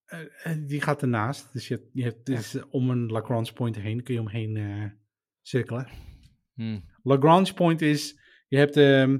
Eh, 0.06 0.52
die 0.66 0.80
gaat 0.80 1.02
ernaast. 1.02 1.52
Dus 1.52 1.68
je 1.68 1.74
hebt, 1.74 1.88
je 1.92 2.02
hebt 2.02 2.26
dus, 2.26 2.56
om 2.68 2.90
een 2.90 3.06
Lagrange 3.06 3.52
point 3.52 3.76
heen 3.76 4.02
kun 4.02 4.14
je 4.14 4.20
omheen 4.20 4.56
eh, 4.56 4.90
cirkelen. 5.42 5.88
Hm. 6.54 6.80
Lagrange 7.02 7.54
point 7.54 7.82
is, 7.82 8.18
je 8.48 8.56
hebt 8.56 8.76
ehm, 8.76 9.18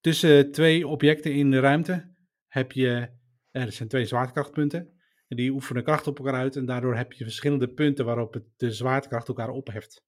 tussen 0.00 0.52
twee 0.52 0.86
objecten 0.88 1.34
in 1.34 1.50
de 1.50 1.60
ruimte 1.60 2.14
heb 2.46 2.72
je, 2.72 3.08
er 3.50 3.72
zijn 3.72 3.88
twee 3.88 4.04
zwaartekrachtpunten. 4.04 4.94
En 5.28 5.36
die 5.36 5.50
oefenen 5.50 5.84
kracht 5.84 6.06
op 6.06 6.18
elkaar 6.18 6.34
uit 6.34 6.56
en 6.56 6.66
daardoor 6.66 6.96
heb 6.96 7.12
je 7.12 7.24
verschillende 7.24 7.68
punten 7.68 8.04
waarop 8.04 8.32
het, 8.34 8.44
de 8.56 8.72
zwaartekracht 8.72 9.28
elkaar 9.28 9.48
opheft. 9.48 10.04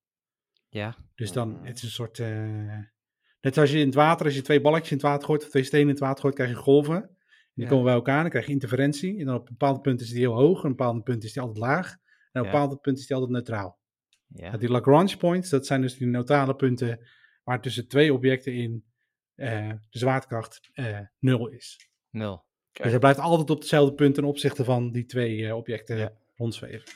Ja. 0.68 0.96
Dus 1.14 1.32
dan, 1.32 1.48
Mhm. 1.50 1.64
het 1.64 1.76
is 1.76 1.82
een 1.82 1.88
soort, 1.90 2.18
net 3.40 3.58
als 3.58 3.70
je 3.70 3.78
in 3.78 3.86
het 3.86 3.94
water, 3.94 4.26
als 4.26 4.34
je 4.34 4.42
twee 4.42 4.60
balletjes 4.60 4.90
in 4.90 4.96
het 4.96 5.06
water 5.06 5.26
gooit 5.26 5.42
of 5.42 5.48
twee 5.48 5.62
stenen 5.62 5.86
in 5.86 5.92
het 5.92 6.02
water 6.02 6.20
gooit, 6.22 6.34
krijg 6.34 6.50
je 6.50 6.56
golven. 6.56 7.16
Die 7.58 7.66
Ja. 7.66 7.72
komen 7.72 7.86
bij 7.86 7.94
elkaar, 7.94 8.20
dan 8.20 8.30
krijg 8.30 8.46
je 8.46 8.52
interferentie. 8.52 9.18
En 9.18 9.26
dan 9.26 9.34
op 9.34 9.40
een 9.48 9.56
bepaald 9.58 9.82
punt 9.82 10.00
is 10.00 10.08
die 10.08 10.18
heel 10.18 10.32
hoog, 10.34 10.56
en 10.56 10.58
op 10.58 10.64
een 10.64 10.70
bepaald 10.76 11.04
punt 11.04 11.24
is 11.24 11.32
die 11.32 11.42
altijd 11.42 11.58
laag. 11.58 11.90
En 11.92 11.96
op 11.96 12.00
een 12.32 12.42
Ja. 12.42 12.50
bepaald 12.50 12.80
punt 12.80 12.98
is 12.98 13.06
die 13.06 13.16
altijd 13.16 13.32
neutraal. 13.32 13.78
Ja. 14.26 14.56
Die 14.56 14.68
Lagrange 14.68 15.16
points, 15.16 15.48
dat 15.50 15.66
zijn 15.66 15.80
dus 15.80 15.96
die 15.96 16.06
neutrale 16.06 16.56
punten 16.56 17.06
waar 17.44 17.60
tussen 17.60 17.88
twee 17.88 18.12
objecten 18.12 18.54
in 18.54 18.84
eh, 19.34 19.68
de 19.90 19.98
zwaartekracht 19.98 20.70
eh, 20.72 20.98
nul 21.18 21.48
is. 21.48 21.90
Nul. 22.10 22.44
Dus 22.72 22.90
hij 22.90 22.98
blijft 22.98 23.18
altijd 23.18 23.50
op 23.50 23.58
hetzelfde 23.58 23.94
punt 23.94 24.14
ten 24.14 24.24
opzichte 24.24 24.64
van 24.64 24.90
die 24.92 25.04
twee 25.04 25.46
eh, 25.46 25.56
objecten 25.56 25.96
Ja. 25.96 26.12
rondzweven. 26.36 26.88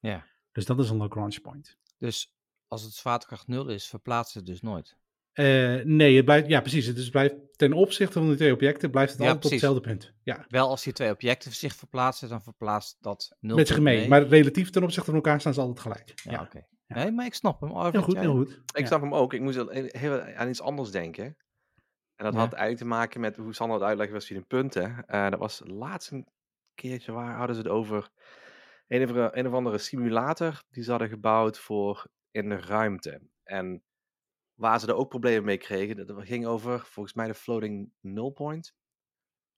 Ja. 0.00 0.26
Dus 0.52 0.64
dat 0.66 0.78
is 0.78 0.90
een 0.90 0.96
Lagrange 0.96 1.40
point. 1.40 1.78
Dus 1.98 2.34
als 2.68 2.82
het 2.82 2.92
zwaartekracht 2.92 3.46
nul 3.46 3.68
is, 3.68 3.86
verplaatst 3.86 4.34
het 4.34 4.46
dus 4.46 4.60
nooit. 4.60 4.96
Eh, 5.36 5.84
nee, 5.84 6.16
het 6.16 6.24
blijft, 6.24 6.48
ja 6.48 6.60
precies. 6.60 6.86
Het 6.86 6.96
dus 6.96 7.10
blijft 7.10 7.34
ten 7.56 7.72
opzichte 7.72 8.12
van 8.18 8.26
die 8.28 8.36
twee 8.36 8.52
objecten 8.52 8.90
blijft 8.90 9.12
het 9.12 9.20
Ja, 9.22 9.28
altijd 9.28 9.48
precies. 9.48 9.68
op 9.68 9.74
hetzelfde 9.74 10.06
punt. 10.06 10.14
Ja, 10.22 10.44
Wel 10.48 10.68
als 10.68 10.82
die 10.82 10.92
twee 10.92 11.10
objecten 11.10 11.52
zich 11.52 11.74
verplaatsen, 11.74 12.28
dan 12.28 12.42
verplaatst 12.42 12.96
dat 13.00 13.36
nul. 13.40 13.56
met 13.56 13.68
zich 13.68 13.80
mee. 13.80 14.08
Maar 14.08 14.22
relatief 14.26 14.70
ten 14.70 14.82
opzichte 14.82 15.04
van 15.06 15.14
elkaar 15.14 15.40
staan 15.40 15.54
ze 15.54 15.60
altijd 15.60 15.80
gelijk. 15.80 16.12
Ja, 16.24 16.30
Ja, 16.32 16.40
oké. 16.42 16.66
Nee, 16.86 17.10
maar 17.10 17.26
ik 17.26 17.34
snap 17.34 17.60
hem. 17.60 17.70
Arvid, 17.70 17.92
heel 17.92 18.02
goed, 18.02 18.12
jij? 18.12 18.22
heel 18.22 18.34
goed. 18.36 18.50
Ik 18.72 18.78
Ja. 18.80 18.86
snap 18.86 19.00
hem 19.00 19.14
ook. 19.14 19.32
Ik 19.32 19.40
moest 19.40 19.58
heel 19.70 20.20
aan 20.20 20.48
iets 20.48 20.60
anders 20.60 20.90
denken. 20.90 21.24
En 22.16 22.24
dat 22.24 22.32
Ja. 22.34 22.38
had 22.38 22.52
eigenlijk 22.52 22.78
te 22.82 22.88
maken 22.98 23.20
met 23.20 23.36
hoe 23.36 23.54
Sander 23.54 23.76
het 23.78 23.86
uitlegde 23.86 24.12
was 24.12 24.26
via 24.26 24.38
de 24.38 24.44
punten. 24.44 25.04
Eh, 25.06 25.30
dat 25.30 25.38
was 25.38 25.62
laatst 25.64 26.10
een 26.10 26.26
keertje, 26.74 27.12
waar 27.12 27.36
hadden 27.36 27.56
ze 27.56 27.62
het 27.62 27.70
over? 27.70 28.08
Een 28.88 29.02
of, 29.02 29.08
andere- 29.08 29.30
een 29.38 29.46
of 29.46 29.52
andere 29.52 29.78
simulator 29.78 30.62
die 30.70 30.82
ze 30.82 30.90
hadden 30.90 31.08
gebouwd 31.08 31.58
voor 31.58 32.06
in 32.30 32.48
de 32.48 32.56
ruimte. 32.60 33.20
En 33.44 33.82
waar 34.56 34.80
ze 34.80 34.86
er 34.86 34.94
ook 34.94 35.08
problemen 35.08 35.44
mee 35.44 35.58
kregen, 35.58 36.06
dat 36.06 36.26
ging 36.26 36.46
over 36.46 36.80
volgens 36.80 37.14
mij 37.14 37.26
de 37.26 37.34
floating 37.34 37.92
null 38.00 38.30
point. 38.32 38.74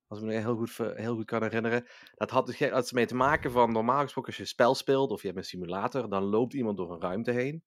Als 0.06 0.18
ik 0.20 0.24
me 0.24 0.32
heel 0.32 0.56
goed, 0.56 0.76
heel 0.76 1.14
goed 1.14 1.24
kan 1.24 1.42
herinneren. 1.42 1.86
Dat 2.14 2.30
had 2.30 2.46
dus 2.46 2.56
ge- 2.56 2.70
had 2.70 2.92
mee 2.92 3.06
te 3.06 3.14
maken 3.14 3.50
van 3.50 3.72
normaal 3.72 4.02
gesproken 4.02 4.28
als 4.28 4.36
je 4.36 4.42
een 4.42 4.48
spel 4.48 4.74
speelt 4.74 5.10
of 5.10 5.20
je 5.20 5.26
hebt 5.26 5.38
een 5.38 5.44
simulator, 5.44 6.08
dan 6.10 6.22
loopt 6.22 6.54
iemand 6.54 6.76
door 6.76 6.92
een 6.92 7.00
ruimte 7.00 7.30
heen. 7.30 7.64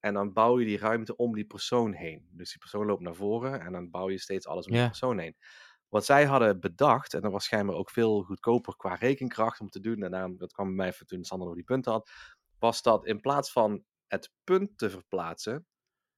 En 0.00 0.14
dan 0.14 0.32
bouw 0.32 0.58
je 0.58 0.64
die 0.66 0.78
ruimte 0.78 1.16
om 1.16 1.34
die 1.34 1.44
persoon 1.44 1.92
heen. 1.92 2.28
Dus 2.30 2.50
die 2.50 2.58
persoon 2.58 2.86
loopt 2.86 3.02
naar 3.02 3.14
voren 3.14 3.60
en 3.60 3.72
dan 3.72 3.90
bouw 3.90 4.10
je 4.10 4.18
steeds 4.18 4.46
alles 4.46 4.66
om 4.66 4.72
die 4.72 4.80
persoon 4.86 5.18
heen. 5.18 5.36
Wat 5.88 6.04
zij 6.04 6.24
hadden 6.24 6.60
bedacht, 6.60 7.14
en 7.14 7.20
dat 7.20 7.32
was 7.32 7.44
schijnbaar 7.44 7.76
ook 7.76 7.90
veel 7.90 8.22
goedkoper 8.22 8.76
qua 8.76 8.94
rekenkracht 8.94 9.60
om 9.60 9.68
te 9.68 9.80
doen, 9.80 10.02
en 10.02 10.10
daarom, 10.10 10.38
dat 10.38 10.52
kwam 10.52 10.66
bij 10.66 10.74
mij 10.76 10.88
even 10.88 11.06
toen 11.06 11.24
Sander 11.24 11.46
nog 11.46 11.56
die 11.56 11.64
punten 11.64 11.92
had, 11.92 12.10
was 12.58 12.82
dat 12.82 13.06
in 13.06 13.20
plaats 13.20 13.52
van 13.52 13.84
het 14.06 14.32
punt 14.44 14.78
te 14.78 14.90
verplaatsen, 14.90 15.66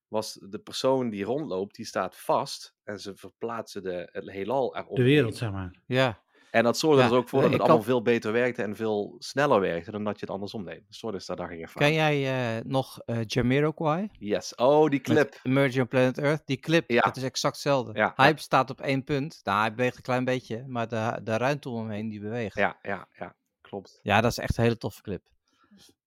was 0.08 0.38
de 0.48 0.58
persoon 0.58 1.10
die 1.10 1.24
rondloopt, 1.24 1.76
die 1.76 1.86
staat 1.86 2.16
vast 2.16 2.74
en 2.84 3.00
ze 3.00 3.16
verplaatsen 3.16 3.82
de, 3.82 4.08
het 4.12 4.30
heelal 4.30 4.76
erop. 4.76 4.96
De 4.96 5.02
wereld, 5.02 5.36
zeg 5.36 5.50
maar. 5.50 5.82
Ja, 5.86 6.24
En 6.50 6.64
dat 6.64 6.78
zorgde 6.78 7.02
Ja, 7.02 7.08
er 7.08 7.14
ook 7.16 7.28
voor 7.28 7.40
dat 7.40 7.50
ik 7.50 7.56
het 7.56 7.62
allemaal 7.66 7.82
veel 7.84 8.02
beter 8.02 8.32
werkte 8.32 8.62
en 8.62 8.76
veel 8.76 9.14
sneller 9.18 9.60
werkte 9.60 9.90
dan 9.90 10.04
dat 10.04 10.14
je 10.14 10.20
het 10.20 10.30
andersom 10.34 10.64
deed. 10.64 10.82
Dus 10.86 10.98
zo 10.98 11.08
is 11.10 11.26
daar 11.26 11.52
ik 11.52 11.60
even 11.60 11.80
ken 11.80 11.92
jij 11.92 12.56
eh, 12.56 12.64
nog 12.64 12.98
eh 13.04 13.18
Jamiroquai? 13.26 14.08
Yes. 14.18 14.54
Oh, 14.54 14.88
die 14.90 15.00
clip. 15.00 15.16
Met 15.16 15.40
Emerging 15.42 15.82
on 15.82 15.88
Planet 15.88 16.18
Earth. 16.18 16.42
Die 16.46 16.56
clip, 16.56 16.90
Ja. 16.90 17.00
dat 17.00 17.16
is 17.16 17.22
exact 17.22 17.54
hetzelfde. 17.54 17.90
Ja, 17.94 18.12
Hij 18.16 18.32
staat 18.36 18.70
op 18.70 18.80
één 18.80 19.04
punt. 19.04 19.40
Nou, 19.44 19.60
hij 19.60 19.74
beweegt 19.74 19.96
een 19.96 20.02
klein 20.02 20.24
beetje, 20.24 20.64
maar 20.66 20.88
de, 20.88 21.20
de 21.22 21.36
ruimte 21.36 21.68
om 21.68 21.78
hem 21.78 21.90
heen 21.90 22.08
die 22.08 22.20
beweegt. 22.20 22.56
Ja, 22.56 22.78
ja, 22.82 23.08
ja. 23.18 23.36
Klopt. 23.60 23.98
Ja, 24.02 24.20
dat 24.20 24.30
is 24.30 24.38
echt 24.38 24.56
een 24.56 24.62
hele 24.64 24.76
toffe 24.78 25.02
clip. 25.02 25.22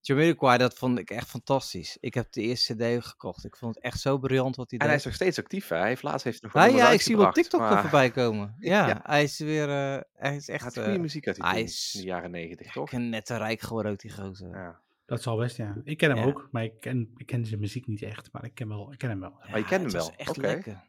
Jamiroquai, 0.09 0.57
dat 0.57 0.73
vond 0.77 0.99
ik 0.99 1.09
echt 1.09 1.29
fantastisch. 1.29 1.97
Ik 1.99 2.13
heb 2.13 2.31
de 2.31 2.41
eerste 2.41 2.75
CD 2.75 3.05
gekocht. 3.05 3.45
Ik 3.45 3.55
vond 3.55 3.75
het 3.75 3.83
echt 3.83 3.99
zo 3.99 4.17
briljant 4.17 4.55
wat 4.55 4.69
hij 4.69 4.79
En 4.79 4.85
hij 4.85 4.95
is 4.95 5.01
deed. 5.03 5.11
nog 5.11 5.21
steeds 5.21 5.39
actief, 5.39 5.67
hè? 5.67 5.77
Hij 5.77 5.87
heeft 5.87 6.03
laatst 6.03 6.23
heeft 6.23 6.41
hij 6.41 6.67
nog 6.67 6.77
Ja, 6.77 6.89
ik 6.89 7.01
zie 7.01 7.15
hem 7.17 7.25
op 7.25 7.33
TikTok 7.33 7.61
er 7.61 7.69
maar 7.69 7.81
voorbij 7.81 8.11
komen. 8.11 8.55
Ja, 8.59 8.87
Ja. 8.87 8.99
hij 9.03 9.23
is 9.23 9.39
weer... 9.39 9.69
eh, 9.69 10.01
hij 10.13 10.35
is 10.35 10.47
Hij 10.47 10.55
echt 10.55 10.77
eh 10.77 10.83
goede 10.83 10.99
muziek 10.99 11.27
uit 11.27 11.35
die 11.35 11.45
hij 11.45 11.61
is- 11.61 11.91
in 11.95 12.01
de 12.01 12.07
jaren 12.07 12.31
negentig, 12.31 12.71
toch? 12.71 12.91
net 12.91 13.29
rijk 13.29 13.61
geworden 13.61 13.91
ook, 13.91 13.99
die 13.99 14.11
gozer. 14.11 14.49
Ja. 14.49 14.79
Dat 15.05 15.21
zal 15.21 15.37
best, 15.37 15.57
ja. 15.57 15.77
Ik 15.83 15.97
ken 15.97 16.09
hem 16.09 16.19
Ja. 16.19 16.25
ook, 16.25 16.47
maar 16.51 16.63
ik 16.63 16.79
ken, 16.79 17.11
ik 17.15 17.25
ken 17.25 17.45
zijn 17.45 17.59
muziek 17.59 17.87
niet 17.87 18.01
echt. 18.01 18.29
Maar 18.31 18.45
ik 18.45 18.53
ken, 18.55 18.67
wel, 18.67 18.91
ik 18.91 18.97
ken 18.97 19.09
hem 19.09 19.19
wel. 19.19 19.33
Maar 19.49 19.57
je 19.59 19.65
kent 19.65 19.81
hem 19.81 19.91
wel? 19.91 20.11
echt 20.17 20.29
Oké. 20.29 20.39
lekker. 20.39 20.87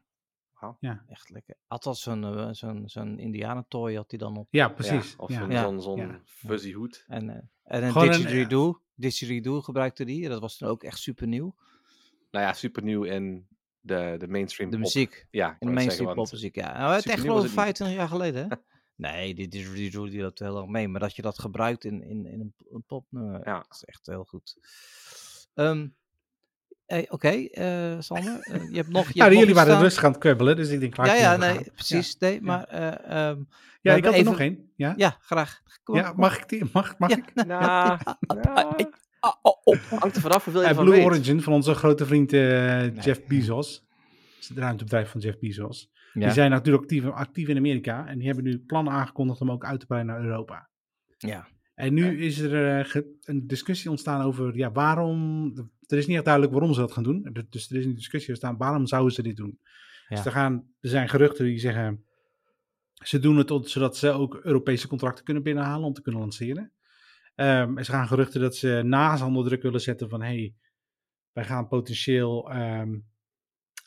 Wauw. 0.60 0.76
Ja. 0.80 1.04
Echt 1.08 1.30
lekker. 1.30 1.54
Althans, 1.66 2.02
zo'n 2.02 2.24
eh, 2.24 2.48
zo'n 2.50 2.82
zo'n 2.88 3.18
indianentooi 3.18 3.96
had 3.96 4.10
hij 4.10 4.18
dan 4.18 4.36
op. 4.36 4.46
Ja, 4.50 4.66
Ja, 4.66 4.68
precies. 4.72 5.16
of 5.16 5.30
zo'n 5.32 5.50
Ja. 5.50 6.20
fuzzy 6.24 6.72
hoed. 6.72 7.04
En, 7.08 7.30
eh, 7.30 7.36
en 7.64 7.82
een 7.84 7.92
Gewoon 7.92 8.08
een, 8.08 8.12
didgeridoo. 8.16 8.80
Didgeridoo 9.00 9.60
gebruikte 9.60 10.04
die. 10.04 10.28
Dat 10.28 10.40
was 10.40 10.56
toen 10.56 10.68
ook 10.68 10.82
echt 10.82 10.98
super 10.98 11.26
nieuw. 11.26 11.54
Nou 12.30 12.44
ja, 12.44 12.52
super 12.52 12.82
nieuw 12.82 13.02
in 13.02 13.46
de, 13.80 14.14
de 14.18 14.28
mainstream 14.28 14.70
De 14.70 14.76
pop. 14.76 14.84
muziek. 14.84 15.26
Ja, 15.30 15.56
de 15.58 15.66
mainstream 15.70 16.14
popmuziek, 16.14 16.54
ja. 16.54 16.72
Nou, 16.78 16.84
het 16.86 16.92
echt 16.94 17.02
supernieuw 17.02 17.32
was 17.32 17.50
geloof 17.50 17.66
ik 17.66 17.66
het 17.66 17.78
niet. 17.78 17.88
25 17.88 17.96
jaar 17.96 18.08
geleden, 18.08 18.48
hè? 18.48 18.56
Nee, 18.94 19.34
die 19.34 19.48
didgeridoo 19.48 20.08
die 20.08 20.20
loopt 20.22 20.38
heel 20.38 20.52
lang 20.52 20.68
mee. 20.68 20.88
Maar 20.88 21.00
dat 21.00 21.16
je 21.16 21.22
dat 21.22 21.38
gebruikt 21.38 21.84
in, 21.84 22.02
in, 22.02 22.26
in 22.26 22.54
een, 22.70 22.84
popnummer, 22.86 23.40
Ja. 23.46 23.54
dat 23.58 23.66
is 23.70 23.84
echt 23.84 24.06
heel 24.06 24.24
goed. 24.24 24.56
Ehm, 25.54 25.88
hey, 26.90 27.06
Oké, 27.10 27.28
eh, 27.28 27.96
Sander. 27.98 28.38
eh, 28.40 28.70
je 28.70 28.76
hebt 28.76 28.88
nog... 28.88 29.06
Je 29.06 29.12
Ja, 29.14 29.22
hebt 29.24 29.30
nog 29.34 29.38
jullie 29.40 29.54
waren 29.54 29.70
staan. 29.70 29.82
rustig 29.82 30.04
aan 30.04 30.10
het 30.10 30.20
kwebbelen, 30.20 30.56
dus 30.56 30.68
ik 30.68 30.80
denk 30.80 30.96
Ja, 30.96 31.14
ik 31.14 31.20
ja, 31.20 31.36
nee, 31.36 31.54
gaan. 31.54 31.64
precies. 31.74 32.16
Nee, 32.18 32.40
maar... 32.40 32.64
eh, 32.64 33.28
ehm, 33.28 33.42
Ja, 33.80 33.94
ik 33.94 34.04
had 34.04 34.14
er 34.14 34.24
nog 34.24 34.40
één. 34.40 34.72
Ja, 34.76 34.94
Ja, 34.96 35.16
graag. 35.20 35.60
Kom 35.82 35.96
ja 35.96 36.12
mag 36.16 36.38
ik 36.38 36.48
die? 36.48 36.64
Mag, 36.72 36.98
mag 36.98 37.10
Ja, 37.10 37.16
ik? 37.16 37.34
Nou, 37.46 37.98
nou, 38.26 38.90
Ah, 39.20 39.32
oh, 39.42 39.54
oh. 39.64 39.76
hangt 40.00 40.16
er 40.16 40.22
vanaf 40.22 40.44
hoeveel 40.44 40.60
je 40.62 40.66
Eh, 40.66 40.72
ervan 40.72 40.84
Blue 40.84 40.96
weet. 40.96 41.06
Origin 41.06 41.42
van 41.42 41.52
onze 41.52 41.74
grote 41.74 42.06
vriend 42.06 42.32
eh, 42.32 42.96
Jeff 42.96 43.26
Bezos. 43.26 43.84
Dat 43.88 44.38
is 44.40 44.48
het 44.48 44.58
ruimtebedrijf 44.58 45.10
van 45.10 45.20
Jeff 45.20 45.38
Bezos. 45.38 45.90
Ja. 46.12 46.20
Die 46.24 46.30
zijn 46.30 46.50
natuurlijk 46.50 46.82
actief, 46.84 47.06
actief 47.06 47.48
in 47.48 47.56
Amerika 47.56 48.06
en 48.06 48.18
die 48.18 48.26
hebben 48.26 48.44
nu 48.44 48.58
plannen 48.58 48.92
aangekondigd 48.92 49.40
om 49.40 49.50
ook 49.50 49.64
uit 49.64 49.80
te 49.80 49.86
breiden 49.86 50.14
naar 50.14 50.24
Europa. 50.24 50.68
Ja. 51.18 51.46
En 51.74 51.94
nu 51.94 52.20
is 52.24 52.38
er 52.38 52.78
eh, 52.94 53.02
een 53.20 53.46
discussie 53.46 53.90
ontstaan 53.90 54.22
over 54.22 54.56
ja, 54.56 54.72
waarom. 54.72 55.52
Er 55.90 55.98
is 55.98 56.06
niet 56.06 56.16
echt 56.16 56.24
duidelijk 56.24 56.54
waarom 56.54 56.74
ze 56.74 56.80
dat 56.80 56.92
gaan 56.92 57.02
doen. 57.02 57.46
Dus 57.50 57.70
er 57.70 57.76
is 57.76 57.84
een 57.84 57.94
discussie 57.94 58.28
ontstaan 58.28 58.56
waarom 58.56 58.86
zouden 58.86 59.12
ze 59.12 59.22
dit 59.22 59.36
doen. 59.36 59.60
Dus 60.08 60.24
er, 60.24 60.32
gaan, 60.32 60.54
er 60.80 60.88
zijn 60.88 61.08
geruchten 61.08 61.44
die 61.44 61.58
zeggen. 61.58 62.04
Ze 62.94 63.18
doen 63.18 63.36
het 63.36 63.70
zodat 63.70 63.96
ze 63.96 64.10
ook 64.10 64.34
Europese 64.34 64.88
contracten 64.88 65.24
kunnen 65.24 65.42
binnenhalen 65.42 65.86
om 65.86 65.92
te 65.92 66.02
kunnen 66.02 66.20
lanceren. 66.20 66.72
Ehm, 67.34 67.78
er 67.78 67.84
gaan 67.84 68.06
geruchten 68.06 68.40
dat 68.40 68.56
ze 68.56 68.82
naast 68.84 69.22
onder 69.22 69.44
druk 69.44 69.62
willen 69.62 69.80
zetten 69.80 70.08
van 70.08 70.22
hey, 70.22 70.54
wij 71.32 71.44
gaan 71.44 71.68
potentieel 71.68 72.50
ehm, 72.50 72.98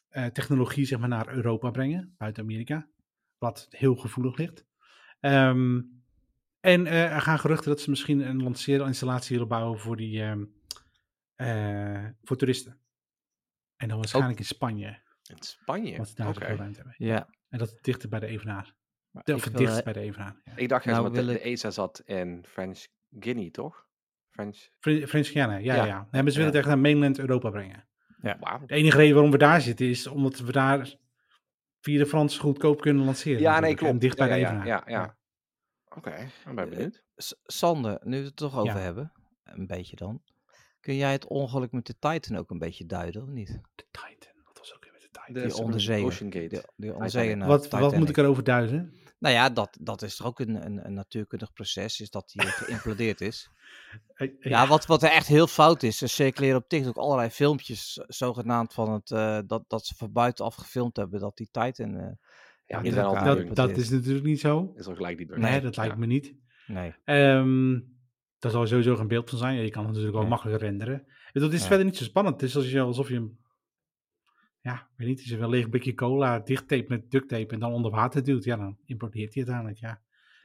eh, 0.09 0.25
technologie 0.25 0.85
zeg 0.85 0.99
maar, 0.99 1.09
naar 1.09 1.35
Europa 1.35 1.71
brengen, 1.71 2.15
buiten 2.17 2.43
Amerika. 2.43 2.87
Wat 3.37 3.67
heel 3.69 3.95
gevoelig 3.95 4.37
ligt. 4.37 4.65
Ehm, 5.19 5.81
en 6.59 6.85
eh, 6.85 7.13
er 7.13 7.21
gaan 7.21 7.39
geruchten 7.39 7.69
dat 7.69 7.81
ze 7.81 7.89
misschien 7.89 8.19
een 8.19 8.43
lanceerinstallatie 8.43 9.31
willen 9.31 9.47
bouwen 9.47 9.79
voor, 9.79 9.95
die, 9.95 10.23
eh, 11.35 12.05
voor 12.23 12.37
toeristen. 12.37 12.79
En 13.75 13.87
dan 13.87 13.97
waarschijnlijk 13.97 14.39
in 14.39 14.45
Spanje, 14.45 14.87
In 15.29 15.37
Spanje? 15.39 15.97
want 15.97 16.15
daar 16.15 16.37
ruimte 16.37 16.75
hebben. 16.77 16.95
Ja. 16.97 17.29
En 17.49 17.57
dat 17.57 17.77
dichter 17.81 18.09
bij 18.09 18.19
de 18.19 18.25
Evenaar. 18.27 18.75
Maar 19.11 19.23
Of 19.33 19.43
dichtst 19.43 19.77
eh, 19.77 19.83
bij 19.83 19.93
de 19.93 19.99
Evenaar. 19.99 20.41
Ja. 20.45 20.55
Ik 20.55 20.69
dacht 20.69 20.83
juist 20.83 21.01
Nou, 21.01 21.13
dat 21.13 21.25
de, 21.25 21.39
ESA 21.39 21.71
zat 21.71 22.01
in 22.05 22.45
French 22.47 22.85
Guinea, 23.19 23.49
toch? 23.51 23.87
French... 24.29 24.57
Fre- 24.79 25.07
French 25.07 25.27
Guiana, 25.27 25.57
ja, 25.57 25.75
ja. 25.75 25.75
Ja. 25.75 25.85
ja. 25.85 25.95
Maar 25.95 26.09
ze 26.11 26.21
willen 26.23 26.39
Ja. 26.39 26.45
het 26.45 26.55
echt 26.55 26.65
naar 26.67 26.79
mainland 26.79 27.19
Europa 27.19 27.49
brengen. 27.49 27.87
Wauw. 28.39 28.65
De 28.65 28.73
enige 28.75 28.97
reden 28.97 29.13
waarom 29.13 29.31
we 29.31 29.37
daar 29.37 29.61
zitten 29.61 29.85
is 29.85 30.07
omdat 30.07 30.39
we 30.39 30.51
daar 30.51 30.95
via 31.79 31.97
de 31.97 32.05
Fransen 32.05 32.41
goedkoop 32.41 32.81
kunnen 32.81 33.03
lanceren. 33.05 33.41
Ja, 33.41 33.59
nee, 33.59 33.75
klopt. 33.75 33.93
En 33.93 33.99
dicht 33.99 34.17
ja, 34.17 34.25
bij 34.27 34.33
de 34.35 34.39
ja, 34.41 34.47
Evenaar. 34.47 34.67
Ja, 34.67 34.83
ja, 34.85 34.99
ja. 35.01 35.17
Oké, 35.95 36.09
ik 36.45 36.55
ben 36.55 36.69
benieuwd. 36.69 37.03
S- 37.15 37.35
Sander, 37.43 37.99
nu 38.03 38.17
we 38.17 38.23
het 38.23 38.27
er 38.29 38.35
toch 38.35 38.57
over 38.57 38.75
Ja. 38.75 38.79
hebben, 38.81 39.11
een 39.43 39.67
beetje 39.67 39.95
dan. 39.95 40.21
Kun 40.83 40.95
jij 40.95 41.11
het 41.11 41.27
ongeluk 41.27 41.71
met 41.71 41.85
de 41.85 41.95
Titan 41.99 42.37
ook 42.37 42.49
een 42.49 42.57
beetje 42.57 42.85
duiden, 42.85 43.21
of 43.21 43.27
niet? 43.27 43.47
De 43.75 43.85
Titan, 43.91 44.33
wat 44.45 44.57
was 44.57 44.75
ook 44.75 44.83
weer 44.83 44.91
met 44.91 45.01
de 45.01 45.07
Titan? 45.11 45.33
De 45.33 45.85
Die. 45.85 46.05
Ocean 46.05 46.31
Gate. 46.31 46.65
Onderzeeër 46.93 47.37
naar 47.37 47.47
wat, 47.47 47.69
wat 47.69 47.95
moet 47.95 48.09
ik 48.09 48.17
erover 48.17 48.43
duiden? 48.43 48.93
Nou 49.19 49.35
ja, 49.35 49.49
dat, 49.49 49.77
dat 49.81 50.01
is 50.01 50.15
toch 50.15 50.27
ook 50.27 50.39
een, 50.39 50.65
een, 50.65 50.85
een 50.85 50.93
natuurkundig 50.93 51.53
proces, 51.53 51.99
is 51.99 52.09
dat 52.09 52.29
die 52.29 52.41
geïmplodeerd 52.41 53.21
is. 53.21 53.49
Ja, 54.39 54.67
wat, 54.67 54.85
wat 54.85 55.03
er 55.03 55.09
echt 55.09 55.27
heel 55.27 55.47
fout 55.47 55.83
is, 55.83 56.01
er 56.01 56.09
circuleren 56.09 56.57
op 56.57 56.67
TikTok 56.69 56.97
allerlei 56.97 57.29
filmpjes, 57.29 58.03
zogenaamd 58.07 58.73
van 58.73 58.93
het, 58.93 59.11
eh, 59.11 59.39
dat, 59.47 59.63
dat 59.67 59.85
ze 59.85 59.95
van 59.95 60.11
buitenaf 60.11 60.55
gefilmd 60.55 60.95
hebben, 60.95 61.19
dat 61.19 61.37
die 61.37 61.49
Titan... 61.51 61.95
eh, 61.97 62.11
Ja, 62.65 62.81
dat, 62.81 63.37
jong. 63.37 63.53
dat 63.53 63.77
is 63.77 63.89
natuurlijk 63.89 64.25
niet 64.25 64.39
zo. 64.39 64.73
Is 64.75 64.87
al 64.87 64.95
gelijk 64.95 65.17
die. 65.17 65.37
Nee, 65.37 65.61
dat 65.61 65.75
lijkt 65.77 65.93
ja. 65.93 65.99
me 65.99 66.05
niet. 66.05 66.33
nee. 66.67 66.93
Ehm 67.03 67.79
daar 68.43 68.51
zal 68.51 68.67
sowieso 68.67 68.95
geen 68.95 69.07
beeld 69.07 69.29
van 69.29 69.37
zijn. 69.39 69.55
Ja, 69.55 69.61
Je 69.61 69.69
kan 69.69 69.79
het 69.81 69.87
natuurlijk 69.87 70.13
wel 70.15 70.21
Nee. 70.27 70.31
makkelijk 70.31 70.61
renderen. 70.61 71.05
Dat 71.31 71.53
is 71.53 71.61
Ja. 71.61 71.67
verder 71.67 71.85
niet 71.85 71.97
zo 71.97 72.03
spannend. 72.03 72.41
Het 72.41 72.49
is 72.49 72.55
als 72.55 72.71
je, 72.71 72.79
alsof 72.81 73.07
je 73.07 73.13
hem, 73.13 73.37
ja, 74.61 74.87
weet 74.97 75.07
niet, 75.07 75.19
als 75.19 75.27
je 75.27 75.37
een 75.37 75.49
leeg 75.49 75.69
blikje 75.69 75.93
cola 75.93 76.39
dichttape 76.39 76.85
met 76.87 77.11
duct 77.11 77.27
tape 77.29 77.53
en 77.53 77.59
dan 77.59 77.71
onder 77.71 77.91
water 77.91 78.23
duwt. 78.23 78.43
Ja, 78.43 78.55
dan 78.55 78.77
implodeert 78.85 79.33
hij 79.33 79.43
uiteindelijk, 79.43 79.79
ja. 79.79 80.01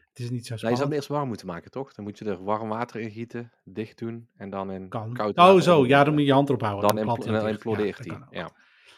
Het 0.09 0.19
is 0.27 0.31
niet 0.31 0.47
zo 0.47 0.55
Nou, 0.55 0.61
je 0.61 0.67
zou 0.67 0.75
spannend. 0.77 0.83
hem 0.89 0.93
eerst 0.93 1.09
warm 1.09 1.29
moeten 1.29 1.47
maken, 1.47 1.71
toch? 1.71 1.95
Dan 1.95 2.05
moet 2.05 2.19
je 2.19 2.25
er 2.25 2.45
warm 2.45 2.69
water 2.69 3.01
in 3.01 3.11
gieten, 3.11 3.53
dicht 3.65 3.99
doen 3.99 4.29
en 4.37 4.51
dan 4.51 4.71
in 4.73 4.89
kan. 4.89 5.13
koud 5.13 5.39
Oh, 5.39 5.61
zo. 5.61 5.87
Ja, 5.87 6.05
dan 6.05 6.13
moet 6.13 6.21
je 6.23 6.27
je 6.29 6.33
hand 6.33 6.49
erop 6.49 6.61
houden. 6.63 6.89
Dan, 6.89 6.99
impl- 6.99 7.25
dan 7.25 7.33
dicht. 7.35 7.47
implodeert 7.47 7.99
hij. 7.99 8.51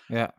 Ja. 0.06 0.34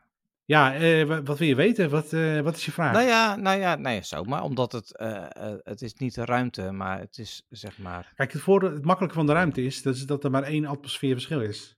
Ja. 0.45 0.73
Eh, 0.75 1.03
wa- 1.07 1.23
wat 1.23 1.37
wil 1.37 1.47
je 1.47 1.55
weten? 1.55 1.89
Wat, 1.89 2.13
eh, 2.13 2.39
wat 2.39 2.55
is 2.55 2.65
je 2.65 2.71
vraag? 2.71 2.93
Nou 2.93 3.05
ja, 3.07 3.35
nou 3.35 3.59
ja, 3.59 3.75
nee, 3.75 4.03
zomaar. 4.03 4.43
Omdat 4.43 4.71
het, 4.71 4.97
eh, 4.97 5.25
eh, 5.35 5.57
het 5.63 5.81
is 5.81 5.93
niet 5.93 6.15
de 6.15 6.25
ruimte, 6.25 6.71
maar 6.71 6.99
het 6.99 7.17
is 7.17 7.45
zeg 7.49 7.77
maar... 7.77 8.11
Kijk, 8.15 8.31
het, 8.33 8.41
voordeel, 8.41 8.71
het 8.73 8.85
makkelijke 8.85 9.15
van 9.17 9.25
de 9.25 9.33
ruimte 9.33 9.63
is, 9.63 9.81
dat 9.81 9.95
is 9.95 10.05
dat 10.05 10.23
er 10.23 10.31
maar 10.31 10.43
één 10.43 10.65
atmosfeer 10.65 11.13
verschil 11.13 11.41
is. 11.41 11.77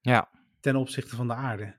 Ja, 0.00 0.28
ten 0.60 0.76
opzichte 0.76 1.16
van 1.16 1.26
de 1.26 1.34
aarde. 1.34 1.76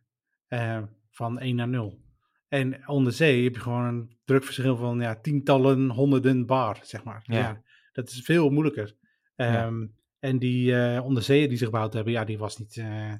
Eh, 0.47 0.81
van 1.10 1.39
1 1.39 1.55
naar 1.55 1.67
0. 1.67 1.99
En 2.47 2.88
onder 2.88 3.13
zee 3.13 3.43
heb 3.43 3.53
je 3.55 3.62
gewoon 3.62 3.84
een 3.84 4.17
drukverschil 4.25 4.75
van 4.75 4.99
ja, 4.99 5.15
tientallen, 5.15 5.89
honderden 5.89 6.45
bar, 6.45 6.77
zeg 6.81 7.03
maar. 7.03 7.21
Ja. 7.25 7.62
dat 7.93 8.10
is 8.10 8.21
veel 8.21 8.49
moeilijker. 8.49 8.95
Ehm, 9.36 9.86
En 10.19 10.39
die 10.39 10.75
eh 10.75 11.03
onderzeeër 11.05 11.47
die 11.47 11.58
zich 11.58 11.67
gebouwd 11.67 11.93
hebben, 11.93 12.13
ja, 12.13 12.23
die 12.25 12.38
was 12.38 12.58
niet, 12.58 12.77
eh, 12.77 13.13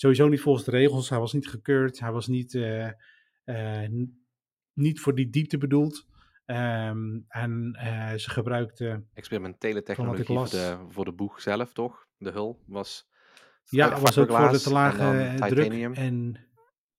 sowieso 0.00 0.28
niet 0.28 0.40
volgens 0.40 0.64
de 0.64 0.70
regels. 0.70 1.08
Hij 1.08 1.18
was 1.18 1.32
niet 1.32 1.48
gekeurd. 1.48 2.00
Hij 2.00 2.12
was 2.12 2.26
niet, 2.26 2.54
eh, 2.54 2.86
eh, 3.44 3.90
niet 4.72 5.00
voor 5.00 5.14
die 5.14 5.30
diepte 5.30 5.58
bedoeld. 5.58 6.06
Ehm, 6.44 7.18
en 7.28 7.76
eh, 7.78 8.14
ze 8.14 8.30
gebruikten 8.30 9.08
Experimentele 9.14 9.82
technologie 9.82 10.24
voor 10.24 10.48
de, 10.50 10.76
voor 10.88 11.04
de 11.04 11.12
boeg 11.12 11.40
zelf, 11.40 11.72
toch? 11.72 12.06
De 12.16 12.30
hul 12.30 12.62
was... 12.66 13.06
Ja, 13.64 13.98
was 14.00 14.18
ook 14.18 14.30
voor 14.30 14.50
de 14.50 14.60
te 14.60 14.72
lage 14.72 14.98
en 15.02 15.04
dan 15.06 15.16
eh, 15.16 15.48
druk. 15.48 15.62
titanium. 15.62 15.92
En 15.94 16.36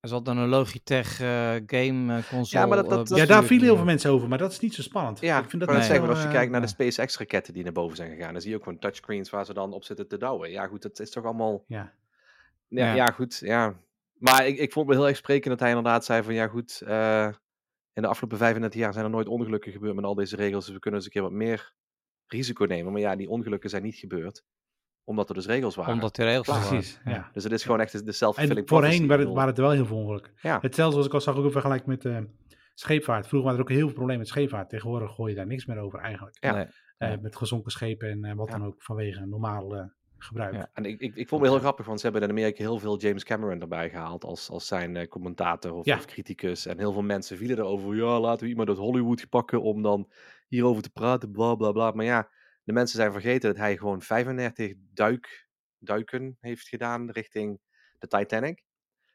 Er 0.00 0.08
zat 0.08 0.24
dan 0.24 0.36
een 0.38 0.48
Logitech 0.48 1.20
eh, 1.20 1.26
game 1.66 2.16
eh, 2.16 2.28
console. 2.28 2.62
Ja, 2.62 2.66
maar 2.66 2.76
dat- 2.76 2.88
dat- 2.90 3.08
dat- 3.08 3.18
ja, 3.18 3.26
daar 3.26 3.44
vielen 3.44 3.66
heel 3.66 3.76
veel 3.76 3.84
mensen 3.84 4.10
over, 4.10 4.28
maar 4.28 4.38
dat 4.38 4.52
is 4.52 4.60
niet 4.60 4.74
zo 4.74 4.82
spannend. 4.82 5.20
Ja, 5.20 5.38
ik 5.42 5.48
vind 5.50 5.60
dat 5.62 5.68
net 5.70 5.78
niet 5.78 5.86
zeggen, 5.86 6.08
als 6.08 6.22
je 6.22 6.28
kijkt 6.28 6.52
naar 6.52 6.60
de. 6.60 6.66
SpaceX-raketten 6.66 7.54
die 7.54 7.62
naar 7.62 7.72
boven 7.72 7.96
zijn 7.96 8.10
gegaan, 8.10 8.32
dan 8.32 8.40
zie 8.40 8.50
je 8.50 8.56
ook 8.56 8.62
gewoon 8.62 8.78
touchscreens 8.78 9.30
waar 9.30 9.44
ze 9.44 9.54
dan 9.54 9.72
op 9.72 9.84
zitten 9.84 10.08
te 10.08 10.16
douwen. 10.18 10.50
Ja, 10.50 10.66
goed, 10.66 10.82
dat 10.82 11.00
is 11.00 11.10
toch 11.10 11.24
allemaal... 11.24 11.64
Ja. 11.66 11.92
Ja, 12.70 12.86
Ja. 12.86 12.94
ja. 12.94 13.10
goed, 13.10 13.38
ja. 13.38 13.74
Maar 14.14 14.46
ik, 14.46 14.58
ik 14.58 14.72
vond 14.72 14.88
me 14.88 14.94
heel 14.94 15.08
erg 15.08 15.16
sprekend 15.16 15.48
dat 15.50 15.60
hij 15.60 15.68
inderdaad 15.68 16.04
zei 16.04 16.22
van, 16.22 16.34
ja 16.34 16.46
goed, 16.48 16.80
eh, 16.86 17.28
in 17.92 18.02
de 18.02 18.08
afgelopen 18.08 18.38
35 18.38 18.80
jaar 18.80 18.92
zijn 18.92 19.04
er 19.04 19.10
nooit 19.10 19.28
ongelukken 19.28 19.72
gebeurd 19.72 19.94
met 19.94 20.04
al 20.04 20.14
deze 20.14 20.36
regels, 20.36 20.64
dus 20.64 20.74
we 20.74 20.80
kunnen 20.80 21.00
eens 21.00 21.08
een 21.08 21.14
keer 21.14 21.22
wat 21.30 21.32
meer 21.38 21.72
risico 22.26 22.64
nemen. 22.64 22.92
Maar 22.92 23.00
ja, 23.00 23.16
die 23.16 23.28
ongelukken 23.28 23.70
zijn 23.70 23.82
niet 23.82 23.96
gebeurd, 23.96 24.44
omdat 25.04 25.28
er 25.28 25.34
dus 25.34 25.46
regels 25.46 25.74
waren. 25.74 25.92
Omdat 25.94 26.16
de 26.16 26.24
regels 26.24 26.46
er 26.48 26.52
waren. 26.54 26.68
Precies, 26.68 27.00
ja. 27.04 27.30
Dus 27.32 27.44
het 27.44 27.52
is 27.52 27.62
gewoon 27.62 27.80
echt 27.80 28.04
de- 28.06 28.12
self-fulfilling 28.12 28.66
En 28.68 28.68
voorheen 28.74 29.06
waren, 29.06 29.32
waren 29.32 29.48
het 29.48 29.58
wel 29.58 29.70
heel 29.70 29.86
veel 29.86 29.96
ongelukken. 29.96 30.32
Ja. 30.42 30.58
Hetzelfde 30.60 30.92
zoals 30.92 31.06
ik 31.06 31.14
al 31.14 31.20
zag 31.20 31.36
ook 31.36 31.44
in 31.44 31.50
vergelijking 31.50 31.88
met 31.88 32.04
eh, 32.04 32.18
scheepvaart. 32.74 33.26
Vroeger 33.26 33.48
waren 33.50 33.64
er 33.64 33.70
ook 33.70 33.76
heel 33.76 33.86
veel 33.86 33.94
problemen 33.96 34.18
met 34.20 34.28
scheepvaart. 34.28 34.68
Tegenwoordig 34.68 35.14
gooi 35.14 35.30
je 35.30 35.36
daar 35.36 35.46
niks 35.46 35.66
meer 35.66 35.78
over 35.78 35.98
eigenlijk. 35.98 36.36
Ja. 36.40 36.54
Nee. 36.54 36.66
Eh. 36.98 37.18
Met 37.20 37.36
gezonken 37.36 37.70
schepen 37.70 38.08
en 38.10 38.24
eh, 38.24 38.34
wat 38.36 38.48
Ja. 38.50 38.58
dan 38.58 38.66
ook 38.66 38.82
vanwege 38.82 39.26
normaal 39.26 39.90
eh, 40.20 40.26
gebruik. 40.26 40.54
Ja. 40.54 40.70
En 40.72 40.84
ik, 40.84 41.00
ik, 41.00 41.16
ik 41.16 41.28
vond 41.28 41.42
het 41.42 41.50
heel 41.50 41.60
grappig, 41.60 41.86
want 41.86 42.00
ze 42.00 42.04
hebben 42.06 42.22
in 42.24 42.30
Amerika 42.30 42.62
heel 42.62 42.78
veel 42.78 42.98
James 42.98 43.24
Cameron 43.24 43.60
erbij 43.60 43.90
gehaald 43.90 44.24
als, 44.24 44.50
als 44.50 44.66
zijn 44.66 44.96
eh, 44.96 45.08
commentator 45.08 45.72
of, 45.72 45.84
Ja. 45.84 45.96
of 45.96 46.04
criticus. 46.04 46.66
En 46.66 46.78
heel 46.78 46.92
veel 46.92 47.02
mensen 47.02 47.36
vielen 47.36 47.58
erover, 47.58 47.96
ja, 47.96 48.20
laten 48.20 48.42
we 48.42 48.48
iemand 48.48 48.68
uit 48.68 48.78
Hollywood 48.78 49.28
pakken 49.28 49.62
om 49.62 49.82
dan 49.82 50.10
hierover 50.48 50.82
te 50.82 50.90
praten, 50.90 51.30
bla 51.32 51.54
bla 51.54 51.72
bla. 51.72 51.90
Maar 51.90 52.04
ja, 52.04 52.30
de 52.64 52.72
mensen 52.72 52.96
zijn 52.96 53.12
vergeten 53.12 53.50
dat 53.50 53.58
hij 53.58 53.76
gewoon 53.76 54.02
35 54.02 54.74
duik, 54.92 55.48
duiken 55.78 56.36
heeft 56.40 56.68
gedaan 56.68 57.10
richting 57.10 57.60
de 57.98 58.06
Titanic. 58.06 58.64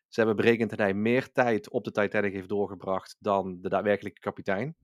Ze 0.08 0.20
hebben 0.22 0.36
berekend 0.36 0.70
dat 0.70 0.80
hij 0.80 0.94
meer 0.94 1.32
tijd 1.32 1.70
op 1.70 1.84
de 1.84 1.92
Titanic 1.92 2.34
heeft 2.34 2.50
doorgebracht 2.50 3.16
dan 3.20 3.58
de 3.62 3.70
daadwerkelijke 3.70 4.20
kapitein. 4.20 4.76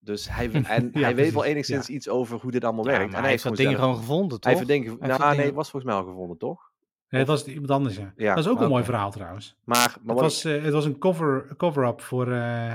Dus 0.00 0.28
hij, 0.30 0.50
en 0.64 0.90
hij 0.92 1.14
weet 1.14 1.32
wel 1.32 1.44
enigszins 1.44 1.88
iets 1.88 2.08
over 2.08 2.38
hoe 2.38 2.50
dit 2.50 2.64
allemaal 2.64 2.84
Ja, 2.84 2.90
werkt. 2.90 3.06
maar 3.06 3.14
en 3.16 3.22
hij 3.22 3.30
heeft 3.30 3.42
dat 3.42 3.56
ding 3.56 3.68
zelf- 3.68 3.80
gewoon 3.80 3.96
gevonden, 3.96 4.40
toch? 4.40 4.52
Hij 4.52 4.64
heeft 4.66 4.84
nou 4.98 4.98
dat 5.08 5.18
nee, 5.18 5.30
ding- 5.30 5.42
het 5.46 5.54
was 5.54 5.70
volgens 5.70 5.92
mij 5.92 6.00
al 6.00 6.06
gevonden, 6.08 6.38
toch? 6.38 6.68
Nee, 7.08 7.20
het 7.20 7.30
was 7.30 7.44
iemand 7.46 7.70
anders, 7.70 7.96
ja. 7.96 8.12
Ja, 8.16 8.34
dat 8.34 8.44
is 8.44 8.50
ook 8.50 8.60
een 8.60 8.68
mooi 8.68 8.84
verhaal 8.84 9.10
trouwens. 9.10 9.56
Maar, 9.64 9.76
maar 9.78 9.88
Het 9.94 10.02
wat 10.04 10.20
was, 10.20 10.44
eh, 10.44 10.62
het 10.62 10.72
was 10.72 10.84
een 10.84 10.98
cover- 10.98 11.56
cover-up 11.56 12.00
voor 12.00 12.32
eh, 12.32 12.72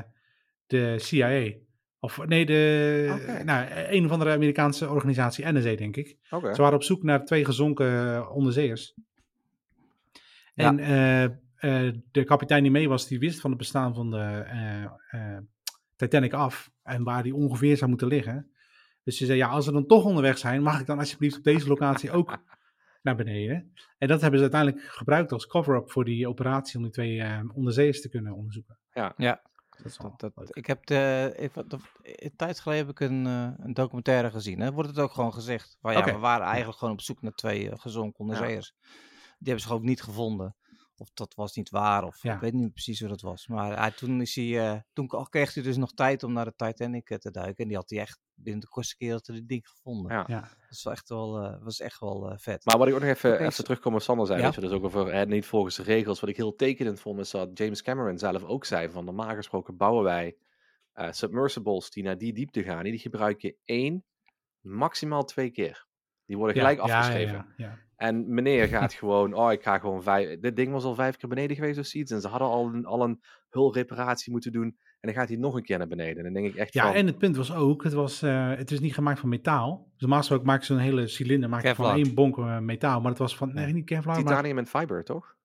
de 0.68 0.96
CIA. 1.00 1.52
Of 2.00 2.26
nee, 2.26 2.46
de, 2.46 3.18
Oké. 3.22 3.44
nou, 3.44 3.66
een 3.72 4.06
of 4.06 4.12
andere 4.12 4.32
Amerikaanse 4.32 4.90
organisatie, 4.90 5.46
NSA 5.52 5.76
denk 5.76 5.96
ik. 5.98 6.18
Ze 6.30 6.40
waren 6.56 6.74
op 6.74 6.84
zoek 6.84 7.04
naar 7.04 7.26
twee 7.26 7.46
gezonken 7.46 8.16
eh, 8.16 8.30
onderzeeërs. 8.36 8.94
Ja. 10.54 10.66
En 10.68 10.80
eh, 10.80 11.24
eh, 11.24 11.94
de 12.12 12.24
kapitein 12.24 12.64
die 12.64 12.72
mee 12.72 12.90
was, 12.90 13.08
die 13.08 13.20
wist 13.20 13.40
van 13.40 13.50
het 13.50 13.60
bestaan 13.60 13.94
van 13.96 14.12
de 14.12 14.18
eh, 14.18 14.84
eh, 14.84 15.38
Titanic 15.96 16.34
af. 16.34 16.72
En 16.84 17.04
waar 17.04 17.24
die 17.24 17.36
ongeveer 17.36 17.78
zou 17.78 17.90
moeten 17.90 18.08
liggen. 18.08 18.52
Dus 19.04 19.18
ze 19.18 19.26
zei, 19.26 19.38
ja, 19.38 19.48
als 19.48 19.66
we 19.66 19.72
dan 19.72 19.86
toch 19.86 20.04
onderweg 20.04 20.38
zijn, 20.38 20.62
mag 20.62 20.80
ik 20.80 20.86
dan 20.86 21.00
alsjeblieft 21.00 21.38
op 21.38 21.44
deze 21.44 21.68
locatie 21.68 22.12
ook 22.12 22.38
naar 23.02 23.16
beneden. 23.16 23.74
En 23.98 24.08
dat 24.08 24.22
hebben 24.22 24.40
ze 24.40 24.52
uiteindelijk 24.52 24.92
gebruikt 24.92 25.32
als 25.32 25.48
cover-up 25.48 25.92
voor 25.92 26.06
die 26.06 26.28
operatie 26.28 26.78
om 26.78 26.84
die 26.84 26.92
twee 26.92 27.22
eh, 27.22 27.40
onderzeeërs 27.54 28.02
te 28.02 28.10
kunnen 28.10 28.34
onderzoeken. 28.34 28.80
Ja, 28.94 29.14
Dat 29.84 29.98
wel 29.98 30.14
dat, 30.18 30.36
dat, 30.36 30.58
ik 30.58 30.66
heb 30.66 30.86
de, 30.86 31.34
ik, 31.38 31.52
een 32.02 32.36
tijd 32.36 32.60
geleden 32.60 32.86
heb 32.86 33.02
ik 33.02 33.10
een, 33.10 33.26
eh, 33.26 33.66
een 33.66 33.74
documentaire 33.74 34.32
gezien. 34.32 34.60
Hè? 34.60 34.72
Wordt 34.72 34.90
het 34.90 35.00
ook 35.00 35.12
gewoon 35.12 35.34
gezegd. 35.34 35.78
Van, 35.82 35.92
ja. 35.94 36.04
We 36.04 36.18
waren 36.18 36.46
eigenlijk 36.46 36.78
gewoon 36.78 36.94
op 36.94 37.02
zoek 37.02 37.22
naar 37.22 37.32
twee 37.32 37.70
eh, 37.70 37.80
gezonken 37.80 38.20
onderzeeërs. 38.20 38.76
Die 39.38 39.54
hebben 39.54 39.60
ze 39.60 39.68
gewoon 39.68 39.86
niet 39.86 40.02
gevonden. 40.02 40.56
Of 40.98 41.10
dat 41.14 41.34
was 41.36 41.56
niet 41.56 41.70
waar, 41.70 42.04
of 42.04 42.24
Ja. 42.24 42.34
ik 42.34 42.40
weet 42.40 42.54
niet 42.54 42.72
precies 42.74 43.00
hoe 43.00 43.10
dat 43.10 43.22
was. 43.22 43.48
Maar 43.48 43.80
hij, 43.80 43.92
toen, 43.92 44.22
is 44.22 44.36
hij, 44.36 44.72
eh, 44.72 44.80
toen 44.94 45.08
kreeg 45.30 45.54
hij 45.54 45.64
dus 45.64 45.78
nog 45.78 45.94
tijd 45.94 46.24
om 46.24 46.34
naar 46.34 46.46
de 46.46 46.54
Titanic 46.56 47.10
eh, 47.10 47.18
te 47.18 47.32
duiken. 47.32 47.64
En 47.64 47.68
die 47.68 47.78
had 47.78 47.90
hij 47.90 48.00
echt 48.00 48.20
binnen 48.34 48.62
de 48.62 48.68
kortste 48.68 48.98
keer 48.98 49.12
dat 49.12 49.28
hij 49.28 49.36
dit 49.36 49.48
ding 49.48 49.68
gevonden. 49.68 50.12
Ja. 50.12 50.24
Ja. 50.28 50.40
Dat 50.40 50.50
is 50.70 50.84
wel 50.84 50.94
echt 50.94 51.10
wel, 51.10 51.42
eh, 51.44 51.64
was 51.64 51.80
echt 51.80 52.00
wel 52.00 52.30
eh, 52.32 52.38
vet. 52.38 52.66
Maar 52.66 52.78
wat 52.78 52.88
ik 52.88 52.94
ook 52.94 53.00
nog 53.00 53.10
even, 53.10 53.40
even 53.40 53.64
terugkom 53.64 53.94
op 53.94 54.02
Sander 54.02 54.26
zei, 54.26 54.40
Ja. 54.40 54.46
weet 54.46 54.56
je, 54.56 54.62
dus 54.62 54.72
ook 54.72 54.84
over 54.84 55.14
hè, 55.14 55.26
niet 55.26 55.46
volgens 55.46 55.76
de 55.76 55.84
regels. 55.84 56.20
Wat 56.20 56.30
ik 56.30 56.38
heel 56.38 56.56
tekenend 56.56 57.00
vond, 57.00 57.20
is 57.20 57.32
dat 57.32 57.58
James 57.58 57.82
Cameron 57.82 58.18
zelf 58.18 58.44
ook 58.44 58.66
zei 58.66 58.90
van 58.90 59.06
normaal 59.06 59.36
gesproken 59.36 59.78
bouwen 59.78 60.04
wij 60.04 60.38
eh, 60.94 61.12
submersibles 61.12 61.90
die 61.90 62.04
naar 62.04 62.18
die 62.18 62.34
diepte 62.34 62.64
gaan. 62.64 62.84
Die 62.84 62.98
gebruik 63.00 63.42
je 63.42 63.58
één, 63.64 64.04
maximaal 64.60 65.24
twee 65.24 65.50
keer. 65.52 65.86
Die 66.26 66.38
worden 66.38 66.56
gelijk 66.56 66.78
Ja, 66.78 66.88
ja, 66.88 66.98
afgeschreven. 66.98 67.54
En 67.96 68.34
meneer 68.34 68.68
gaat 68.68 68.94
gewoon, 69.04 69.34
oh 69.34 69.52
ik 69.52 69.64
ga 69.64 69.78
gewoon 69.78 70.04
vijf, 70.04 70.40
dit 70.40 70.56
ding 70.56 70.72
was 70.72 70.84
al 70.84 70.96
vijf 70.96 71.18
keer 71.18 71.30
beneden 71.30 71.56
geweest 71.56 71.80
of 71.80 71.86
zoiets. 71.86 72.12
En 72.12 72.22
ze 72.22 72.28
hadden 72.28 72.48
al 72.48 72.74
een, 72.74 72.86
al 72.86 73.04
een 73.04 73.22
hulreparatie 73.50 74.32
moeten 74.32 74.52
doen. 74.52 74.78
En 75.00 75.12
dan 75.12 75.14
gaat 75.14 75.28
hij 75.28 75.38
nog 75.38 75.56
een 75.56 75.64
keer 75.64 75.78
naar 75.78 75.88
beneden. 75.88 76.18
En 76.18 76.24
dan 76.24 76.34
denk 76.34 76.54
ik 76.54 76.56
echt 76.56 76.74
Ja, 76.74 76.86
van, 76.86 76.96
en 76.96 77.06
het 77.06 77.18
punt 77.18 77.36
was 77.36 77.54
ook, 77.54 77.84
het, 77.84 77.94
was, 77.94 78.22
eh, 78.22 78.56
het 78.56 78.72
is 78.72 78.80
niet 78.80 78.94
gemaakt 78.94 79.20
van 79.20 79.30
metaal. 79.30 79.88
Dus 79.92 80.02
normaal 80.02 80.20
gesproken 80.20 80.46
maken 80.46 80.66
ze 80.66 80.74
een 80.74 80.80
hele 80.80 81.08
cilinder 81.08 81.50
maken 81.50 81.76
van 81.76 81.96
één 81.96 82.14
bonk 82.14 82.38
eh, 82.38 82.60
metaal. 82.60 83.02
Maar 83.02 83.10
het 83.10 83.20
was 83.20 83.36
van, 83.38 83.54
nee, 83.54 83.74
niet 83.74 83.86
Kevlar, 83.86 84.16
maar 84.16 84.24
titanium 84.24 84.58
en 84.58 84.68
fiber, 84.68 85.04
toch? 85.04 85.36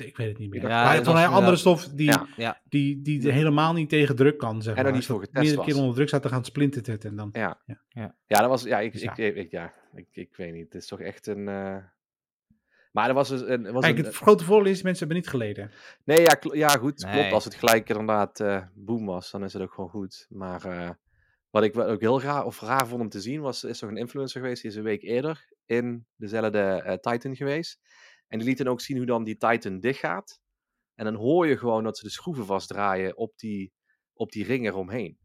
Ik 0.00 0.16
weet 0.16 0.28
het 0.28 0.38
niet 0.38 0.50
meer. 0.50 0.60
Ja, 0.62 0.84
maar 0.84 0.94
het 0.94 1.06
was 1.06 1.22
een 1.22 1.28
andere 1.28 1.56
stof 1.56 1.88
die, 1.88 2.06
Ja. 2.06 2.26
Ja. 2.36 2.60
die, 2.64 3.02
die 3.02 3.30
helemaal 3.32 3.72
niet 3.72 3.88
tegen 3.88 4.16
druk 4.16 4.38
kan, 4.38 4.62
zeg 4.62 4.72
En 4.72 4.78
er 4.78 4.84
maar. 4.84 4.92
niet 4.92 5.06
voor 5.06 5.20
getest 5.20 5.44
meerdere 5.44 5.64
keer 5.64 5.76
onder 5.76 5.94
druk 5.94 6.08
staat, 6.08 6.22
dan 6.22 6.30
gaat 6.30 6.40
het 6.40 6.48
splinteren 6.48 7.00
en 7.00 7.16
dan... 7.16 7.28
Ja. 7.32 7.60
Ja. 7.66 8.14
Ja. 8.26 8.40
Dat 8.40 8.48
was, 8.48 8.62
ja, 8.62 8.80
ik, 8.80 8.92
Dus 8.92 9.02
ik, 9.02 9.16
ja. 9.16 9.24
ik, 9.24 9.36
ik- 9.36 9.50
ja, 9.50 9.72
ik, 9.94 10.06
ik 10.12 10.36
weet 10.36 10.52
niet. 10.52 10.64
Het 10.64 10.74
is 10.82 10.86
toch 10.88 11.00
echt 11.00 11.26
een. 11.26 11.48
eh, 11.48 11.76
Maar 12.92 13.08
er 13.08 13.14
was 13.14 13.28
dus 13.28 13.40
een. 13.40 13.72
Was 13.72 13.84
Kijk, 13.84 13.98
een 13.98 14.04
het 14.04 14.14
grote 14.16 14.44
voordeel 14.44 14.72
is, 14.72 14.82
mensen 14.82 14.98
hebben 15.06 15.16
niet 15.16 15.28
geleden. 15.28 15.70
Nee, 16.04 16.20
ja, 16.20 16.34
kl- 16.34 16.54
ja 16.54 16.68
goed. 16.68 17.02
Nee. 17.04 17.12
Klopt. 17.12 17.32
Als 17.32 17.44
het 17.44 17.54
gelijk 17.54 17.88
inderdaad 17.88 18.40
eh 18.40 18.62
boom 18.74 19.06
was, 19.06 19.30
dan 19.30 19.44
is 19.44 19.52
het 19.52 19.62
ook 19.62 19.72
gewoon 19.72 19.90
goed. 19.90 20.26
Maar 20.28 20.64
eh, 20.64 20.90
wat 21.50 21.62
ik 21.62 21.74
wel 21.74 21.86
ook 21.88 22.00
heel 22.00 22.22
raar, 22.22 22.44
of 22.44 22.60
raar 22.60 22.86
vond 22.86 23.00
om 23.00 23.08
te 23.08 23.20
zien, 23.20 23.40
was, 23.40 23.64
is 23.64 23.78
toch 23.78 23.90
een 23.90 23.96
influencer 23.96 24.40
geweest, 24.40 24.62
die 24.62 24.70
is 24.70 24.76
een 24.76 24.82
week 24.82 25.02
eerder 25.02 25.48
in 25.66 26.06
dezelfde 26.16 26.98
Titan 27.00 27.36
geweest. 27.36 27.80
En 28.28 28.38
die 28.38 28.48
liet 28.48 28.58
dan 28.58 28.66
ook 28.68 28.80
zien 28.80 28.96
hoe 28.96 29.06
dan 29.06 29.24
die 29.24 29.36
Titan 29.36 29.80
dichtgaat. 29.80 30.40
En 30.94 31.04
dan 31.04 31.14
hoor 31.14 31.46
je 31.46 31.56
gewoon 31.58 31.84
dat 31.84 31.98
ze 31.98 32.04
de 32.04 32.10
schroeven 32.10 32.46
vastdraaien 32.46 33.16
op 33.16 33.32
die, 33.38 33.72
op 34.12 34.32
die 34.32 34.44
ring 34.44 34.66
eromheen. 34.66 35.18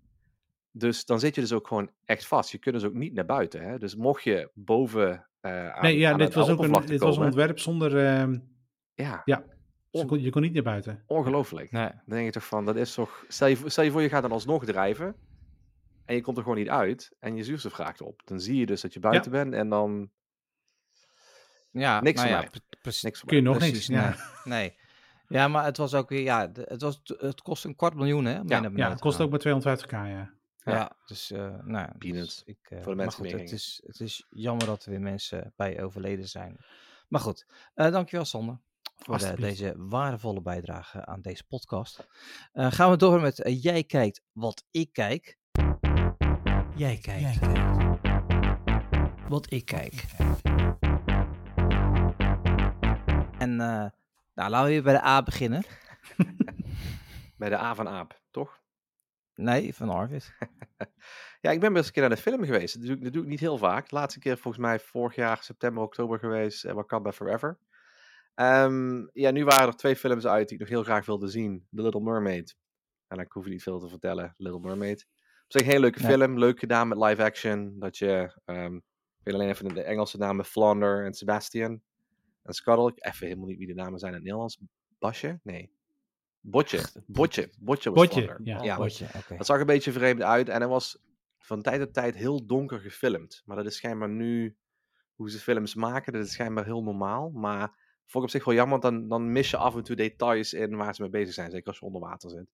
Dus 0.71 1.05
dan 1.05 1.19
zit 1.19 1.35
je 1.35 1.41
dus 1.41 1.53
ook 1.53 1.67
gewoon 1.67 1.91
echt 2.05 2.25
vast. 2.27 2.51
Je 2.51 2.57
kunt 2.57 2.75
dus 2.75 2.83
ook 2.83 2.93
niet 2.93 3.13
naar 3.13 3.25
buiten. 3.25 3.61
Hè? 3.63 3.77
Dus 3.77 3.95
mocht 3.95 4.23
je 4.23 4.51
boven 4.53 5.27
eh 5.39 5.69
aan, 5.69 5.83
Nee, 5.83 5.97
ja, 5.97 6.11
aan 6.11 6.17
dit 6.17 6.25
het 6.27 6.35
was 6.35 6.49
ook 6.49 6.63
een, 6.63 6.85
dit 6.85 6.99
was 6.99 7.17
een 7.17 7.23
ontwerp 7.23 7.59
zonder... 7.59 7.97
ehm, 8.05 8.39
Ja, 8.93 9.21
ja, 9.25 9.45
kon- 9.91 10.21
je 10.21 10.29
kon 10.29 10.41
niet 10.41 10.53
naar 10.53 10.63
buiten. 10.63 11.03
ongelooflijk. 11.07 11.71
Nee. 11.71 11.87
Dan 11.89 12.01
denk 12.05 12.25
je 12.25 12.31
toch 12.31 12.45
van, 12.45 12.65
dat 12.65 12.75
is 12.75 12.93
toch... 12.93 13.25
Stel 13.27 13.47
je, 13.47 13.57
voor- 13.57 13.71
stel 13.71 13.83
je 13.83 13.91
voor, 13.91 14.01
je 14.01 14.09
gaat 14.09 14.21
dan 14.21 14.31
alsnog 14.31 14.65
drijven. 14.65 15.15
En 16.05 16.15
je 16.15 16.21
komt 16.21 16.37
er 16.37 16.43
gewoon 16.43 16.57
niet 16.57 16.69
uit. 16.69 17.15
En 17.19 17.35
je 17.35 17.43
zuurstof 17.43 17.77
raakt 17.77 18.01
op. 18.01 18.21
Dan 18.25 18.39
zie 18.39 18.55
je 18.57 18.65
dus 18.65 18.81
dat 18.81 18.93
je 18.93 18.99
buiten 18.99 19.31
bent. 19.31 19.53
En 19.53 19.69
dan 19.69 20.09
Ja, 21.73 22.01
Niks 22.01 22.15
nou 22.21 22.27
voor 22.33 22.37
ja, 22.43 22.49
mij. 22.83 22.93
niks 23.01 23.19
voor 23.19 23.27
Kun 23.29 23.37
je 23.37 23.43
mij. 23.43 23.51
nog 23.51 23.57
Precies, 23.61 23.87
niks. 23.87 24.01
Ja, 24.01 24.15
Nee. 24.43 24.59
nee. 24.59 24.77
Ja, 25.27 25.47
maar 25.47 25.65
het 25.65 25.77
was 25.77 25.93
ook 25.93 26.09
weer, 26.09 26.21
ja, 26.21 26.51
het, 26.53 26.81
was, 26.81 27.01
het 27.17 27.41
kost 27.41 27.63
een 27.65 27.75
kwart 27.75 27.93
miljoen, 27.95 28.25
hè? 28.25 28.39
Ja, 28.45 28.69
ja 28.75 28.89
het 28.89 28.99
kost 28.99 29.21
ook 29.21 29.29
maar 29.29 29.39
250k, 29.39 29.89
ja. 29.91 30.07
Ja, 30.07 30.31
Ja. 30.73 30.91
dus, 31.05 31.31
eh 31.31 31.39
nou, 31.39 31.71
ja, 31.71 31.93
Peanuts. 31.97 32.43
dus 32.43 32.55
ik, 32.55 32.57
eh, 32.69 32.81
Voor 32.81 32.91
de 32.91 32.97
mensen 32.97 33.23
goed, 33.23 33.31
het 33.31 33.51
is, 33.51 33.81
het 33.85 33.99
is 33.99 34.27
jammer 34.29 34.65
dat 34.65 34.83
er 34.85 34.89
weer 34.91 35.01
mensen 35.01 35.53
bij 35.55 35.83
overleden 35.83 36.27
zijn. 36.29 36.57
Maar 37.07 37.21
goed, 37.21 37.45
eh, 37.73 37.91
dankjewel 37.91 38.25
Sander 38.25 38.59
voor 38.95 39.35
deze 39.35 39.73
waardevolle 39.77 40.41
bijdrage 40.41 41.05
aan 41.05 41.21
deze 41.21 41.43
podcast. 41.47 42.07
Eh, 42.51 42.71
gaan 42.71 42.89
we 42.91 42.97
door 42.97 43.21
met 43.21 43.41
Jij 43.61 43.83
kijkt 43.83 44.21
wat 44.31 44.63
ik 44.71 44.93
kijk. 44.93 45.37
Jij 46.75 46.97
kijkt 46.97 47.39
wat 49.29 49.51
ik 49.51 49.65
kijk. 49.65 50.05
En 53.43 53.59
eh, 53.61 53.89
nou, 54.33 54.49
laten 54.49 54.63
we 54.63 54.69
weer 54.69 54.83
bij 54.83 54.93
de 54.93 55.05
A 55.05 55.23
beginnen. 55.23 55.63
Bij 57.37 57.49
de 57.49 57.57
A 57.57 57.75
van 57.75 57.87
Aap, 57.87 58.21
toch? 58.31 58.61
Nee, 59.35 59.75
van 59.75 59.89
Arvid. 59.89 60.33
Ja, 61.41 61.51
ik 61.51 61.59
ben 61.59 61.73
best 61.73 61.85
een 61.87 61.91
keer 61.93 62.01
naar 62.01 62.15
de 62.15 62.21
film 62.21 62.43
geweest. 62.43 62.73
Dat 62.73 62.85
doe, 62.85 62.95
ik, 62.95 63.03
dat 63.03 63.13
doe 63.13 63.23
ik 63.23 63.29
niet 63.29 63.39
heel 63.39 63.57
vaak. 63.57 63.89
De 63.89 63.95
laatste 63.95 64.19
keer 64.19 64.37
volgens 64.37 64.63
mij 64.63 64.79
vorig 64.79 65.15
jaar, 65.15 65.43
september, 65.43 65.83
oktober 65.83 66.19
geweest. 66.19 66.65
Uh, 66.65 66.71
Wakanda 66.71 67.11
Forever. 67.11 67.57
Ehm, 68.35 69.07
ja, 69.13 69.31
nu 69.31 69.45
waren 69.45 69.67
er 69.67 69.75
twee 69.75 69.95
films 69.95 70.25
uit 70.27 70.47
die 70.47 70.53
ik 70.57 70.59
nog 70.59 70.69
heel 70.69 70.83
graag 70.83 71.05
wilde 71.05 71.27
zien. 71.27 71.67
The 71.75 71.81
Little 71.81 72.01
Mermaid. 72.01 72.57
En 73.07 73.19
ik 73.19 73.31
hoef 73.31 73.43
je 73.43 73.49
niet 73.49 73.63
veel 73.63 73.79
te 73.79 73.87
vertellen. 73.87 74.33
Little 74.37 74.59
Mermaid. 74.59 75.07
Op 75.43 75.51
zich 75.51 75.61
een 75.61 75.67
hele 75.67 75.79
leuke 75.79 75.99
film. 75.99 76.39
Leuk 76.39 76.59
gedaan 76.59 76.87
met 76.87 76.97
live 76.97 77.23
action. 77.23 77.79
Dat 77.79 77.97
je, 77.97 78.41
ehm, 78.45 78.75
ik 78.75 79.23
weet 79.23 79.33
alleen 79.33 79.49
even 79.49 79.73
de 79.73 79.83
Engelse 79.83 80.17
namen, 80.17 80.45
Flounder 80.45 81.05
en 81.05 81.13
Sebastian. 81.13 81.81
En 82.43 82.53
Scuttle. 82.53 82.89
Ik 82.89 83.05
even 83.05 83.27
helemaal 83.27 83.47
niet 83.47 83.57
wie 83.57 83.67
de 83.67 83.73
namen 83.73 83.99
zijn 83.99 84.11
in 84.11 84.17
het 84.17 84.25
Nederlands. 84.25 84.59
Basje? 84.99 85.39
Nee. 85.43 85.71
Botje. 86.39 86.79
Botje. 87.05 87.49
Botje 87.59 87.91
was 87.91 88.07
Botje, 88.07 88.39
ja. 88.43 88.63
ja 88.63 88.77
Botje, 88.77 89.07
dat 89.37 89.45
zag 89.45 89.59
een 89.59 89.65
beetje 89.65 89.91
vreemd 89.91 90.21
uit 90.21 90.49
en 90.49 90.59
hij 90.59 90.67
was 90.67 90.97
van 91.37 91.61
tijd 91.61 91.79
tot 91.79 91.93
tijd 91.93 92.15
heel 92.15 92.45
donker 92.45 92.79
gefilmd. 92.79 93.41
Maar 93.45 93.57
dat 93.57 93.65
is 93.65 93.75
schijnbaar 93.75 94.09
nu 94.09 94.57
hoe 95.15 95.29
ze 95.29 95.39
films 95.39 95.75
maken. 95.75 96.13
Dat 96.13 96.25
is 96.25 96.31
schijnbaar 96.31 96.65
heel 96.65 96.83
normaal. 96.83 97.29
Maar 97.29 97.67
vond 98.05 98.13
ik 98.13 98.21
op 98.23 98.29
zich 98.29 98.45
wel 98.45 98.55
jammer, 98.55 98.79
want 98.79 98.93
dan, 98.93 99.07
dan 99.07 99.31
mis 99.31 99.49
je 99.49 99.57
af 99.57 99.75
en 99.75 99.83
toe 99.83 99.95
details 99.95 100.53
in 100.53 100.75
waar 100.75 100.95
ze 100.95 101.01
mee 101.01 101.11
bezig 101.11 101.33
zijn. 101.33 101.51
Zeker 101.51 101.67
als 101.67 101.79
je 101.79 101.85
onder 101.85 102.01
water 102.01 102.29
zit. 102.29 102.47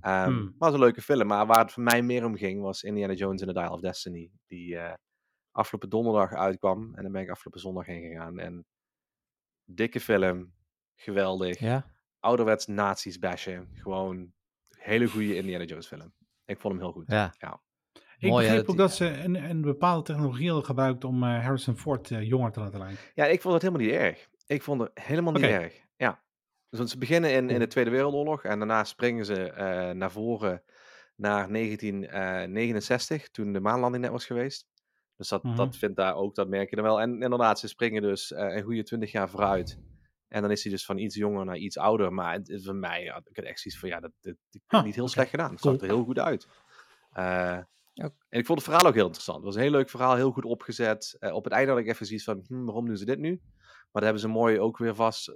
Ehm, 0.00 0.24
Hmm. 0.24 0.34
Maar 0.34 0.44
het 0.44 0.58
was 0.58 0.72
een 0.72 0.78
leuke 0.78 1.02
film. 1.02 1.26
Maar 1.26 1.46
waar 1.46 1.58
het 1.58 1.72
voor 1.72 1.82
mij 1.82 2.02
meer 2.02 2.24
om 2.24 2.36
ging 2.36 2.62
was 2.62 2.82
Indiana 2.82 3.12
Jones 3.12 3.42
and 3.42 3.54
the 3.54 3.60
Dial 3.60 3.72
of 3.72 3.80
Destiny. 3.80 4.30
Die 4.46 4.76
eh, 4.76 4.94
afgelopen 5.50 5.88
donderdag 5.88 6.32
uitkwam. 6.32 6.94
En 6.94 7.02
dan 7.02 7.12
ben 7.12 7.22
ik 7.22 7.30
afgelopen 7.30 7.60
zondag 7.60 7.86
heen 7.86 8.02
gegaan. 8.02 8.38
En 8.38 8.64
dikke 9.74 10.00
film. 10.00 10.52
Geweldig 10.94 11.58
Ja? 11.58 11.86
ouderwets 12.18 12.66
nazi's 12.66 13.18
bashen. 13.18 13.68
Gewoon 13.74 14.32
hele 14.68 15.06
goede 15.06 15.36
Indiana 15.36 15.64
Jones 15.64 15.86
film. 15.86 16.12
Ik 16.44 16.60
vond 16.60 16.74
hem 16.74 16.82
heel 16.82 16.92
goed. 16.92 17.04
Ja. 17.06 17.34
Ik 18.18 18.30
Mooi, 18.30 18.44
begreep 18.44 18.60
dat 18.60 18.70
ook 18.70 18.76
dat 18.76 18.94
ze 18.94 19.06
een, 19.06 19.34
een 19.50 19.60
bepaalde 19.60 20.02
technologie 20.02 20.46
hadden 20.46 20.64
gebruikt 20.64 21.04
om 21.04 21.22
eh, 21.22 21.42
Harrison 21.42 21.76
Ford 21.76 22.10
eh, 22.10 22.22
jonger 22.22 22.52
te 22.52 22.60
laten 22.60 22.78
lijken. 22.78 22.98
Ja, 23.14 23.24
ik 23.24 23.40
vond 23.40 23.54
het 23.54 23.62
helemaal 23.62 23.86
niet 23.86 23.94
erg. 23.94 24.28
Ik 24.46 24.62
vond 24.62 24.80
het 24.80 24.90
helemaal 24.94 25.32
niet 25.32 25.42
erg. 25.42 25.80
Ja. 25.96 26.22
Dus 26.68 26.78
want 26.78 26.90
ze 26.90 26.98
beginnen 26.98 27.32
in, 27.32 27.50
in 27.50 27.58
de. 27.58 27.66
Tweede 27.66 27.90
Wereldoorlog 27.90 28.44
en 28.44 28.58
daarna 28.58 28.84
springen 28.84 29.24
ze 29.24 29.50
eh, 29.50 29.90
naar 29.90 30.10
voren 30.10 30.62
naar 31.16 31.52
1969, 31.52 33.30
toen 33.30 33.52
de 33.52 33.60
maanlanding 33.60 34.02
net 34.02 34.12
was 34.12 34.26
geweest. 34.26 34.68
Dus 35.20 35.28
dat, 35.28 35.42
Mhm. 35.42 35.56
dat 35.56 35.76
vindt 35.76 35.96
daar 35.96 36.14
ook, 36.14 36.34
dat 36.34 36.48
merk 36.48 36.70
je 36.70 36.76
dan 36.76 36.84
wel. 36.84 37.00
En 37.00 37.22
inderdaad, 37.22 37.58
ze 37.58 37.68
springen 37.68 38.02
dus 38.02 38.32
eh, 38.32 38.56
een 38.56 38.62
goede 38.62 38.82
20 38.82 39.12
jaar 39.12 39.30
vooruit. 39.30 39.78
En 40.28 40.42
dan 40.42 40.50
is 40.50 40.62
hij 40.62 40.72
dus 40.72 40.84
van 40.84 40.98
iets 40.98 41.14
jonger 41.14 41.44
naar 41.44 41.56
iets 41.56 41.78
ouder. 41.78 42.12
Maar 42.12 42.32
het, 42.32 42.48
het- 42.48 42.64
voor 42.64 42.74
mij, 42.74 43.02
ja, 43.02 43.16
ik 43.24 43.36
had 43.36 43.44
echt 43.44 43.60
zoiets 43.60 43.80
van, 43.80 43.88
ja, 43.88 44.00
dat, 44.00 44.10
dat, 44.20 44.34
dat 44.50 44.62
Huh, 44.68 44.82
niet 44.82 44.94
heel 44.94 45.08
slecht 45.08 45.30
gedaan. 45.30 45.50
Het 45.50 45.60
zag 45.60 45.76
er 45.76 45.86
heel 45.86 46.04
goed 46.04 46.18
uit. 46.18 46.48
Eh. 47.12 47.58
En 47.94 48.38
ik 48.38 48.46
vond 48.46 48.58
het 48.58 48.68
verhaal 48.68 48.86
ook 48.88 48.94
heel 48.94 49.04
interessant. 49.04 49.36
Het 49.36 49.46
was 49.46 49.54
een 49.54 49.60
heel 49.62 49.70
leuk 49.70 49.90
verhaal, 49.90 50.14
heel 50.16 50.30
goed 50.32 50.44
opgezet. 50.44 51.16
Eh, 51.18 51.34
op 51.34 51.44
het 51.44 51.52
einde 51.52 51.70
had 51.70 51.80
ik 51.80 51.86
even 51.86 52.06
zoiets 52.06 52.24
van, 52.24 52.44
hm, 52.46 52.64
waarom 52.64 52.86
doen 52.86 52.96
ze 52.96 53.04
dit 53.04 53.18
nu? 53.18 53.40
Maar 53.64 53.88
dat 53.92 54.02
hebben 54.02 54.20
ze 54.20 54.28
mooi 54.28 54.58
ook 54.60 54.78
weer 54.78 54.94
vast, 54.94 55.32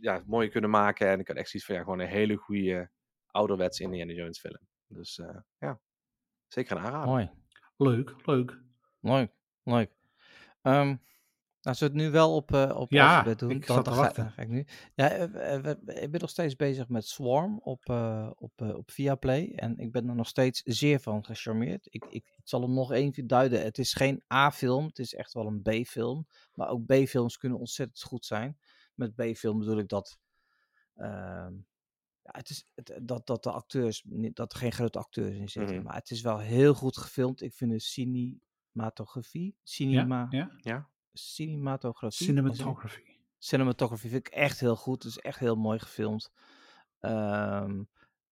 ja, 0.00 0.22
mooi 0.26 0.48
kunnen 0.48 0.70
maken. 0.70 1.08
En 1.08 1.20
ik 1.20 1.28
had 1.28 1.36
echt 1.36 1.48
zoiets 1.48 1.68
van, 1.68 1.76
ja, 1.78 1.82
gewoon 1.82 1.98
een 1.98 2.06
hele 2.08 2.36
goede 2.36 2.90
ouderwetse 3.26 3.82
Indiana 3.82 4.12
Jones 4.12 4.40
film. 4.40 4.58
Dus 4.86 5.20
ja, 5.58 5.80
zeker 6.48 6.76
een 6.76 6.82
aanrader. 6.82 7.08
Mooi. 7.08 7.30
Leuk, 7.76 8.14
leuk. 8.24 8.58
Mooi, 9.02 9.28
leuk. 9.62 9.90
Ehm 10.62 10.96
nou, 11.62 11.76
zullen 11.76 11.92
we 11.94 12.00
het 12.00 12.08
nu 12.08 12.14
wel 12.18 12.34
op, 12.34 12.52
eh 12.52 12.76
op 12.76 12.90
Ja, 12.90 13.08
alfabet 13.16 13.38
doen? 13.38 13.50
ik 13.50 13.66
zat 13.66 13.84
te 13.84 13.90
ga- 13.90 13.96
wachten. 13.96 14.30
ga 14.30 14.42
ik 14.42 14.48
nu. 14.48 14.66
Ja, 14.94 15.10
eh, 15.10 15.54
eh, 15.68 16.02
ik 16.02 16.10
ben 16.10 16.20
nog 16.20 16.30
steeds 16.30 16.56
bezig 16.56 16.88
met 16.88 17.06
Swarm 17.06 17.58
op, 17.58 17.84
eh 17.88 18.30
op, 18.34 18.60
op 18.60 18.90
Viaplay. 18.90 19.52
En 19.56 19.78
ik 19.78 19.92
ben 19.92 20.08
er 20.08 20.14
nog 20.14 20.26
steeds 20.28 20.62
zeer 20.64 21.00
van 21.00 21.24
gecharmeerd. 21.24 21.86
Ik, 21.90 22.04
ik, 22.04 22.12
ik 22.36 22.40
zal 22.44 22.60
hem 22.62 22.74
nog 22.74 22.92
even 22.92 23.26
duiden. 23.26 23.62
Het 23.62 23.78
is 23.78 23.92
geen 23.94 24.22
A-film, 24.32 24.84
het 24.86 24.98
is 24.98 25.14
echt 25.14 25.32
wel 25.32 25.46
een 25.46 25.62
B-film. 25.62 26.26
Maar 26.54 26.68
ook 26.68 26.86
B-films 26.86 27.36
kunnen 27.36 27.58
ontzettend 27.58 28.02
goed 28.02 28.24
zijn. 28.24 28.58
Met 28.94 29.14
B-film 29.14 29.58
bedoel 29.58 29.78
ik 29.78 29.88
dat... 29.88 30.18
ehm, 30.94 31.52
ja, 32.22 32.30
het 32.32 32.50
is, 32.50 32.66
het, 32.74 32.98
dat, 33.02 33.26
dat 33.26 33.42
de 33.42 33.50
acteurs, 33.52 34.02
dat 34.32 34.52
er 34.52 34.58
geen 34.58 34.72
grote 34.72 34.98
acteurs 34.98 35.36
in 35.36 35.48
zitten. 35.48 35.76
Mhm. 35.76 35.84
Maar 35.84 35.94
het 35.94 36.10
is 36.10 36.20
wel 36.20 36.38
heel 36.38 36.74
goed 36.74 36.96
gefilmd. 36.96 37.42
Ik 37.42 37.54
vind 37.54 37.70
de 37.70 37.80
cinematografie, 38.72 39.56
cinema, 39.62 40.26
Ja, 40.30 40.38
ja? 40.38 40.56
Ja, 40.60 40.88
cinematografie, 41.12 42.26
Cinematography. 43.38 44.08
vind 44.08 44.26
ik 44.26 44.32
echt 44.32 44.60
heel 44.60 44.76
goed. 44.76 45.02
Het 45.02 45.12
is 45.12 45.18
echt 45.18 45.38
heel 45.38 45.56
mooi 45.56 45.78
gefilmd. 45.78 46.30
Ehm, 47.00 47.82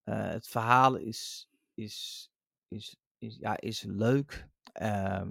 eh, 0.02 0.28
het 0.30 0.48
verhaal 0.48 0.96
is, 0.96 1.48
is, 1.74 2.30
is, 2.68 2.96
is, 3.18 3.36
ja, 3.36 3.60
is 3.60 3.82
leuk. 3.82 4.48
Ehm, 4.72 5.30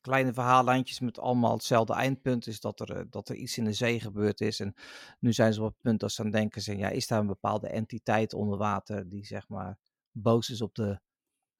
kleine 0.00 0.32
verhaallijntjes 0.32 1.00
met 1.00 1.18
allemaal 1.18 1.52
hetzelfde 1.52 1.92
eindpunt. 1.92 2.46
Is 2.46 2.60
dat 2.60 2.80
er, 2.80 2.96
eh, 2.96 3.04
dat 3.10 3.28
er 3.28 3.34
iets 3.36 3.58
in 3.58 3.64
de 3.64 3.72
zee 3.72 4.00
gebeurd 4.00 4.40
is. 4.40 4.60
En 4.60 4.74
nu 5.18 5.32
zijn 5.32 5.52
ze 5.52 5.60
op 5.62 5.66
het 5.72 5.80
punt 5.80 6.00
dat 6.00 6.12
ze 6.12 6.22
aan 6.22 6.30
denken 6.30 6.62
zijn. 6.62 6.78
Ja, 6.78 6.88
is 6.88 7.06
daar 7.06 7.20
een 7.20 7.26
bepaalde 7.26 7.68
entiteit 7.68 8.34
onder 8.34 8.58
water 8.58 9.08
die 9.08 9.26
zeg 9.26 9.48
maar 9.48 9.78
boos 10.10 10.50
is 10.50 10.60
op 10.62 10.74
de 10.74 11.00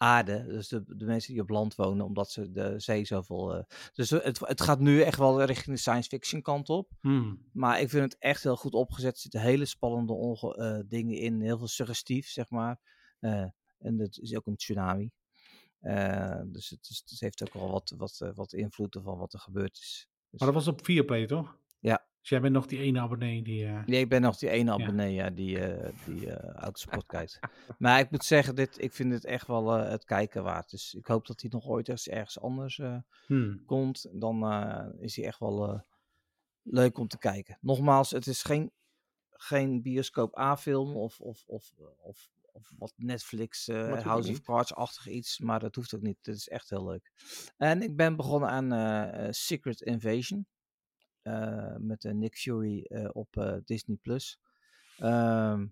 aarde. 0.03 0.44
Dus 0.46 0.68
de, 0.68 0.84
de 0.96 1.05
mensen 1.05 1.32
die 1.32 1.42
op 1.42 1.48
land 1.48 1.74
wonen, 1.74 2.05
omdat 2.07 2.30
ze 2.30 2.50
de 2.50 2.74
zee 2.80 3.05
zoveel. 3.05 3.55
eh, 3.55 3.64
dus 3.92 4.11
het, 4.11 4.38
het 4.40 4.61
gaat 4.61 4.80
nu 4.80 5.00
echt 5.03 5.18
wel 5.18 5.42
richting 5.44 5.74
de 5.76 5.80
science 5.82 6.09
fiction 6.09 6.42
kant 6.42 6.68
op. 6.68 6.90
Hmm. 7.00 7.48
Maar 7.53 7.80
ik 7.80 7.88
vind 7.90 8.12
het 8.12 8.20
echt 8.20 8.42
heel 8.42 8.57
goed 8.57 8.74
opgezet. 8.74 9.14
Er 9.14 9.20
zitten 9.20 9.40
hele 9.40 9.64
spannende 9.64 10.12
onge- 10.12 10.57
eh, 10.57 10.78
dingen 10.88 11.16
in. 11.16 11.40
Heel 11.40 11.59
veel 11.59 11.68
suggestief, 11.68 12.28
zeg 12.28 12.50
maar. 12.50 12.80
Eh, 13.18 13.46
en 13.78 13.98
het 13.98 14.18
is 14.18 14.36
ook 14.36 14.46
een 14.46 14.57
tsunami. 14.57 15.11
Dus 16.46 16.68
het, 16.70 16.88
is, 16.88 17.03
het 17.07 17.20
heeft 17.20 17.42
ook 17.42 17.53
wel 17.55 17.70
wat, 17.70 17.94
wat, 17.96 18.30
wat 18.34 18.53
invloeden 18.53 19.03
van 19.03 19.18
wat 19.18 19.32
er 19.32 19.38
gebeurd 19.40 19.78
is. 19.78 20.09
Dus, 20.30 20.40
Maar 20.40 20.53
dat 20.53 20.64
was 20.64 20.74
op 20.74 20.84
Viaplay, 20.84 21.26
toch? 21.26 21.57
Ja. 21.78 22.07
Dus 22.22 22.30
jij 22.30 22.40
bent 22.40 22.52
nog 22.54 22.66
die 22.66 22.78
ene 22.78 23.00
abonnee 23.00 23.42
die... 23.42 23.66
eh, 23.66 23.84
Nee, 23.84 24.00
ik 24.00 24.08
ben 24.08 24.20
nog 24.20 24.36
die 24.36 24.48
ene 24.48 24.72
abonnee 24.72 25.14
ja, 25.14 25.30
die, 25.30 25.58
eh 25.58 25.92
die 26.04 26.30
eh 26.30 26.54
autosport 26.54 27.06
kijkt. 27.06 27.38
Maar 27.78 28.00
ik 28.00 28.10
moet 28.10 28.24
zeggen, 28.24 28.54
dit, 28.54 28.82
ik 28.82 28.92
vind 28.92 29.10
dit 29.10 29.24
echt 29.24 29.46
wel 29.46 29.68
het 29.70 30.04
kijken 30.04 30.42
waard. 30.42 30.70
Dus 30.70 30.94
ik 30.94 31.06
hoop 31.06 31.26
dat 31.26 31.40
hij 31.40 31.50
nog 31.52 31.66
ooit 31.66 31.88
eens 31.88 32.08
ergens 32.08 32.40
anders 32.40 32.80
hmm. 33.26 33.64
komt. 33.64 34.08
Dan 34.12 34.44
is 34.98 35.16
hij 35.16 35.24
echt 35.24 35.38
wel 35.38 35.84
leuk 36.62 36.98
om 36.98 37.08
te 37.08 37.18
kijken. 37.18 37.58
Nogmaals, 37.60 38.10
het 38.10 38.26
is 38.26 38.42
geen, 38.42 38.72
geen 39.30 39.82
bioscoop 39.82 40.38
A-film 40.38 40.96
of, 40.96 41.20
of, 41.20 41.44
of, 41.46 41.72
of, 42.02 42.30
of 42.52 42.72
wat 42.78 42.92
Netflix 42.96 43.70
ook 43.70 44.02
House 44.02 44.30
of. 44.30 44.42
Cards-achtig 44.42 45.08
iets. 45.08 45.38
Maar 45.38 45.60
dat 45.60 45.74
hoeft 45.74 45.94
ook 45.94 46.02
niet. 46.02 46.18
Het 46.22 46.36
is 46.36 46.48
echt 46.48 46.70
heel 46.70 46.84
leuk. 46.84 47.10
En 47.56 47.82
ik 47.82 47.96
ben 47.96 48.16
begonnen 48.16 48.48
aan 48.48 49.34
Secret 49.34 49.80
Invasion. 49.80 50.46
Eh, 51.22 51.76
met 51.78 52.04
eh, 52.04 52.12
Nick 52.12 52.36
Fury 52.36 52.82
eh, 52.82 53.08
op 53.12 53.60
Disney+. 53.64 53.96
Plus. 53.96 54.40
Ehm, 54.98 55.66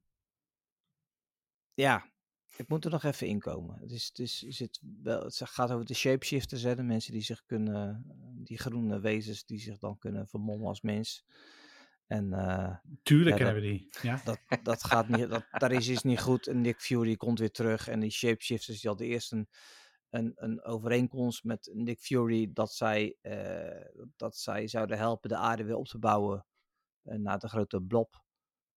ja, 1.74 2.10
ik 2.56 2.68
moet 2.68 2.84
er 2.84 2.90
nog 2.90 3.04
even 3.04 3.26
inkomen. 3.26 3.78
Het, 3.80 3.90
is, 3.90 4.06
het, 4.06 4.18
is, 4.18 4.42
is 4.42 4.58
het, 4.58 4.80
wel, 5.02 5.22
het 5.22 5.40
gaat 5.44 5.70
over 5.70 5.86
de 5.86 5.94
shapeshifters, 5.94 6.62
hè, 6.62 6.74
de 6.76 6.82
mensen 6.82 7.12
die 7.12 7.22
zich 7.22 7.44
kunnen, 7.44 8.04
die 8.44 8.58
groene 8.58 9.00
wezens 9.00 9.44
die 9.44 9.58
zich 9.58 9.78
dan 9.78 9.98
kunnen 9.98 10.28
vermommen 10.28 10.68
als 10.68 10.80
mens. 10.80 11.24
En 12.06 12.30
Tuurlijk 13.02 13.38
Ja, 13.38 13.54
we 13.54 13.60
die. 13.60 13.88
Ja? 14.02 14.20
dat, 14.24 14.38
dat 14.62 14.84
gaat 14.84 15.08
niet, 15.08 15.28
dat, 15.28 15.46
daar 15.50 15.72
is 15.72 15.88
iets 15.88 16.02
niet 16.02 16.20
goed. 16.20 16.46
En 16.46 16.60
Nick 16.60 16.80
Fury 16.80 17.16
komt 17.16 17.38
weer 17.38 17.50
terug. 17.50 17.88
En 17.88 18.00
die 18.00 18.10
shapeshifters 18.10 18.80
die 18.80 18.90
hadden 18.90 19.06
eerst 19.06 19.32
een, 19.32 19.48
een, 20.10 20.32
een 20.36 20.62
overeenkomst 20.64 21.44
met 21.44 21.70
Nick 21.72 22.00
Fury 22.00 22.50
dat 22.52 22.72
zij, 22.72 23.16
eh, 23.20 23.86
dat 24.16 24.36
zij 24.36 24.68
zouden 24.68 24.98
helpen 24.98 25.28
de 25.28 25.36
aarde 25.36 25.64
weer 25.64 25.76
op 25.76 25.86
te 25.86 25.98
bouwen 25.98 26.46
eh, 27.02 27.18
na 27.18 27.36
de 27.36 27.48
grote 27.48 27.80
blob. 27.82 28.22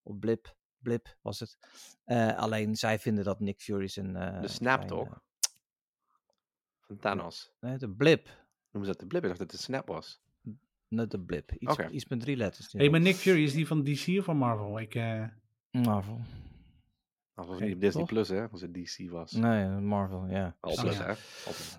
Of 0.04 0.20
blip, 0.20 0.56
blip 0.78 1.18
was 1.22 1.40
het. 1.40 1.58
Eh, 2.04 2.38
alleen 2.38 2.76
zij 2.76 3.00
vinden 3.00 3.24
dat 3.24 3.40
Nick 3.40 3.62
Fury 3.62 3.88
zijn... 3.88 4.16
eh, 4.16 4.42
de 4.42 4.48
snap 4.48 4.76
zijn, 4.78 4.88
toch? 4.88 5.22
Van 6.80 6.98
Thanos. 6.98 7.52
nee, 7.60 7.78
de 7.78 7.90
blip. 7.90 8.26
Noemen 8.72 8.92
ze 8.92 8.98
dat 8.98 9.00
de 9.00 9.08
blip? 9.08 9.22
Ik 9.24 9.28
dacht 9.28 9.40
dat 9.40 9.52
het 9.52 9.60
de 9.60 9.64
snap 9.66 9.88
was. 9.88 10.22
Net 10.88 11.12
de 11.12 11.20
blip. 11.20 11.52
Iets, 11.52 11.78
iets 11.78 12.08
met 12.08 12.20
drie 12.20 12.36
letters. 12.38 12.72
hey, 12.72 12.90
maar 12.90 13.02
Nick 13.02 13.16
Fury, 13.16 13.44
is 13.44 13.54
die 13.54 13.68
van 13.68 13.84
DC 13.84 14.08
of 14.20 14.26
van 14.26 14.38
Marvel? 14.38 14.80
Ik, 14.80 14.96
eh, 14.96 15.26
Marvel. 15.72 16.20
Dat 17.36 17.46
was 17.48 17.60
niet 17.60 17.74
op 17.74 17.82
Disney 17.82 18.04
toch? 18.04 18.12
Plus, 18.14 18.30
hè? 18.30 18.48
Als 18.50 18.62
het 18.62 18.74
DC 18.74 19.10
was. 19.10 19.32
Nee, 19.32 19.66
Marvel, 19.68 20.26
ja. 20.28 20.56
Al 20.60 20.72
Oh, 20.72 20.80
Plus, 20.82 20.98
ja. 20.98 21.06
hè? 21.06 21.14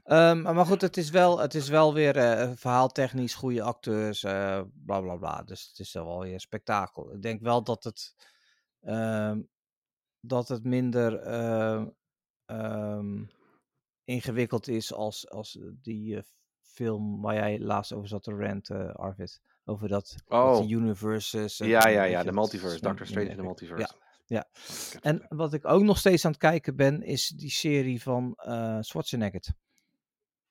Ehm, 0.04 0.42
maar 0.42 0.66
goed, 0.66 0.80
het 0.80 0.96
is 0.96 1.10
wel, 1.10 1.38
het 1.38 1.54
is 1.54 1.68
wel 1.68 1.94
weer 1.94 2.16
eh, 2.16 2.50
verhaaltechnisch 2.54 3.34
goede 3.34 3.62
acteurs, 3.62 4.22
eh 4.24 4.60
bla 4.84 5.00
bla 5.00 5.16
bla. 5.16 5.42
Dus 5.42 5.66
het 5.68 5.78
is 5.78 5.92
wel 5.92 6.20
weer 6.20 6.40
spektakel. 6.40 7.12
Ik 7.14 7.22
denk 7.22 7.40
wel 7.42 7.62
dat 7.62 7.84
het, 7.84 8.14
ehm, 8.80 9.40
dat 10.20 10.48
het 10.48 10.64
minder 10.64 11.18
ehm, 11.18 11.86
ehm, 12.46 13.22
ingewikkeld 14.04 14.68
is 14.68 14.92
als, 14.92 15.30
als 15.30 15.58
die 15.82 16.16
eh, 16.16 16.22
film 16.60 17.20
waar 17.22 17.34
jij 17.34 17.60
laatst 17.60 17.92
over 17.92 18.08
zat 18.08 18.22
te 18.22 18.32
ranten, 18.32 18.94
Arvid. 18.94 19.40
Over 19.64 19.88
dat, 19.88 20.14
dat 20.26 20.42
Oh, 20.58 20.60
die 20.66 20.76
universes. 20.76 21.60
en- 21.60 21.68
ja, 21.68 21.88
ja, 21.88 22.02
ja. 22.02 22.18
De 22.18 22.24
dat 22.24 22.34
multiverse. 22.34 22.80
Doctor 22.80 23.06
Strange 23.06 23.28
in 23.28 23.36
de 23.36 23.42
multiverse. 23.42 23.94
ja. 23.98 24.02
Heb 24.38 25.02
En 25.02 25.26
wat 25.28 25.52
ik 25.52 25.64
ook 25.64 25.82
nog 25.82 25.98
steeds 25.98 26.24
aan 26.24 26.30
het 26.30 26.40
kijken 26.40 26.76
ben, 26.76 27.02
is 27.02 27.28
die 27.28 27.50
serie 27.50 28.02
van 28.02 28.34
eh 28.36 28.78
Schwarzenegger. 28.80 29.42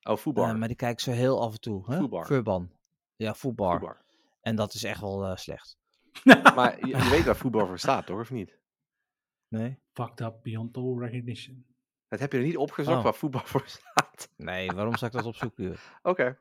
Oh, 0.02 0.16
Fubar. 0.16 0.48
Eh, 0.48 0.54
maar 0.54 0.68
die 0.68 0.76
kijk 0.76 0.92
ik 0.92 1.00
zo 1.00 1.10
heel 1.10 1.40
af 1.42 1.52
en 1.52 1.60
toe. 1.60 1.92
Hè? 1.92 2.24
Furban. 2.24 2.70
Ja. 3.16 3.34
Fubar. 3.34 4.04
En 4.40 4.56
dat 4.56 4.74
is 4.74 4.84
echt 4.84 5.00
wel 5.00 5.26
eh, 5.26 5.36
slecht. 5.36 5.76
Maar 6.54 6.78
je, 6.80 6.86
je 6.96 7.08
weet 7.10 7.24
waar 7.24 7.34
Fubar 7.34 7.66
voor 7.66 7.78
staat, 7.78 8.06
toch? 8.06 8.20
Of 8.20 8.30
niet? 8.30 8.58
Nee? 9.48 9.78
fucked 9.92 10.20
up 10.20 10.34
beyond 10.42 10.76
all 10.76 10.96
recognition. 10.98 11.66
Dat 12.08 12.20
heb 12.20 12.32
je 12.32 12.38
er 12.38 12.44
niet 12.44 12.56
opgezocht 12.56 12.96
Oh. 12.96 13.02
waar 13.02 13.12
Fubar 13.12 13.46
voor 13.46 13.62
staat. 13.66 14.28
Nee, 14.36 14.70
waarom 14.70 14.96
zou 14.96 15.10
ik 15.10 15.16
dat 15.16 15.26
opzoeken? 15.26 15.76
Oké. 16.02 16.38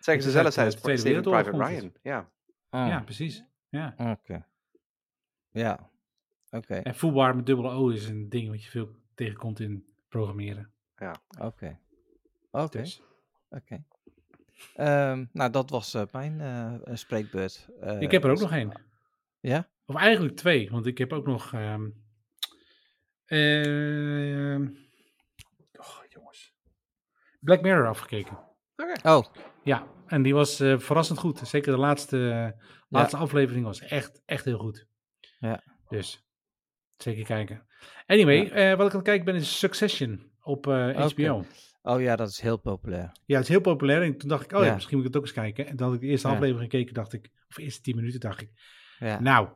Zeggen 0.00 0.22
ze 0.24 0.30
zelf 0.30 0.52
zijn 0.52 0.80
Private 0.80 1.50
Ryan. 1.50 1.92
Ja. 2.02 2.30
Oh, 2.70 2.86
Ja, 2.86 3.00
precies. 3.00 3.44
Ja. 3.68 3.94
Oké. 3.98 4.46
Ja. 5.50 5.90
Oké. 6.50 6.74
En 6.74 6.94
foobar 6.94 7.36
met 7.36 7.46
dubbele 7.46 7.70
O 7.70 7.88
is 7.88 8.08
een 8.08 8.28
ding 8.28 8.48
wat 8.48 8.64
je 8.64 8.70
veel 8.70 8.88
tegenkomt 9.14 9.60
in 9.60 9.84
programmeren. 10.08 10.72
Oké. 11.40 11.78
Oké. 12.50 12.78
Dus. 12.78 13.02
Oké. 13.48 13.84
Ehm, 14.74 15.24
nou, 15.32 15.50
dat 15.50 15.70
was 15.70 15.94
eh, 15.94 16.02
mijn 16.12 16.40
eh, 16.40 16.74
eh, 16.74 16.94
spreekbeurt. 16.96 17.68
Eh, 17.80 18.00
ik 18.00 18.10
heb 18.10 18.24
er 18.24 18.30
ook 18.30 18.36
dus- 18.36 18.44
nog 18.44 18.54
één. 18.54 18.84
Ja? 19.40 19.68
Of 19.86 19.96
eigenlijk 19.96 20.36
twee, 20.36 20.70
want 20.70 20.86
ik 20.86 20.98
heb 20.98 21.12
ook 21.12 21.26
nog. 21.26 21.52
ehm 21.52 21.88
ehm, 23.24 24.68
oh, 25.72 25.98
jongens. 26.08 26.54
Black 27.40 27.62
Mirror 27.62 27.88
afgekeken. 27.88 28.38
Oh, 29.02 29.24
Ja, 29.62 29.86
en 30.06 30.22
die 30.22 30.34
was 30.34 30.60
eh, 30.60 30.78
verrassend 30.78 31.18
goed. 31.18 31.38
Zeker 31.38 31.72
de 31.72 31.78
laatste, 31.78 32.54
laatste 32.88 33.16
aflevering 33.16 33.64
was 33.64 33.80
echt, 33.80 34.22
echt 34.24 34.44
heel 34.44 34.58
goed. 34.58 34.86
Ja. 35.38 35.62
Dus 35.88 36.25
zeker 36.96 37.24
kijken. 37.24 37.66
Anyway, 38.06 38.48
eh, 38.48 38.76
wat 38.76 38.86
ik 38.86 38.92
aan 38.92 38.98
het 38.98 39.02
kijken 39.08 39.24
ben 39.24 39.34
is 39.34 39.58
Succession 39.58 40.30
op 40.42 40.66
eh. 40.66 41.06
HBO. 41.10 41.44
oh 41.82 42.00
ja, 42.00 42.16
dat 42.16 42.28
is 42.28 42.40
heel 42.40 42.56
populair. 42.56 43.12
Ja, 43.24 43.34
het 43.34 43.42
is 43.44 43.48
heel 43.48 43.60
populair. 43.60 44.02
En 44.02 44.16
toen 44.16 44.28
dacht 44.28 44.44
ik, 44.44 44.52
oh 44.52 44.60
ja, 44.60 44.66
Ja. 44.66 44.74
misschien 44.74 44.96
moet 44.96 45.06
ik 45.06 45.12
het 45.12 45.22
ook 45.22 45.26
eens 45.28 45.38
kijken. 45.38 45.66
En 45.66 45.76
toen 45.76 45.86
had 45.86 45.94
ik 45.94 46.00
de 46.00 46.06
eerste 46.06 46.28
Ja. 46.28 46.34
aflevering 46.34 46.70
gekeken, 46.70 46.94
dacht 46.94 47.12
ik, 47.12 47.30
of 47.48 47.54
de 47.56 47.62
eerste 47.62 47.80
tien 47.80 47.96
minuten, 47.96 48.20
dacht 48.20 48.40
ik, 48.40 48.50
Ja. 48.98 49.20
nou, 49.20 49.48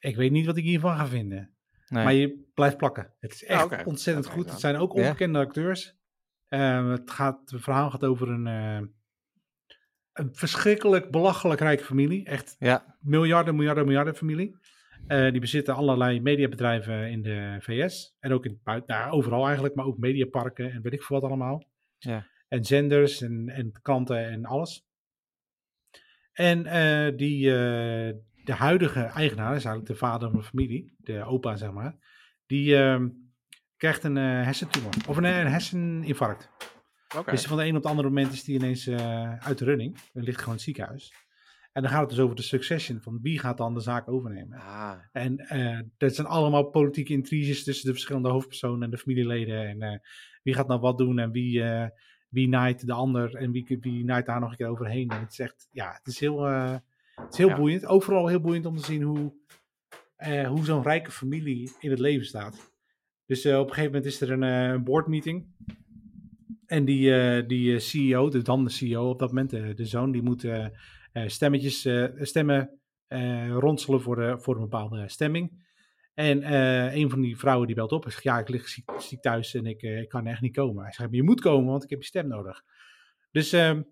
ik 0.00 0.16
weet 0.16 0.30
niet 0.30 0.46
wat 0.46 0.56
ik 0.56 0.64
hiervan 0.64 0.96
ga 0.96 1.06
vinden. 1.06 1.50
Nee. 1.88 2.04
Maar 2.04 2.12
je 2.12 2.50
blijft 2.54 2.76
plakken. 2.76 3.14
Het 3.20 3.32
is 3.32 3.44
echt 3.44 3.64
oké. 3.64 3.82
ontzettend 3.84 4.26
goed. 4.26 4.50
Het 4.50 4.60
zijn 4.60 4.76
ook 4.76 4.94
onbekende 4.94 5.38
acteurs. 5.38 5.96
Eh, 6.48 6.90
het, 6.90 7.10
gaat, 7.10 7.50
het 7.50 7.62
verhaal 7.62 7.90
gaat 7.90 8.04
over 8.04 8.28
een, 8.28 8.46
eh, 8.46 8.86
een 10.12 10.34
verschrikkelijk 10.34 11.10
belachelijk 11.10 11.60
rijke 11.60 11.84
familie. 11.84 12.24
Echt 12.24 12.56
Ja. 12.58 12.96
miljarden, 13.00 13.56
miljarden, 13.56 13.84
miljarden 13.86 14.14
familie. 14.14 14.56
Eh, 15.06 15.30
die 15.30 15.40
bezitten 15.40 15.74
allerlei 15.74 16.20
mediabedrijven 16.20 17.10
in 17.10 17.22
de 17.22 17.56
VS. 17.60 18.16
En 18.20 18.32
ook 18.32 18.44
in 18.44 18.60
buiten, 18.64 18.96
nou, 18.96 19.12
overal 19.12 19.44
eigenlijk, 19.44 19.74
maar 19.74 19.84
ook 19.84 19.98
mediaparken 19.98 20.72
en 20.72 20.82
weet 20.82 20.92
ik 20.92 21.02
veel 21.02 21.20
wat 21.20 21.30
allemaal. 21.30 21.64
Ja. 21.98 22.26
En 22.48 22.64
zenders 22.64 23.20
en, 23.20 23.48
en 23.48 23.72
klanten 23.82 24.28
en 24.28 24.44
alles. 24.44 24.86
En 26.32 26.66
eh, 26.66 27.16
die, 27.16 27.50
eh, 27.50 28.14
de 28.44 28.52
huidige 28.52 29.00
eigenaar, 29.00 29.56
is 29.56 29.64
eigenlijk 29.64 29.86
de 29.86 30.06
vader 30.06 30.30
van 30.30 30.38
de 30.38 30.44
familie, 30.44 30.94
de 30.98 31.24
opa 31.24 31.56
zeg 31.56 31.70
maar. 31.70 31.96
Die, 32.46 32.76
ehm, 32.76 33.08
krijgt 33.76 34.04
een 34.04 34.16
hersentumor. 34.16 34.92
Of 35.08 35.16
een, 35.16 35.24
een 35.24 35.46
herseninfarct. 35.46 36.50
Oké. 37.16 37.30
Dus 37.30 37.46
van 37.46 37.56
de 37.56 37.62
een 37.62 37.76
op 37.76 37.82
het 37.82 37.90
andere 37.90 38.08
moment 38.08 38.32
is 38.32 38.44
die 38.44 38.54
ineens 38.54 38.88
uit 39.38 39.58
de 39.58 39.64
running. 39.64 39.98
Dan 40.12 40.22
ligt 40.22 40.38
gewoon 40.38 40.48
in 40.48 40.54
het 40.54 40.62
ziekenhuis. 40.62 41.12
En 41.78 41.84
dan 41.84 41.92
gaat 41.92 42.00
het 42.00 42.10
dus 42.10 42.18
over 42.20 42.36
de 42.36 42.42
succession. 42.42 43.00
Van 43.00 43.18
wie 43.22 43.38
gaat 43.38 43.56
dan 43.56 43.74
de 43.74 43.80
zaak 43.80 44.08
overnemen. 44.08 44.58
Ah, 44.58 44.92
En 45.12 45.38
eh 45.38 45.80
dat 45.96 46.14
zijn 46.14 46.26
allemaal 46.26 46.64
politieke 46.64 47.12
intriges 47.12 47.64
tussen 47.64 47.86
de 47.86 47.92
verschillende 47.92 48.28
hoofdpersonen 48.28 48.82
en 48.82 48.90
de 48.90 48.98
familieleden. 48.98 49.68
En 49.68 49.82
eh, 49.82 49.98
wie 50.42 50.54
gaat 50.54 50.68
nou 50.68 50.80
wat 50.80 50.98
doen 50.98 51.18
en 51.18 51.30
wie, 51.30 51.62
eh 51.62 51.88
wie 52.28 52.48
naait 52.48 52.86
de 52.86 52.92
ander 52.92 53.34
en 53.34 53.50
wie, 53.52 53.78
wie 53.80 54.04
naait 54.04 54.26
daar 54.26 54.40
nog 54.40 54.50
een 54.50 54.56
keer 54.56 54.66
overheen. 54.66 55.08
En 55.10 55.20
het 55.20 55.32
is 55.32 55.38
echt, 55.38 55.68
ja, 55.72 55.92
het 55.98 56.06
is 56.06 56.20
heel, 56.20 56.42
het 56.44 56.82
is 57.30 57.36
heel 57.38 57.48
Ja. 57.48 57.56
boeiend. 57.56 57.86
Overal 57.86 58.26
heel 58.26 58.40
boeiend 58.40 58.66
om 58.66 58.76
te 58.76 58.84
zien 58.84 59.02
hoe, 59.02 59.32
hoe 60.48 60.64
zo'n 60.64 60.82
rijke 60.82 61.10
familie 61.10 61.72
in 61.80 61.90
het 61.90 61.98
leven 61.98 62.26
staat. 62.26 62.72
Dus 63.26 63.46
op 63.46 63.52
een 63.52 63.58
gegeven 63.74 63.84
moment 63.84 64.04
is 64.04 64.20
er 64.20 64.30
een 64.42 64.84
boardmeeting. 64.84 65.46
En 66.66 66.84
die, 66.84 67.46
die 67.46 67.78
CEO, 67.78 68.28
de 68.28 68.42
dan 68.42 68.64
de 68.64 68.70
CEO 68.70 69.08
op 69.10 69.18
dat 69.18 69.28
moment, 69.28 69.52
eh, 69.52 69.74
de 69.74 69.84
zoon, 69.86 70.10
die 70.12 70.22
moet 70.22 70.44
stemmetjes, 71.26 71.84
eh, 71.84 72.04
stemmen 72.20 72.80
eh, 73.06 73.48
ronselen 73.50 74.00
voor, 74.00 74.40
voor 74.40 74.54
een 74.54 74.60
bepaalde 74.60 75.08
stemming. 75.08 75.66
En 76.18 76.42
eh, 76.42 76.94
een 76.94 77.10
van 77.10 77.20
die 77.20 77.38
vrouwen 77.38 77.66
die 77.66 77.76
belt 77.76 77.92
op 77.92 78.04
en 78.04 78.10
zegt, 78.10 78.22
ja, 78.22 78.38
ik 78.38 78.48
lig 78.48 78.68
ziek, 78.68 78.90
ziek 78.98 79.20
thuis 79.20 79.54
en 79.54 79.66
ik, 79.66 79.82
eh, 79.82 80.06
kan 80.06 80.26
echt 80.26 80.40
niet 80.40 80.56
komen. 80.56 80.82
Hij 80.82 80.92
zegt, 80.92 81.08
je 81.12 81.22
moet 81.22 81.40
komen, 81.40 81.70
want 81.70 81.84
ik 81.84 81.90
heb 81.90 82.00
je 82.00 82.06
stem 82.06 82.28
nodig. 82.28 82.62
Dus 83.30 83.52
ehm, 83.52 83.82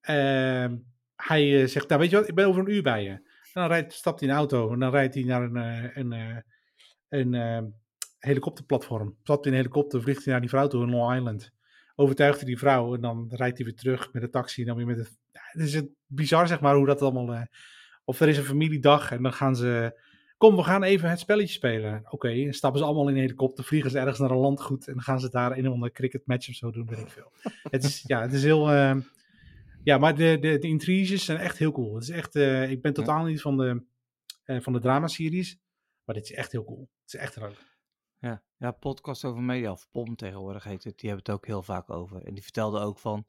ehm, 0.00 0.76
hij 1.16 1.60
eh, 1.62 1.68
zegt, 1.68 1.88
nou 1.88 2.00
weet 2.00 2.10
je 2.10 2.16
wat, 2.16 2.28
ik 2.28 2.34
ben 2.34 2.46
over 2.46 2.60
een 2.60 2.72
uur 2.72 2.82
bij 2.82 3.02
je. 3.02 3.10
En 3.10 3.60
dan 3.60 3.66
rijdt, 3.66 3.92
stapt 3.92 4.20
hij 4.20 4.28
in 4.28 4.34
de 4.34 4.40
auto 4.40 4.72
en 4.72 4.78
dan 4.78 4.90
rijdt 4.90 5.14
hij 5.14 5.24
naar 5.24 5.42
een, 5.42 5.56
eh, 5.56 5.96
een, 5.96 6.12
eh, 6.12 6.36
een 7.08 7.34
eh, 7.34 7.62
helikopterplatform. 8.18 9.16
Stapt 9.22 9.46
in 9.46 9.52
een 9.52 9.58
helikopter, 9.58 10.02
vliegt 10.02 10.24
hij 10.24 10.32
naar 10.32 10.40
die 10.40 10.50
vrouw 10.50 10.66
toe 10.66 10.82
in 10.82 10.90
Long 10.90 11.16
Island. 11.16 11.52
Overtuigt 11.94 12.36
hij 12.36 12.46
die 12.46 12.58
vrouw 12.58 12.94
en 12.94 13.00
dan 13.00 13.26
rijdt 13.30 13.56
hij 13.56 13.66
weer 13.66 13.76
terug 13.76 14.12
met 14.12 14.22
de 14.22 14.30
taxi 14.30 14.60
en 14.60 14.66
dan 14.66 14.76
weer 14.76 14.86
met 14.86 14.98
het... 14.98 15.18
Ja, 15.32 15.40
het 15.44 15.62
is 15.62 15.74
het 15.74 15.88
bizar, 16.06 16.46
zeg 16.46 16.60
maar, 16.60 16.74
hoe 16.74 16.86
dat 16.86 17.02
allemaal... 17.02 17.32
eh, 17.34 17.42
of 18.04 18.20
er 18.20 18.28
is 18.28 18.38
een 18.38 18.44
familiedag 18.44 19.12
en 19.12 19.22
dan 19.22 19.32
gaan 19.32 19.56
ze... 19.56 20.00
Kom, 20.36 20.56
we 20.56 20.62
gaan 20.62 20.82
even 20.82 21.10
het 21.10 21.18
spelletje 21.18 21.54
spelen. 21.54 22.02
Oké, 22.10 22.44
dan 22.44 22.52
stappen 22.52 22.80
ze 22.80 22.86
allemaal 22.86 23.08
in 23.08 23.14
een 23.14 23.20
helikopter, 23.20 23.64
vliegen 23.64 23.90
ze 23.90 23.98
ergens 23.98 24.18
naar 24.18 24.30
een 24.30 24.36
landgoed 24.36 24.86
en 24.86 24.92
dan 24.92 25.02
gaan 25.02 25.20
ze 25.20 25.30
daar 25.30 25.56
een 25.56 25.66
of 25.66 25.74
andere 25.74 25.92
cricket 25.92 26.26
match 26.26 26.48
of 26.48 26.54
zo 26.54 26.70
doen, 26.70 26.86
weet 26.86 26.98
ik 26.98 27.10
veel. 27.10 27.32
het 27.70 27.84
is, 27.84 28.04
ja, 28.06 28.20
het 28.20 28.32
is 28.32 28.42
heel... 28.42 28.70
eh, 28.70 28.96
ja, 29.84 29.98
maar 29.98 30.14
de, 30.14 30.38
de, 30.40 30.58
de 30.58 30.68
intriges 30.68 31.24
zijn 31.24 31.38
echt 31.38 31.58
heel 31.58 31.72
cool. 31.72 31.94
Het 31.94 32.02
is 32.02 32.10
echt, 32.10 32.36
eh, 32.36 32.70
ik 32.70 32.82
ben 32.82 32.92
totaal 32.92 33.24
niet 33.24 33.40
van 33.40 33.56
de, 33.56 33.82
eh, 34.44 34.60
van 34.60 34.72
de 34.72 34.80
dramaseries, 34.80 35.58
maar 36.04 36.14
dit 36.14 36.24
is 36.24 36.32
echt 36.32 36.52
heel 36.52 36.64
cool. 36.64 36.90
Het 37.02 37.14
is 37.14 37.20
echt 37.20 37.36
leuk. 37.36 37.71
Ja, 38.22 38.42
ja, 38.56 38.70
podcast 38.70 39.24
over 39.24 39.42
media, 39.42 39.70
of 39.70 39.88
POM 39.90 40.16
tegenwoordig 40.16 40.64
heet 40.64 40.84
het, 40.84 40.98
die 40.98 41.08
hebben 41.08 41.26
het 41.26 41.34
ook 41.34 41.46
heel 41.46 41.62
vaak 41.62 41.90
over. 41.90 42.24
En 42.24 42.34
die 42.34 42.42
vertelde 42.42 42.80
ook 42.80 42.98
van 42.98 43.24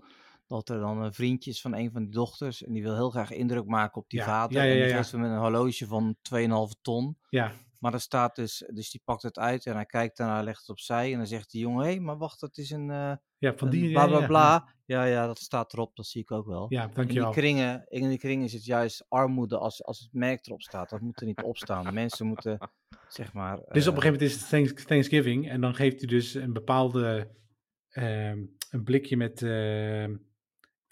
dat 0.48 0.70
er 0.70 0.80
dan 0.80 1.02
een 1.02 1.14
vriendje 1.14 1.52
is 1.52 1.62
van 1.62 1.76
een 1.76 1.92
van 1.92 2.04
die 2.04 2.12
dochters 2.12 2.64
en 2.64 2.74
die 2.74 2.84
wil 2.84 2.96
heel 2.96 3.10
graag 3.10 3.32
indruk 3.32 3.66
maken 3.66 4.02
op 4.02 4.10
die 4.10 4.20
Ja, 4.20 4.26
vader. 4.26 4.58
ja, 4.58 4.64
ja, 4.64 4.74
en 4.74 4.86
die 4.86 4.96
geeft 4.96 5.12
hem 5.12 5.22
met 5.22 5.32
een 5.32 5.38
horloge 5.38 5.88
van 5.88 6.16
2,5 6.22 6.82
ton. 6.82 7.18
Ja, 7.30 7.52
Maar 7.80 7.94
er 7.94 8.00
staat 8.02 8.36
dus, 8.36 8.70
dus 8.74 8.92
die 8.92 9.02
pakt 9.04 9.22
het 9.22 9.38
uit 9.40 9.66
en 9.66 9.76
hij 9.76 9.86
kijkt 9.86 10.18
daarna, 10.18 10.44
legt 10.44 10.60
het 10.60 10.70
opzij 10.70 11.12
en 11.12 11.18
dan 11.18 11.28
zegt 11.28 11.52
die 11.52 11.62
jongen, 11.62 11.86
hé, 11.86 11.92
hey, 11.92 12.00
maar 12.00 12.18
wacht, 12.18 12.40
dat 12.40 12.58
is 12.58 12.70
een, 12.70 12.90
eh 12.90 13.14
ja 13.38 13.54
van 13.56 13.70
die... 13.70 13.92
bla 13.92 14.08
bla 14.08 14.20
ja, 14.20 14.26
bla. 14.26 14.68
Ja, 14.86 15.04
ja, 15.04 15.26
dat 15.28 15.40
staat 15.40 15.74
erop, 15.74 15.96
dat 15.96 16.06
zie 16.06 16.22
ik 16.22 16.32
ook 16.32 16.46
wel. 16.46 16.66
Ja, 16.70 16.82
in 16.82 16.88
die 16.88 16.96
dankjewel. 16.96 17.32
kringen, 17.32 17.86
in 17.88 18.10
die 18.10 18.18
kringen 18.18 18.46
is 18.46 18.54
het 18.54 18.66
juist 18.66 19.06
armoede 19.08 19.58
als, 19.58 19.84
als 19.84 20.00
het 20.00 20.14
merk 20.14 20.46
erop 20.46 20.62
staat. 20.62 20.90
Dat 20.90 21.02
moet 21.02 21.20
er 21.20 21.26
niet 21.26 21.44
op 21.44 21.58
staan. 21.58 21.94
Mensen 21.94 22.26
moeten, 22.28 22.58
zeg 23.14 23.34
maar... 23.34 23.56
Dus 23.56 23.66
op 23.66 23.72
eh, 23.72 23.76
een 23.76 23.84
gegeven 23.84 24.12
moment 24.12 24.22
is 24.22 24.34
het 24.34 24.50
Thanks- 24.50 24.84
Thanksgiving 24.86 25.50
en 25.50 25.62
dan 25.62 25.76
geeft 25.76 26.00
hij 26.00 26.08
dus 26.08 26.34
een 26.34 26.54
bepaalde 26.54 27.32
ehm, 27.90 28.38
een 28.70 28.84
blikje 28.84 29.18
met 29.18 29.42
ehm 29.42 30.16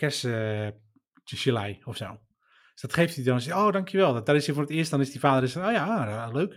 kerstgelei 0.02 1.82
of 1.84 1.98
zo. 1.98 2.20
Dus 2.72 2.82
dat 2.82 2.94
geeft 2.94 3.16
hij 3.16 3.24
dan. 3.24 3.42
zegt, 3.42 3.58
Oh, 3.58 3.72
dankjewel. 3.72 4.14
Dat, 4.14 4.26
daar 4.26 4.36
is 4.36 4.46
hij 4.46 4.56
voor 4.56 4.64
het 4.64 4.72
eerst. 4.72 4.92
Dan 4.92 5.02
is 5.02 5.12
die 5.12 5.20
vader 5.20 5.42
dus, 5.42 5.56
oh 5.56 5.72
ja, 5.72 6.26
ah, 6.26 6.34
leuk. 6.34 6.54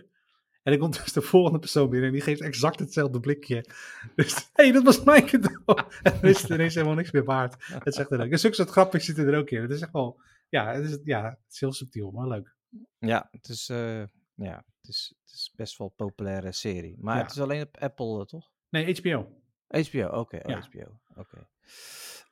En 0.63 0.71
dan 0.71 0.77
komt 0.79 1.03
dus 1.03 1.13
de 1.13 1.21
volgende 1.21 1.59
persoon 1.59 1.89
binnen 1.89 2.07
en 2.07 2.13
die 2.13 2.23
geeft 2.23 2.41
exact 2.41 2.79
hetzelfde 2.79 3.19
blikje. 3.19 3.65
Dus, 4.15 4.35
hé, 4.35 4.63
hey, 4.63 4.71
dat 4.71 4.83
was 4.83 5.03
mijn 5.03 5.25
cadeau. 5.25 5.63
En 6.03 6.11
dan 6.21 6.29
is 6.29 6.41
het 6.41 6.51
ineens 6.51 6.73
helemaal 6.73 6.95
niks 6.95 7.11
meer 7.11 7.23
waard. 7.23 7.55
Het 7.59 7.85
is 7.85 7.97
echt 7.97 8.09
leuk. 8.09 8.31
En 8.31 8.39
zulke 8.39 8.55
soort 8.55 8.69
grappig 8.69 9.03
zitten 9.03 9.27
er 9.27 9.37
ook 9.37 9.49
in. 9.49 9.61
Het 9.61 9.71
is 9.71 9.81
echt 9.81 9.91
wel, 9.91 10.21
ja, 10.49 10.73
het 10.73 10.83
is, 10.85 10.99
ja, 11.03 11.23
het 11.23 11.53
is 11.53 11.59
heel 11.59 11.73
subtiel, 11.73 12.11
maar 12.11 12.27
leuk. 12.27 12.55
Ja, 12.99 13.27
het 13.31 13.49
is, 13.49 13.69
eh, 13.69 14.03
ja, 14.35 14.55
het 14.81 14.87
is, 14.89 15.13
het 15.23 15.33
is 15.33 15.51
best 15.55 15.77
wel 15.77 15.87
een 15.87 15.95
populaire 15.95 16.51
serie. 16.51 16.95
Maar 16.99 17.15
Ja. 17.17 17.21
het 17.21 17.31
is 17.31 17.39
alleen 17.39 17.61
op 17.61 17.77
Apple, 17.77 18.19
eh, 18.19 18.25
toch? 18.25 18.51
Nee, 18.69 18.95
HBO. 18.99 19.41
HBO, 19.67 20.19
oké. 20.19 20.35
oh, 20.35 20.41
Ja. 20.49 20.59
HBO, 20.59 20.99
oké. 21.15 21.47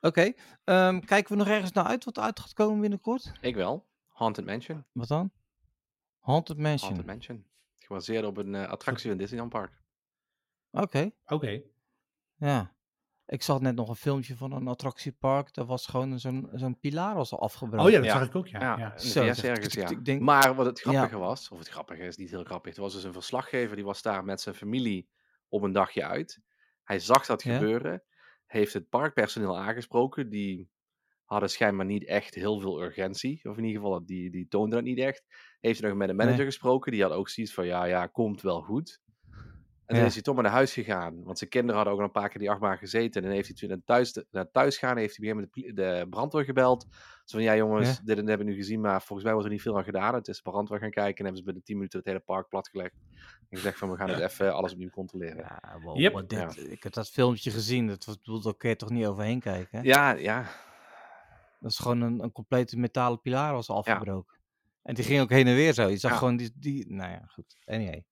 Oké, 0.02 0.34
ehm, 0.64 1.00
kijken 1.00 1.32
we 1.32 1.38
nog 1.38 1.48
ergens 1.48 1.72
naar 1.72 1.86
uit 1.86 2.04
wat 2.06 2.20
uit 2.20 2.40
gaat 2.40 2.54
komen 2.54 2.82
binnenkort? 2.82 3.32
ik 3.42 3.56
wel. 3.56 3.88
Haunted 4.08 4.46
Mansion. 4.46 4.86
Wat 4.92 5.08
dan? 5.08 5.32
Haunted 6.20 6.58
Mansion. 6.58 6.90
Haunted 6.94 7.06
Mansion. 7.06 7.46
Gebaseerd 7.78 8.26
op 8.26 8.38
een 8.38 8.56
eh, 8.56 8.70
attractie 8.70 9.12
in 9.12 9.18
Disneyland 9.18 9.52
Park. 9.52 9.82
Oké, 10.72 11.12
Oké. 11.26 11.62
ja. 12.36 12.76
Ik 13.26 13.42
zag 13.42 13.60
net 13.62 13.76
nog 13.76 13.90
een 13.90 13.96
filmpje 13.96 14.36
van 14.36 14.52
een 14.52 14.68
attractiepark. 14.68 15.54
Daar 15.54 15.66
was 15.66 15.86
gewoon 15.86 16.20
zo'n 16.20 16.50
zo'n 16.54 16.80
pilaar 16.80 17.16
was 17.16 17.32
al 17.32 17.42
afgebroken. 17.42 17.86
Oh 17.86 17.92
ja, 17.92 17.98
dat 17.98 18.06
Ja. 18.06 18.12
zag 18.18 18.28
ik 18.28 18.36
ook, 18.36 18.48
ja. 18.48 18.60
Ja, 18.60 18.78
ja. 18.78 18.98
Zo, 18.98 19.22
ergens, 19.24 19.74
ja. 19.74 19.90
ik 19.90 20.06
denk- 20.06 20.22
Maar 20.22 20.56
wat 20.56 20.66
het 20.66 20.80
grappige 20.80 21.18
was, 21.18 21.50
of 21.50 21.58
het 21.60 21.68
grappige 21.68 22.04
is 22.04 22.18
niet 22.18 22.30
heel 22.30 22.44
grappig, 22.44 22.76
er 22.76 22.82
was 22.82 22.94
dus 22.94 23.04
een 23.04 23.14
verslaggever 23.14 23.76
die 23.76 23.86
was 23.86 24.02
daar 24.02 24.24
met 24.24 24.42
zijn 24.42 24.56
familie 24.56 25.10
op 25.48 25.62
een 25.62 25.72
dagje 25.72 26.06
uit. 26.06 26.40
Hij 26.84 27.00
zag 27.00 27.26
dat 27.26 27.44
Ja. 27.44 27.54
gebeuren, 27.54 28.04
heeft 28.46 28.74
het 28.74 28.90
parkpersoneel 28.90 29.58
aangesproken, 29.58 30.30
die 30.30 30.70
hadden 31.24 31.50
schijnbaar 31.50 31.86
niet 31.86 32.06
echt 32.06 32.36
heel 32.36 32.60
veel 32.60 32.84
urgentie, 32.84 33.40
of 33.50 33.58
in 33.58 33.64
ieder 33.64 33.82
geval, 33.82 34.06
die, 34.06 34.32
die 34.32 34.48
toonden 34.48 34.72
dat 34.78 34.84
niet 34.88 34.98
echt. 35.00 35.24
Heeft 35.60 35.80
hij 35.80 35.90
nog 35.90 35.98
met 35.98 36.10
een 36.10 36.16
manager 36.16 36.38
Nee. 36.38 36.48
gesproken, 36.48 36.92
die 36.92 37.02
had 37.02 37.12
ook 37.12 37.30
zoiets 37.30 37.54
van, 37.54 37.66
ja, 37.66 37.84
ja, 37.86 38.08
komt 38.08 38.42
wel 38.42 38.62
goed. 38.62 39.02
En 39.86 39.96
Ja. 39.96 40.00
toen 40.02 40.08
is 40.10 40.14
hij 40.14 40.24
toch 40.24 40.34
maar 40.36 40.44
naar 40.44 40.54
huis 40.54 40.74
gegaan, 40.74 41.24
want 41.24 41.38
zijn 41.38 41.50
kinderen 41.50 41.76
hadden 41.76 41.94
ook 41.94 42.00
al 42.00 42.06
een 42.06 42.12
paar 42.22 42.30
keer 42.30 42.40
die 42.40 42.50
achtbaan 42.50 42.78
gezeten. 42.78 43.22
En 43.22 43.28
dan 43.28 43.36
heeft 43.36 43.48
hij 43.48 43.56
toen 43.58 43.70
naar 43.70 43.82
thuis, 43.86 44.24
naar 44.32 44.52
thuis 44.52 44.78
gaan, 44.78 44.98
heeft 44.98 45.18
hij 45.18 45.26
weer 45.26 45.36
met 45.36 45.48
de, 45.54 45.74
de 45.74 46.08
brandweer 46.10 46.44
gebeld. 46.44 46.86
Zo 47.26 47.38
van, 47.38 47.44
ja 47.44 47.56
jongens, 47.56 47.88
Ja. 47.88 47.94
dit 48.04 48.10
en 48.10 48.16
dit 48.16 48.28
hebben 48.28 48.46
we 48.46 48.52
nu 48.54 48.58
gezien, 48.58 48.82
maar 48.82 49.02
volgens 49.02 49.24
mij 49.24 49.32
wordt 49.32 49.48
er 49.48 49.54
niet 49.54 49.62
veel 49.64 49.78
aan 49.78 49.84
gedaan. 49.84 50.14
Het 50.14 50.28
is 50.28 50.42
brandweer 50.42 50.80
gaan 50.80 50.90
kijken 50.90 51.16
en 51.18 51.24
hebben 51.24 51.38
ze 51.38 51.44
binnen 51.44 51.64
10 51.64 51.76
minuten 51.76 52.00
het 52.00 52.08
hele 52.08 52.20
park 52.20 52.48
platgelegd. 52.48 52.94
En 53.50 53.58
gezegd 53.58 53.78
van, 53.78 53.90
we 53.92 53.98
gaan 53.98 54.10
het 54.10 54.20
even 54.20 54.54
alles 54.54 54.72
opnieuw 54.72 54.90
controleren. 54.90 55.38
Ja, 55.38 55.60
Ja, 55.62 55.80
wow, 55.80 55.98
Yep. 56.00 56.14
wat 56.14 56.30
dit, 56.30 56.72
ik 56.72 56.84
heb 56.84 56.94
dat 56.94 57.10
filmpje 57.10 57.52
gezien. 57.52 57.88
Dat 57.88 58.06
was 58.06 58.18
bedoeld, 58.18 58.44
daar 58.44 58.56
kun 58.58 58.70
je 58.70 58.76
toch 58.76 58.90
niet 58.90 59.06
overheen 59.06 59.40
kijken? 59.40 59.80
Hè? 59.80 59.84
ja, 59.86 60.12
ja. 60.12 60.46
Dat 61.60 61.72
is 61.72 61.78
gewoon 61.80 62.02
een, 62.02 62.20
een 62.24 62.32
complete 62.32 62.78
metalen 62.78 63.22
pilaar 63.22 63.54
was 63.54 63.70
afgebroken. 63.70 64.38
En 64.84 64.94
die 64.96 65.04
ging 65.04 65.22
ook 65.22 65.30
heen 65.30 65.48
en 65.48 65.56
weer 65.56 65.74
zo. 65.74 65.88
Je 65.88 65.98
zag 65.98 66.12
Ja. 66.12 66.18
gewoon 66.18 66.38
die, 66.38 66.52
die... 66.56 66.94
Nou 66.94 67.12
ja, 67.12 67.22
goed. 67.28 67.56
Anyway. 67.66 68.04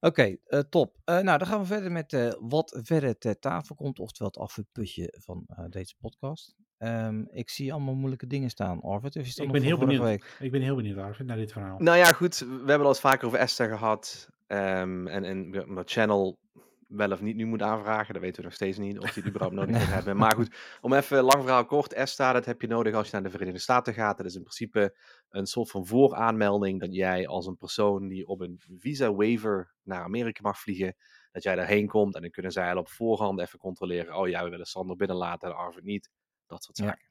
Oké, 0.00 0.36
eh, 0.44 0.60
top. 0.60 0.96
Eh, 1.04 1.18
nou, 1.20 1.38
dan 1.38 1.46
gaan 1.46 1.60
we 1.60 1.66
verder 1.66 1.92
met 1.92 2.12
eh, 2.12 2.32
wat 2.40 2.78
verder 2.82 3.18
ter 3.18 3.38
tafel 3.38 3.74
komt. 3.74 3.98
Oftewel 3.98 4.28
het 4.28 4.38
afvuurputje 4.38 5.14
van 5.24 5.44
eh, 5.46 5.64
deze 5.68 5.94
podcast. 6.00 6.54
Ehm, 6.78 7.22
ik 7.28 7.50
zie 7.50 7.72
allemaal 7.72 7.94
moeilijke 7.94 8.26
dingen 8.26 8.50
staan, 8.50 8.80
Arvid. 8.80 9.16
Of 9.16 9.22
is 9.22 9.34
dat 9.34 9.46
Ik 9.46 9.52
ben 9.52 9.62
heel 9.62 9.78
benieuwd. 9.78 10.02
Week? 10.02 10.36
Ik 10.40 10.50
ben 10.50 10.62
heel 10.62 10.76
benieuwd, 10.76 10.98
Arvid, 10.98 11.26
naar 11.26 11.36
dit 11.36 11.52
verhaal. 11.52 11.78
Nou 11.78 11.96
ja, 11.98 12.12
goed, 12.12 12.38
we 12.38 12.46
hebben 12.46 12.70
het 12.72 12.80
al 12.80 12.88
eens 12.88 13.00
vaker 13.00 13.26
over 13.26 13.38
Esther 13.38 13.68
gehad. 13.68 14.28
ehm, 14.46 15.06
en, 15.06 15.24
en 15.24 15.64
omdat 15.68 15.90
Channel 15.90 16.38
wel 16.86 17.10
of 17.12 17.20
niet 17.20 17.36
nu 17.36 17.44
moet 17.46 17.62
aanvragen, 17.62 18.12
dat 18.14 18.22
weten 18.22 18.36
we 18.36 18.42
nog 18.42 18.54
steeds 18.54 18.78
niet. 18.78 18.98
Of 18.98 19.12
die 19.12 19.22
het 19.22 19.26
überhaupt 19.32 19.54
nodig 19.54 19.76
gaat 19.78 19.94
hebben. 19.94 20.16
Maar 20.16 20.34
goed, 20.34 20.56
om 20.80 20.92
even 20.92 21.22
lang 21.22 21.42
verhaal 21.42 21.64
kort. 21.66 21.92
ESTA, 21.92 22.32
dat 22.32 22.44
heb 22.44 22.60
je 22.60 22.66
nodig 22.66 22.94
als 22.94 23.06
je 23.06 23.12
naar 23.12 23.22
de 23.22 23.30
Verenigde 23.30 23.60
Staten 23.60 23.94
gaat. 23.94 24.16
Dat 24.16 24.26
is 24.26 24.34
in 24.34 24.42
principe 24.42 24.96
een 25.28 25.46
soort 25.46 25.70
van 25.70 25.86
vooraanmelding 25.86 26.80
dat 26.80 26.94
jij 26.94 27.26
als 27.26 27.46
een 27.46 27.56
persoon 27.56 28.08
die 28.08 28.26
op 28.26 28.40
een 28.40 28.60
visa 28.78 29.14
waiver 29.14 29.74
naar 29.82 30.02
Amerika 30.02 30.40
mag 30.42 30.58
vliegen, 30.60 30.96
dat 31.32 31.42
jij 31.42 31.54
daarheen 31.56 31.86
komt 31.86 32.14
en 32.14 32.20
dan 32.20 32.30
kunnen 32.30 32.52
zij 32.52 32.70
al 32.72 32.78
op 32.78 32.88
voorhand 32.88 33.40
even 33.40 33.58
controleren. 33.58 34.16
Oh 34.16 34.28
ja, 34.28 34.44
we 34.44 34.50
willen 34.50 34.66
Sander 34.66 34.96
binnenlaten 34.96 35.48
en 35.48 35.56
Arvid 35.56 35.84
niet. 35.84 36.10
Dat 36.46 36.64
soort 36.64 36.78
Ja. 36.78 36.84
zaken. 36.84 37.08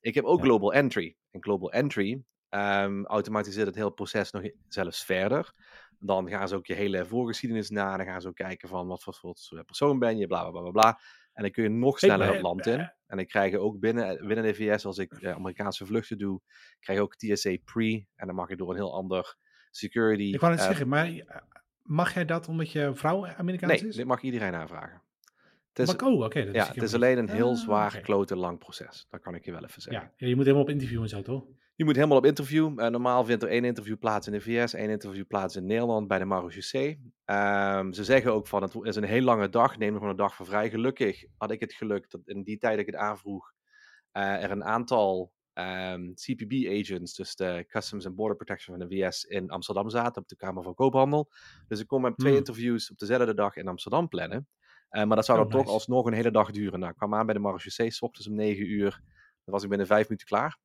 Ik 0.00 0.14
heb 0.14 0.24
ook 0.24 0.38
Ja. 0.38 0.44
Global 0.44 0.72
Entry. 0.72 1.16
En 1.30 1.42
Global 1.42 1.72
Entry 1.72 2.22
ehm, 2.48 3.04
automatiseert 3.04 3.66
het 3.66 3.74
hele 3.74 3.92
proces 3.92 4.30
nog 4.30 4.42
zelfs 4.68 5.04
verder. 5.04 5.52
Dan 6.04 6.28
gaan 6.28 6.48
ze 6.48 6.54
ook 6.56 6.66
je 6.66 6.74
hele 6.74 7.06
voorgeschiedenis 7.06 7.70
na. 7.70 7.96
Dan 7.96 8.06
gaan 8.06 8.20
ze 8.20 8.28
ook 8.28 8.34
kijken 8.34 8.68
van 8.68 8.86
wat 8.86 9.02
voor 9.02 9.14
soort 9.34 9.66
persoon 9.66 9.98
ben 9.98 10.16
je, 10.18 10.26
bla 10.26 10.50
bla 10.50 10.60
bla 10.60 10.70
bla. 10.70 11.00
En 11.32 11.42
dan 11.42 11.50
kun 11.50 11.62
je 11.62 11.68
nog 11.68 11.98
sneller 11.98 12.32
het 12.32 12.42
land 12.42 12.66
in. 12.66 12.78
En 13.06 13.16
dan 13.16 13.26
krijg 13.26 13.50
je 13.50 13.58
ook 13.58 13.78
binnen, 13.78 14.26
binnen 14.26 14.44
de 14.44 14.54
VS, 14.54 14.84
als 14.84 14.98
ik 14.98 15.12
eh, 15.12 15.32
Amerikaanse 15.34 15.86
vluchten 15.86 16.18
doe, 16.18 16.40
krijg 16.80 16.98
je 16.98 17.04
ook 17.04 17.16
TSA 17.16 17.56
Pre. 17.64 18.06
En 18.16 18.26
dan 18.26 18.34
mag 18.34 18.48
je 18.48 18.56
door 18.56 18.70
een 18.70 18.76
heel 18.76 18.94
ander 18.94 19.36
security. 19.70 20.22
Ik 20.22 20.40
wou 20.40 20.54
eh, 20.54 20.62
zeggen, 20.62 20.88
maar 20.88 21.06
eh, 21.06 21.36
mag 21.82 22.14
jij 22.14 22.24
dat 22.24 22.48
omdat 22.48 22.72
je 22.72 22.90
vrouw 22.94 23.26
Amerikaans 23.26 23.80
Nee, 23.80 23.88
is? 23.90 23.96
dit 23.96 24.06
mag 24.06 24.20
iedereen 24.20 24.54
aanvragen. 24.54 25.02
Het 25.72 25.88
is, 25.88 25.96
oh, 25.96 26.20
oké. 26.20 26.44
dat 26.44 26.54
ja, 26.54 26.66
het 26.66 26.82
is 26.82 26.94
alleen 26.94 27.18
een 27.18 27.28
heel 27.28 27.50
Ah, 27.50 27.56
zwaar, 27.56 27.92
oké. 27.92 28.00
klote 28.00 28.36
lang 28.36 28.58
proces. 28.58 29.06
Dat 29.10 29.20
kan 29.20 29.34
ik 29.34 29.44
je 29.44 29.52
wel 29.52 29.64
even 29.64 29.82
zeggen. 29.82 30.02
Ja, 30.02 30.12
ja, 30.16 30.26
je 30.26 30.34
moet 30.34 30.44
helemaal 30.44 30.64
op 30.66 30.70
interview 30.70 31.02
en 31.02 31.08
zo, 31.08 31.22
toch? 31.22 31.44
Je 31.74 31.84
moet 31.84 31.94
helemaal 31.96 32.16
op 32.16 32.24
interview. 32.24 32.80
Eh, 32.80 32.88
normaal 32.90 33.24
vindt 33.24 33.42
er 33.42 33.48
één 33.48 33.64
interview 33.64 33.98
plaats 33.98 34.26
in 34.26 34.32
de 34.32 34.40
VS, 34.40 34.74
één 34.74 34.90
interview 34.90 35.26
plaats 35.26 35.56
in 35.56 35.66
Nederland 35.66 36.08
bij 36.08 36.18
de 36.18 36.24
Marochisee. 36.24 37.12
Ehm 37.24 37.92
ze 37.92 38.04
zeggen 38.04 38.32
ook 38.32 38.46
van 38.46 38.62
het 38.62 38.74
is 38.82 38.96
een 38.96 39.04
heel 39.04 39.22
lange 39.22 39.48
dag, 39.48 39.78
neem 39.78 39.88
er 39.88 39.94
gewoon 39.94 40.10
een 40.10 40.16
dag 40.16 40.34
voor 40.34 40.46
vrij. 40.46 40.70
Gelukkig 40.70 41.24
had 41.36 41.50
ik 41.50 41.60
het 41.60 41.72
geluk 41.72 42.10
dat 42.10 42.20
in 42.24 42.42
die 42.42 42.58
tijd 42.58 42.72
dat 42.76 42.86
ik 42.86 42.92
het 42.92 43.02
aanvroeg, 43.02 43.52
eh, 44.12 44.42
er 44.42 44.50
een 44.50 44.64
aantal 44.64 45.32
ehm, 45.52 46.12
CPB-agents, 46.14 47.14
dus 47.14 47.34
de 47.36 47.64
Customs 47.68 48.06
and 48.06 48.14
Border 48.14 48.36
Protection 48.36 48.78
van 48.78 48.88
de 48.88 48.94
VS, 48.96 49.24
in 49.24 49.50
Amsterdam 49.50 49.90
zaten 49.90 50.22
op 50.22 50.28
de 50.28 50.36
Kamer 50.36 50.62
van 50.62 50.74
Koophandel. 50.74 51.30
Dus 51.68 51.80
ik 51.80 51.86
kon 51.86 52.00
met 52.00 52.18
twee 52.18 52.32
Hmm. 52.32 52.40
interviews 52.40 52.90
op 52.90 52.98
dezelfde 52.98 53.34
dag 53.34 53.56
in 53.56 53.68
Amsterdam 53.68 54.08
plannen. 54.08 54.48
Eh, 54.88 55.04
maar 55.04 55.16
dat 55.16 55.24
zou 55.24 55.38
Oh, 55.38 55.48
dan 55.50 55.60
toch 55.60 55.72
alsnog 55.72 56.06
een 56.06 56.12
hele 56.12 56.30
dag 56.30 56.50
duren. 56.50 56.78
Nou, 56.78 56.90
ik 56.90 56.96
kwam 56.96 57.14
aan 57.14 57.26
bij 57.26 57.34
de 57.34 57.40
Marochisee, 57.40 57.90
s 57.90 58.02
ochtends 58.02 58.28
om 58.28 58.34
9 58.34 58.70
uur. 58.70 58.90
Dan 59.44 59.54
was 59.54 59.62
ik 59.62 59.68
binnen 59.68 59.86
vijf 59.86 60.02
minuten 60.08 60.26
klaar. 60.26 60.58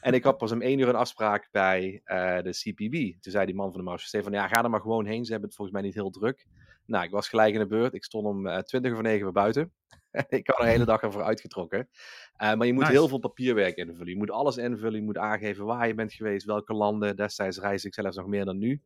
En 0.00 0.14
ik 0.14 0.24
had 0.24 0.36
pas 0.36 0.52
om 0.52 0.62
één 0.62 0.78
uur 0.78 0.88
een 0.88 0.94
afspraak 0.94 1.48
bij 1.50 2.00
eh, 2.04 2.42
de 2.42 2.50
CPB. 2.50 3.22
Toen 3.22 3.32
zei 3.32 3.46
die 3.46 3.54
man 3.54 3.68
van 3.70 3.78
de 3.78 3.84
Marochisee 3.84 4.22
van, 4.22 4.32
ja, 4.32 4.48
ga 4.48 4.64
er 4.64 4.70
maar 4.70 4.80
gewoon 4.80 5.06
heen. 5.06 5.24
Ze 5.24 5.30
hebben 5.30 5.48
het 5.48 5.56
volgens 5.56 5.76
mij 5.78 5.86
niet 5.86 5.96
heel 5.96 6.10
druk. 6.10 6.46
Nou, 6.86 7.04
ik 7.04 7.10
was 7.10 7.28
gelijk 7.28 7.54
in 7.54 7.60
de 7.60 7.66
beurt. 7.66 7.94
Ik 7.94 8.04
stond 8.04 8.26
om 8.26 8.46
eh 8.46 8.58
20 8.58 8.90
over 8.90 9.02
9 9.02 9.22
weer 9.22 9.32
buiten. 9.32 9.72
ik 10.28 10.46
had 10.46 10.60
een 10.60 10.66
hele 10.66 10.84
dag 10.84 11.02
ervoor 11.02 11.22
uitgetrokken. 11.22 11.88
Eh, 12.36 12.54
maar 12.54 12.66
je 12.66 12.72
moet 12.72 12.82
Nice. 12.82 12.94
heel 12.94 13.08
veel 13.08 13.18
papierwerk 13.18 13.76
invullen. 13.76 14.08
Je 14.08 14.16
moet 14.16 14.30
alles 14.30 14.56
invullen. 14.56 14.98
Je 14.98 15.04
moet 15.04 15.18
aangeven 15.18 15.64
waar 15.64 15.86
je 15.86 15.94
bent 15.94 16.12
geweest, 16.12 16.46
welke 16.46 16.74
landen. 16.74 17.16
Destijds 17.16 17.58
reis 17.58 17.84
ik 17.84 17.94
zelfs 17.94 18.16
nog 18.16 18.26
meer 18.26 18.44
dan 18.44 18.58
nu. 18.58 18.80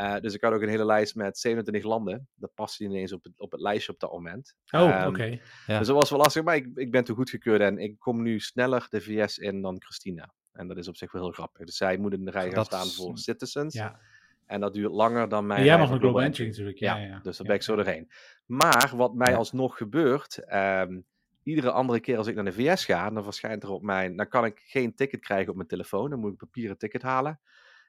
Eh, 0.00 0.16
dus 0.20 0.34
ik 0.34 0.40
had 0.42 0.52
ook 0.52 0.62
een 0.62 0.68
hele 0.68 0.84
lijst 0.84 1.14
met 1.14 1.38
27 1.38 1.84
landen. 1.84 2.28
Dat 2.34 2.54
paste 2.54 2.84
niet 2.86 2.96
eens 2.96 3.12
op 3.12 3.24
het, 3.24 3.32
op 3.40 3.50
het 3.52 3.60
lijstje 3.60 3.92
op 3.92 4.00
dat 4.00 4.12
moment. 4.12 4.56
Oh, 4.70 4.80
Ehm, 4.80 5.08
oké. 5.08 5.24
Ja. 5.66 5.78
Dus 5.78 5.86
dat 5.86 5.96
was 5.96 6.10
wel 6.10 6.18
lastig, 6.18 6.42
maar 6.42 6.56
ik, 6.56 6.66
ik 6.74 6.90
ben 6.90 7.04
toen 7.04 7.16
goedgekeurd 7.16 7.60
en 7.60 7.78
ik 7.78 7.98
kom 7.98 8.22
nu 8.22 8.40
sneller 8.40 8.86
de 8.90 9.00
VS 9.00 9.38
in 9.38 9.62
dan 9.62 9.76
Christina. 9.82 10.32
En 10.52 10.68
dat 10.68 10.76
is 10.76 10.88
op 10.88 10.96
zich 10.96 11.12
wel 11.12 11.22
heel 11.22 11.32
grappig. 11.32 11.66
Dus 11.66 11.76
zij 11.76 11.96
moet 11.96 12.12
in 12.12 12.24
de 12.24 12.30
rij 12.30 12.44
gaan 12.44 12.54
Dat 12.54 12.66
staan 12.66 12.86
is- 12.86 12.96
voor 12.96 13.18
citizens. 13.18 13.74
Ja. 13.74 14.00
En 14.46 14.60
dat 14.60 14.74
duurt 14.74 14.92
langer 14.92 15.28
dan 15.28 15.46
mijn 15.46 15.60
En 15.60 15.66
jij 15.66 15.78
mag 15.78 15.90
een 15.90 15.98
global 15.98 16.22
entry 16.22 16.46
natuurlijk. 16.46 16.78
Ja, 16.78 16.96
Ja, 16.96 17.20
dus 17.22 17.36
daar 17.36 17.46
ben 17.46 17.56
ik 17.56 17.62
zo 17.62 17.76
doorheen. 17.76 18.10
Maar 18.46 18.92
wat 18.96 19.14
mij 19.14 19.36
alsnog 19.36 19.76
gebeurt, 19.76 20.38
ehm, 20.44 21.00
iedere 21.42 21.70
andere 21.70 22.00
keer 22.00 22.16
als 22.16 22.26
ik 22.26 22.34
naar 22.34 22.44
de 22.44 22.52
VS 22.52 22.84
ga, 22.84 23.10
dan 23.10 23.24
verschijnt 23.24 23.62
er 23.62 23.70
op 23.70 23.82
mijn, 23.82 24.16
dan 24.16 24.28
kan 24.28 24.44
ik 24.44 24.60
geen 24.64 24.94
ticket 24.94 25.20
krijgen 25.20 25.48
op 25.50 25.56
mijn 25.56 25.68
telefoon. 25.68 26.10
Dan 26.10 26.18
moet 26.18 26.32
ik 26.32 26.40
een 26.40 26.46
papieren 26.48 26.78
ticket 26.78 27.02
halen. 27.02 27.40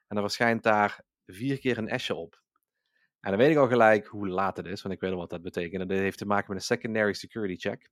En 0.08 0.18
dan 0.18 0.24
verschijnt 0.24 0.62
daar 0.62 1.00
vier 1.26 1.58
keer 1.58 1.78
een 1.78 2.00
S'je 2.00 2.14
op. 2.14 2.42
En 3.20 3.30
dan 3.30 3.38
weet 3.40 3.50
ik 3.50 3.56
al 3.56 3.68
gelijk 3.68 4.06
hoe 4.06 4.28
laat 4.28 4.56
het 4.56 4.66
is, 4.66 4.82
want 4.82 4.94
ik 4.94 5.00
weet 5.00 5.10
al 5.10 5.16
wat 5.16 5.30
dat 5.30 5.42
betekent. 5.42 5.82
En 5.82 5.88
dat 5.88 5.98
heeft 5.98 6.18
te 6.18 6.26
maken 6.26 6.46
met 6.52 6.56
een 6.56 6.66
secondary 6.76 7.12
security 7.12 7.56
check. 7.68 7.90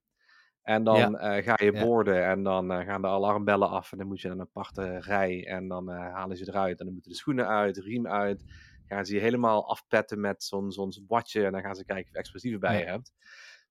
En 0.61 0.83
dan 0.83 1.17
eh, 1.17 1.43
ga 1.43 1.55
je 1.63 1.73
Ja. 1.73 1.75
boorden 1.75 2.25
en 2.25 2.43
dan 2.43 2.71
eh, 2.71 2.85
gaan 2.85 3.01
de 3.01 3.07
alarmbellen 3.07 3.69
af 3.69 3.91
en 3.91 3.97
dan 3.97 4.07
moet 4.07 4.21
je 4.21 4.27
naar 4.27 4.37
een 4.37 4.43
aparte 4.43 4.99
rij 4.99 5.47
en 5.47 5.67
dan 5.67 5.91
eh, 5.91 5.97
halen 6.13 6.37
ze 6.37 6.47
eruit 6.47 6.79
en 6.79 6.85
dan 6.85 6.93
moeten 6.93 7.11
de 7.11 7.17
schoenen 7.17 7.47
uit, 7.47 7.75
de 7.75 7.81
riem 7.81 8.07
uit. 8.07 8.43
Gaan 8.85 9.05
ze 9.05 9.13
je 9.13 9.19
helemaal 9.19 9.69
afpetten 9.69 10.19
met 10.19 10.43
zo'n 10.43 10.71
zo'n 10.71 10.93
watje 11.07 11.45
en 11.45 11.51
dan 11.51 11.61
gaan 11.61 11.75
ze 11.75 11.85
kijken 11.85 12.05
of 12.05 12.11
je 12.11 12.17
explosieven 12.17 12.59
bij 12.59 12.77
Ja. 12.77 12.81
je 12.81 12.85
hebt. 12.85 13.13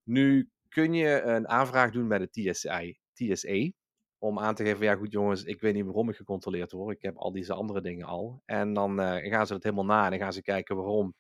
Nu 0.04 0.50
kun 0.68 0.94
je 0.94 1.22
een 1.22 1.48
aanvraag 1.48 1.90
doen 1.90 2.08
bij 2.08 2.18
de 2.18 2.30
TSI, 2.30 2.98
TSA 3.12 3.70
om 4.22 4.38
aan 4.38 4.54
te 4.54 4.64
geven, 4.64 4.84
ja 4.84 4.94
goed 4.94 5.12
jongens, 5.12 5.44
ik 5.44 5.60
weet 5.60 5.74
niet 5.74 5.84
waarom 5.84 6.08
ik 6.08 6.16
gecontroleerd 6.16 6.72
word. 6.72 6.96
Ik 6.96 7.02
heb 7.02 7.16
al 7.16 7.32
deze 7.32 7.54
andere 7.54 7.80
dingen 7.80 8.06
al. 8.06 8.42
En 8.46 8.72
dan 8.72 9.00
eh, 9.00 9.30
gaan 9.32 9.46
ze 9.46 9.52
dat 9.52 9.62
helemaal 9.62 9.84
na 9.84 10.04
en 10.04 10.10
dan 10.10 10.18
gaan 10.18 10.32
ze 10.32 10.42
kijken 10.42 10.76
waarom. 10.76 11.14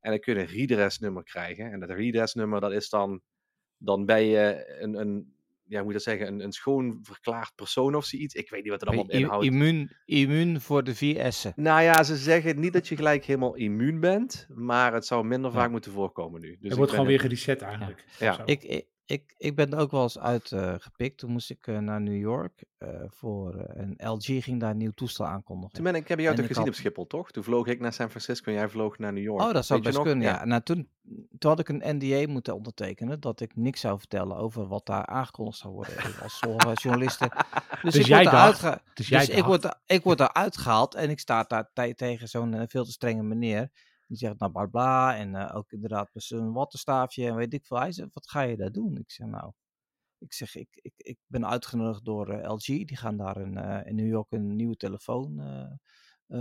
En 0.00 0.10
dan 0.10 0.20
kun 0.20 0.34
je 0.34 0.40
een 0.40 0.46
redress 0.46 0.98
nummer 0.98 1.22
krijgen. 1.22 1.72
En 1.72 1.80
dat 1.80 1.90
redress 1.90 2.34
nummer, 2.34 2.60
dat 2.60 2.72
is 2.72 2.88
dan, 2.88 3.20
dan 3.76 4.04
ben 4.04 4.24
je 4.24 4.76
een, 4.80 4.94
een 5.00 5.36
ja, 5.64 5.78
moet 5.78 5.86
ik 5.88 5.92
dat 5.92 6.02
zeggen, 6.02 6.26
een, 6.26 6.40
een 6.40 6.52
schoon 6.52 6.98
verklaard 7.02 7.52
persoon 7.54 7.94
of 7.94 8.04
zoiets. 8.04 8.34
Ik 8.34 8.50
weet 8.50 8.62
niet 8.62 8.70
wat 8.70 8.80
het 8.80 8.88
allemaal 8.88 9.14
I- 9.14 9.18
inhoudt. 9.18 9.44
immuun, 9.44 9.96
immuun 10.04 10.60
voor 10.60 10.84
de 10.84 10.94
vier 10.94 11.32
S'en. 11.32 11.52
Nou 11.56 11.82
ja, 11.82 12.02
ze 12.02 12.16
zeggen 12.16 12.60
niet 12.60 12.72
dat 12.72 12.88
je 12.88 12.96
gelijk 12.96 13.24
helemaal 13.24 13.54
immuun 13.54 14.00
bent, 14.00 14.46
maar 14.54 14.92
het 14.94 15.06
zou 15.06 15.24
minder 15.24 15.50
Ja. 15.50 15.56
vaak 15.56 15.70
moeten 15.70 15.92
voorkomen 15.92 16.40
nu. 16.40 16.48
Dus 16.60 16.68
Het 16.68 16.76
wordt 16.76 16.90
gewoon 16.92 17.06
weer 17.06 17.20
gereset 17.20 17.62
eigenlijk. 17.62 18.04
Ja. 18.18 18.32
Zo. 18.32 18.42
Ik, 18.44 18.84
ik, 19.10 19.34
ik, 19.38 19.54
ben 19.54 19.72
er 19.72 19.78
ook 19.78 19.90
wel 19.90 20.02
eens 20.02 20.18
uitgepikt. 20.18 21.18
Toen 21.18 21.30
moest 21.30 21.50
ik 21.50 21.66
eh, 21.66 21.78
naar 21.78 22.00
New 22.00 22.20
York 22.20 22.64
eh, 22.78 22.88
voor 23.06 23.54
eh, 23.54 23.82
een 23.84 24.08
LG 24.10 24.24
ging 24.44 24.60
daar 24.60 24.70
een 24.70 24.76
nieuw 24.76 24.90
toestel 24.90 25.26
aankondigen. 25.26 25.74
Toen 25.74 25.84
ben 25.84 25.94
ik, 25.94 26.08
heb 26.08 26.18
jou 26.18 26.30
En 26.30 26.36
toch 26.36 26.46
gezien 26.46 26.62
had- 26.62 26.72
op 26.72 26.78
Schiphol, 26.78 27.06
toch? 27.06 27.30
Toen 27.30 27.42
vloog 27.44 27.66
ik 27.66 27.80
naar 27.80 27.92
San 27.92 28.08
Francisco 28.08 28.50
en 28.50 28.56
jij 28.58 28.68
vloog 28.68 28.98
naar 28.98 29.12
New 29.12 29.22
York. 29.22 29.42
Oh, 29.42 29.52
dat 29.52 29.66
zou 29.66 29.80
Weet 29.82 29.92
best 29.92 30.02
kunnen, 30.04 30.24
ja. 30.28 30.44
Nou, 30.44 30.62
toen, 30.62 30.88
toen 31.38 31.50
had 31.50 31.58
ik 31.58 31.68
een 31.68 31.96
NDA 31.96 32.32
moeten 32.32 32.54
ondertekenen 32.54 33.20
dat 33.20 33.40
ik 33.40 33.56
niks 33.56 33.80
zou 33.80 33.98
vertellen 33.98 34.36
over 34.36 34.66
wat 34.66 34.86
daar 34.86 35.06
aangekondigd 35.06 35.58
zou 35.58 35.72
worden 35.74 35.96
eh, 35.96 36.22
als 36.22 36.82
journalisten. 36.82 37.28
Dus, 37.82 37.92
Dus 37.92 38.02
ik 38.02 38.06
jij 38.06 38.22
word 38.22 38.34
dacht- 38.34 38.58
geha- 38.58 38.82
Dus 38.94 39.08
jij 39.08 39.26
dus 39.26 39.34
ik 39.34 39.44
word, 39.44 39.76
ik 39.86 40.02
word 40.02 40.20
eruit 40.20 40.56
gehaald 40.56 40.94
en 40.94 41.10
ik 41.10 41.18
sta 41.18 41.42
daar 41.48 41.94
tegen 41.94 42.28
zo'n 42.28 42.54
eh, 42.54 42.62
veel 42.66 42.84
te 42.84 42.90
strenge 42.90 43.22
meneer. 43.22 43.70
Die 44.08 44.16
zegt 44.16 44.38
nou 44.38 44.52
bla 44.52 44.66
bla 44.66 45.16
en 45.16 45.34
eh, 45.34 45.56
ook 45.56 45.72
inderdaad 45.72 46.10
met 46.12 46.22
zo'n 46.22 46.52
wattenstaafje 46.52 47.26
en 47.26 47.34
weet 47.34 47.54
ik 47.54 47.66
veel. 47.66 47.78
Hij 47.78 47.92
zegt, 47.92 48.10
wat 48.12 48.28
ga 48.28 48.40
je 48.40 48.56
daar 48.56 48.72
doen? 48.72 48.96
Ik 48.96 49.10
zeg 49.10 49.26
nou, 49.26 49.52
ik 50.18 50.32
zeg 50.32 50.56
ik, 50.56 50.78
ik, 50.82 50.92
ik 50.96 51.18
ben 51.26 51.46
uitgenodigd 51.46 52.04
door 52.04 52.28
eh, 52.28 52.52
LG. 52.52 52.64
Die 52.64 52.96
gaan 52.96 53.16
daar 53.16 53.36
een, 53.36 53.56
eh, 53.56 53.86
in 53.86 53.94
New 53.94 54.08
York 54.08 54.30
een 54.30 54.56
nieuwe 54.56 54.76
telefoon 54.76 55.42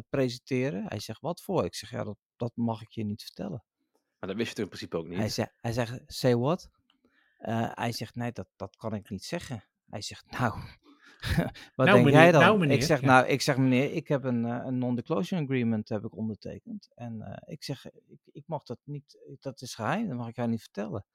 presenteren. 0.10 0.86
Hij 0.88 1.00
zegt 1.00 1.22
wat 1.22 1.42
voor? 1.42 1.66
Ik 1.66 1.76
zeg 1.76 1.90
ja, 1.90 2.04
dat, 2.04 2.18
dat 2.36 2.52
mag 2.56 2.82
ik 2.82 2.92
je 2.92 3.04
niet 3.04 3.24
vertellen. 3.24 3.64
Maar 4.20 4.30
dat 4.30 4.38
wist 4.38 4.56
je 4.56 4.62
in 4.64 4.68
principe 4.68 4.98
ook 4.98 5.08
niet. 5.08 5.18
Hij, 5.18 5.30
zegt, 5.30 5.54
hij 5.58 5.72
zegt, 5.72 6.02
say 6.06 6.36
what? 6.36 6.70
Hij 7.74 7.92
zegt, 7.92 8.16
nee, 8.16 8.32
dat, 8.32 8.48
dat 8.56 8.76
kan 8.76 8.94
ik 8.94 9.10
niet 9.10 9.24
zeggen. 9.24 9.64
Hij 9.90 10.02
zegt, 10.02 10.32
nou, 10.40 10.60
wat 11.76 11.86
Nou, 11.86 11.92
denk 11.92 12.06
meneer, 12.06 12.12
jij 12.12 12.32
dan? 12.32 12.42
nou, 12.42 12.60
meneer, 12.60 12.76
ik, 12.76 12.84
zeg, 12.84 13.02
ja. 13.02 13.08
nou, 13.08 13.28
ik 13.28 13.42
zeg, 13.42 13.58
meneer, 13.58 13.94
ik 13.94 14.08
heb 14.08 14.24
een, 14.24 14.46
eh, 14.46 14.66
een 14.66 14.78
non-disclosure 14.78 15.44
agreement 15.44 15.90
heb 15.90 16.06
ik 16.06 16.16
ondertekend. 16.16 16.90
En 16.96 17.22
eh, 17.22 17.54
ik 17.54 17.64
zeg, 17.64 17.86
ik, 17.86 18.20
ik 18.32 18.44
mag 18.46 18.64
dat 18.64 18.80
niet, 18.84 19.18
dat 19.40 19.62
is 19.62 19.76
geheim, 19.76 20.08
dat 20.08 20.18
mag 20.18 20.28
ik 20.28 20.36
jou 20.36 20.50
niet 20.50 20.62
vertellen. 20.62 21.06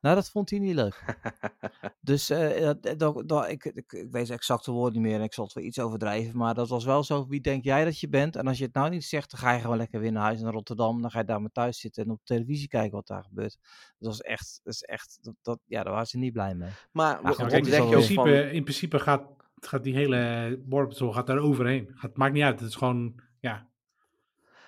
Nou, 0.00 0.14
dat 0.14 0.30
vond 0.30 0.50
hij 0.50 0.58
niet 0.58 0.74
leuk. 0.74 1.04
Dus 2.00 2.30
eh, 2.30 2.60
dat, 2.60 2.98
dat, 2.98 3.28
dat- 3.28 3.48
ik, 3.48 3.64
ik, 3.64 3.92
ik 3.92 4.06
weet 4.10 4.26
de 4.26 4.32
exacte 4.32 4.70
woorden 4.70 4.92
niet 5.02 5.10
meer 5.10 5.18
en 5.18 5.24
ik 5.24 5.32
zal 5.34 5.44
het 5.44 5.52
wel 5.54 5.64
iets 5.64 5.78
overdrijven. 5.78 6.38
Maar 6.38 6.54
dat 6.54 6.68
was 6.68 6.84
wel 6.84 7.04
zo, 7.04 7.26
wie 7.26 7.40
denk 7.40 7.64
jij 7.64 7.84
dat 7.84 8.00
je 8.00 8.08
bent? 8.08 8.36
En 8.36 8.46
als 8.46 8.58
je 8.58 8.64
het 8.64 8.74
nou 8.74 8.90
niet 8.90 9.04
zegt, 9.04 9.30
dan 9.30 9.40
ga 9.40 9.52
je 9.52 9.60
gewoon 9.60 9.76
lekker 9.76 10.00
weer 10.00 10.12
naar 10.12 10.22
huis 10.22 10.40
naar 10.40 10.52
Rotterdam. 10.52 11.00
Dan 11.02 11.10
ga 11.10 11.18
je 11.18 11.24
daar 11.24 11.40
maar 11.40 11.50
thuis 11.52 11.80
zitten 11.80 12.04
en 12.04 12.10
op 12.10 12.20
televisie 12.24 12.68
kijken 12.68 12.90
wat 12.92 13.06
daar 13.06 13.24
gebeurt. 13.24 13.58
Dat 13.98 14.08
was 14.08 14.20
echt, 14.20 14.60
dat 14.64 14.74
is 14.74 14.82
echt 14.82 15.18
dat, 15.22 15.34
dat, 15.42 15.58
ja, 15.66 15.82
daar 15.82 15.92
waren 15.92 16.06
ze 16.08 16.18
niet 16.18 16.32
blij 16.32 16.54
mee. 16.54 16.70
Maar 16.92 17.20
goed, 17.24 17.46
kijk, 17.46 17.66
zeg 17.66 17.82
in 17.82 17.88
principe, 17.90 18.14
van... 18.20 18.28
in 18.28 18.62
principe 18.62 18.98
gaat, 18.98 19.22
gaat 19.60 19.84
die 19.84 19.94
hele 19.94 20.60
Patrol 20.68 21.12
gaat 21.12 21.26
daar 21.26 21.38
overheen. 21.38 21.90
Het 21.94 22.16
maakt 22.16 22.32
niet 22.32 22.42
uit. 22.42 22.60
Het 22.60 22.68
is 22.68 22.76
gewoon, 22.76 23.14
ja. 23.40 23.68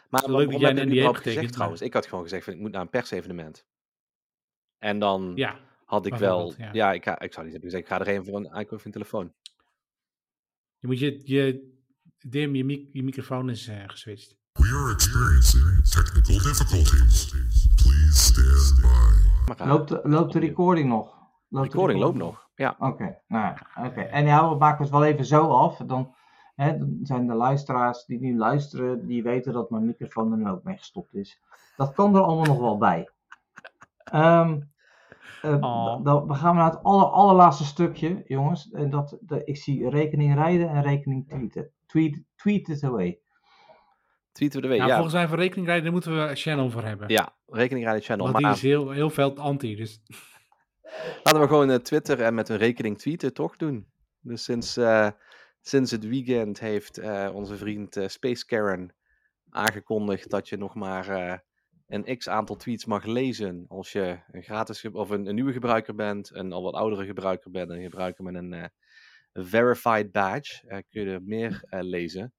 Maar 0.09 0.31
leuk 0.31 0.51
dat 0.51 0.61
jij 0.61 0.71
een 0.71 0.75
NDA 0.77 0.85
überhaupt 0.85 0.95
hebt 0.95 1.17
gezegd 1.17 1.25
getekend, 1.27 1.53
trouwens? 1.53 1.81
Ik 1.83 1.93
had 1.95 2.07
gewoon 2.07 2.23
gezegd, 2.25 2.45
van, 2.45 2.53
ik 2.53 2.59
moet 2.61 2.73
naar 2.73 2.81
een 2.81 2.91
persevenement. 2.91 3.67
En 4.81 4.99
dan 4.99 5.33
Ja, 5.35 5.57
had 5.85 6.07
ik 6.07 6.15
wel... 6.15 6.53
Ja, 6.57 6.69
ja. 6.73 6.93
ik, 6.93 7.05
ga, 7.05 7.19
ik 7.21 7.33
zou 7.33 7.45
niet 7.45 7.53
hebben 7.55 7.71
gezegd, 7.71 7.91
ik 7.91 7.97
ga 7.97 8.01
er 8.05 8.13
even 8.13 8.25
voor 8.25 8.37
een 8.37 8.51
aankoop 8.51 8.79
van 8.81 8.87
een 8.87 8.93
telefoon. 8.93 9.33
je 10.79 10.87
moet 10.87 10.99
je, 10.99 11.21
je, 11.25 11.69
Dim, 12.19 12.55
je, 12.55 12.65
mic- 12.65 12.89
je 12.93 13.03
microfoon 13.03 13.51
is 13.51 13.69
eh 13.69 13.83
geswitcht. 13.87 14.37
We 14.53 14.67
are 14.83 14.93
experiencing 14.93 15.89
technical 15.89 16.39
difficulties. 16.43 17.29
Please 17.83 18.13
stand 18.13 18.81
by. 18.81 19.55
Maar, 19.59 19.69
Loopt, 19.69 19.89
de- 19.89 20.01
loopt 20.05 20.33
de 20.33 20.39
recording 20.39 20.89
nog? 20.89 21.13
de 21.13 21.57
Loopt 21.57 21.67
recording 21.73 22.01
loopt 22.01 22.17
nog. 22.17 22.49
Ja. 22.55 22.77
Oké, 22.79 23.19
nou 23.29 23.57
oké. 23.85 24.01
En 24.01 24.25
ja, 24.27 24.49
we 24.51 24.57
maken 24.57 24.83
het 24.83 24.93
wel 24.93 25.05
even 25.05 25.25
zo 25.25 25.49
af. 25.49 25.77
Dan, 25.77 26.15
hè, 26.55 26.79
dan 26.79 26.99
zijn 27.03 27.27
de 27.27 27.35
luisteraars 27.35 28.05
die 28.05 28.21
nu 28.21 28.37
luisteren, 28.37 29.07
die 29.07 29.23
weten 29.23 29.53
dat 29.53 29.71
mijn 29.71 29.87
microfoon 29.87 30.33
er 30.33 30.39
nu 30.39 30.49
ook 30.49 30.63
mee 30.63 30.77
gestopt 30.77 31.15
is. 31.15 31.41
Dat 31.77 31.95
kan 31.95 32.15
er 32.15 32.23
allemaal 32.23 32.45
nog 32.55 32.59
wel 32.59 32.79
bij. 32.79 33.09
Oh. 35.43 36.05
dan, 36.05 36.27
we 36.27 36.35
gaan 36.35 36.55
naar 36.55 36.71
het 36.71 36.83
aller, 36.83 37.07
allerlaatste 37.07 37.65
stukje, 37.65 38.23
jongens. 38.27 38.71
En 38.71 38.91
dat, 38.91 39.19
dat, 39.21 39.43
ik 39.45 39.57
zie 39.57 39.89
rekening 39.89 40.35
rijden 40.35 40.69
en 40.69 40.83
rekening 40.83 41.29
tweeten. 41.29 41.71
Tweet, 41.87 42.23
tweet 42.37 42.69
it 42.69 42.85
away. 42.85 43.21
Tweeten 44.33 44.61
we 44.61 44.67
de 44.67 44.73
week. 44.73 44.79
Nou, 44.79 44.91
ja. 44.91 44.97
volgens 44.97 45.17
mij 45.17 45.29
voor 45.29 45.39
rekening 45.39 45.67
rijden, 45.67 45.85
daar 45.85 45.93
moeten 45.93 46.29
we 46.29 46.35
Shannon 46.35 46.71
voor 46.71 46.83
hebben. 46.83 47.09
ja, 47.09 47.37
rekening 47.47 47.85
rijden 47.85 48.03
channel. 48.03 48.25
Want 48.25 48.37
die 48.37 48.47
Maar 48.47 48.55
is 48.55 48.63
heel, 48.63 48.91
heel 48.91 49.11
veel 49.11 49.37
anti. 49.37 49.77
Dus 49.77 50.01
laten 51.23 51.41
we 51.41 51.47
gewoon 51.47 51.71
eh, 51.71 51.77
Twitter 51.77 52.21
en 52.21 52.35
met 52.35 52.49
een 52.49 52.57
rekening 52.57 52.99
tweeten 52.99 53.35
toch 53.35 53.57
doen. 53.57 53.87
Dus 54.21 54.45
sinds, 54.45 54.77
eh, 54.77 55.09
sinds 55.61 55.91
het 55.91 56.07
weekend 56.07 56.61
heeft 56.61 56.99
eh, 56.99 57.31
onze 57.35 57.57
vriend 57.57 58.01
Space 58.07 58.47
Karen 58.47 58.95
aangekondigd 59.51 60.31
dat 60.31 60.49
je 60.49 60.57
nog 60.57 60.75
maar 60.75 61.09
eh, 61.09 61.39
een 61.91 62.17
x 62.17 62.29
aantal 62.29 62.57
tweets 62.57 62.85
mag 62.85 63.05
lezen 63.05 63.65
als 63.69 63.93
je 63.93 64.19
een 64.31 64.43
gratis 64.43 64.85
of 64.85 65.11
een, 65.11 65.27
een 65.27 65.35
nieuwe 65.35 65.53
gebruiker 65.53 65.95
bent, 65.95 66.35
een 66.35 66.53
al 66.53 66.63
wat 66.63 66.75
oudere 66.75 67.05
gebruiker 67.05 67.51
bent, 67.51 67.71
een 67.71 67.83
gebruiker 67.83 68.25
met 68.25 68.35
een 68.35 68.53
eh, 68.53 68.65
verified 69.33 70.13
badge, 70.13 70.69
eh, 70.69 70.79
kun 70.89 71.03
je 71.03 71.11
er 71.11 71.23
meer 71.23 71.63
eh, 71.69 71.81
lezen. 71.83 72.33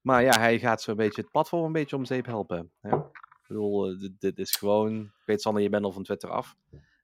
Maar 0.00 0.22
ja, 0.22 0.38
hij 0.38 0.58
gaat 0.58 0.82
zo'n 0.82 0.96
beetje 0.96 1.22
het 1.22 1.30
platform 1.30 1.64
een 1.64 1.72
beetje 1.72 1.96
om 1.96 2.04
zeep 2.04 2.26
helpen. 2.26 2.72
Hè? 2.80 2.96
Ik 2.96 3.48
bedoel, 3.48 3.98
dit, 3.98 4.20
dit 4.20 4.38
is 4.38 4.50
gewoon, 4.56 5.00
ik 5.00 5.26
weet 5.26 5.42
Sander, 5.42 5.62
je 5.62 5.68
bent 5.68 5.84
al 5.84 5.92
van 5.92 6.02
Twitter 6.02 6.30
af. 6.30 6.56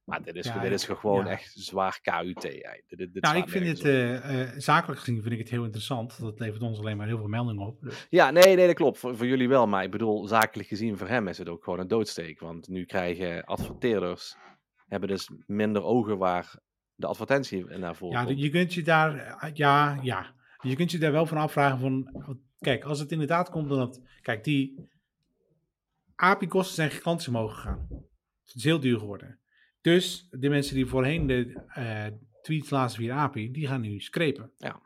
Maar 0.04 0.22
dit 0.22 0.34
is, 0.36 0.46
Ja, 0.46 0.58
dit 0.58 0.72
is 0.72 0.84
gewoon 0.84 1.24
ja. 1.24 1.30
echt 1.30 1.52
zwaar 1.52 2.00
KUT. 2.02 2.42
Dit, 2.42 2.98
dit, 2.98 3.22
Nou, 3.22 3.36
ik 3.36 3.48
vind 3.48 3.66
het, 3.66 3.80
eh, 3.84 4.42
eh, 4.42 4.58
zakelijk 4.58 5.00
gezien 5.00 5.22
vind 5.22 5.32
ik 5.32 5.38
het 5.38 5.50
heel 5.50 5.64
interessant. 5.64 6.20
Dat 6.20 6.38
levert 6.38 6.62
ons 6.62 6.78
alleen 6.78 6.96
maar 6.96 7.06
heel 7.06 7.18
veel 7.18 7.28
meldingen 7.28 7.66
op. 7.66 7.80
Dus- 7.80 8.06
Ja, 8.10 8.30
nee, 8.30 8.56
nee, 8.56 8.66
dat 8.66 8.74
klopt. 8.76 8.98
Voor, 8.98 9.16
voor 9.16 9.26
jullie 9.26 9.48
wel. 9.48 9.66
Maar 9.66 9.84
ik 9.84 9.90
bedoel, 9.90 10.26
zakelijk 10.26 10.68
gezien 10.68 10.96
voor 10.96 11.08
hem 11.08 11.28
is 11.28 11.38
het 11.38 11.48
ook 11.48 11.64
gewoon 11.64 11.78
een 11.78 11.88
doodsteek. 11.88 12.40
Want 12.40 12.68
nu 12.68 12.84
krijgen 12.84 13.44
adverteerders 13.44 14.36
hebben 14.88 15.08
dus 15.08 15.30
minder 15.46 15.82
ogen 15.82 16.18
waar 16.18 16.54
de 16.94 17.06
advertentie 17.06 17.64
naar 17.64 17.96
voren 17.96 18.28
Ja, 18.28 18.34
je 18.36 18.50
kunt 18.50 18.74
je 18.74 18.82
daar, 18.82 19.16
eh, 19.16 19.50
ja, 19.54 19.98
ja. 20.02 20.34
Je 20.62 20.76
kunt 20.76 20.90
je 20.90 20.98
daar 20.98 21.12
wel 21.12 21.26
van 21.26 21.36
afvragen 21.38 21.78
van, 21.78 22.10
kijk, 22.58 22.84
als 22.84 22.98
het 22.98 23.12
inderdaad 23.12 23.50
komt 23.50 23.68
dat, 23.68 24.00
kijk, 24.22 24.44
die 24.44 24.88
API-kosten 26.14 26.74
zijn 26.74 26.90
gigantisch 26.90 27.28
omhoog 27.28 27.54
gegaan. 27.54 27.86
Het 28.44 28.54
is 28.54 28.64
heel 28.64 28.80
duur 28.80 28.98
geworden. 28.98 29.39
Dus 29.80 30.26
de 30.30 30.48
mensen 30.48 30.74
die 30.74 30.86
voorheen 30.86 31.26
de 31.26 31.62
eh, 31.68 32.06
tweets 32.42 32.70
lazen 32.70 32.98
via 32.98 33.16
API, 33.16 33.50
die 33.50 33.66
gaan 33.66 33.80
nu 33.80 34.00
scrapen. 34.00 34.52
Ja. 34.56 34.80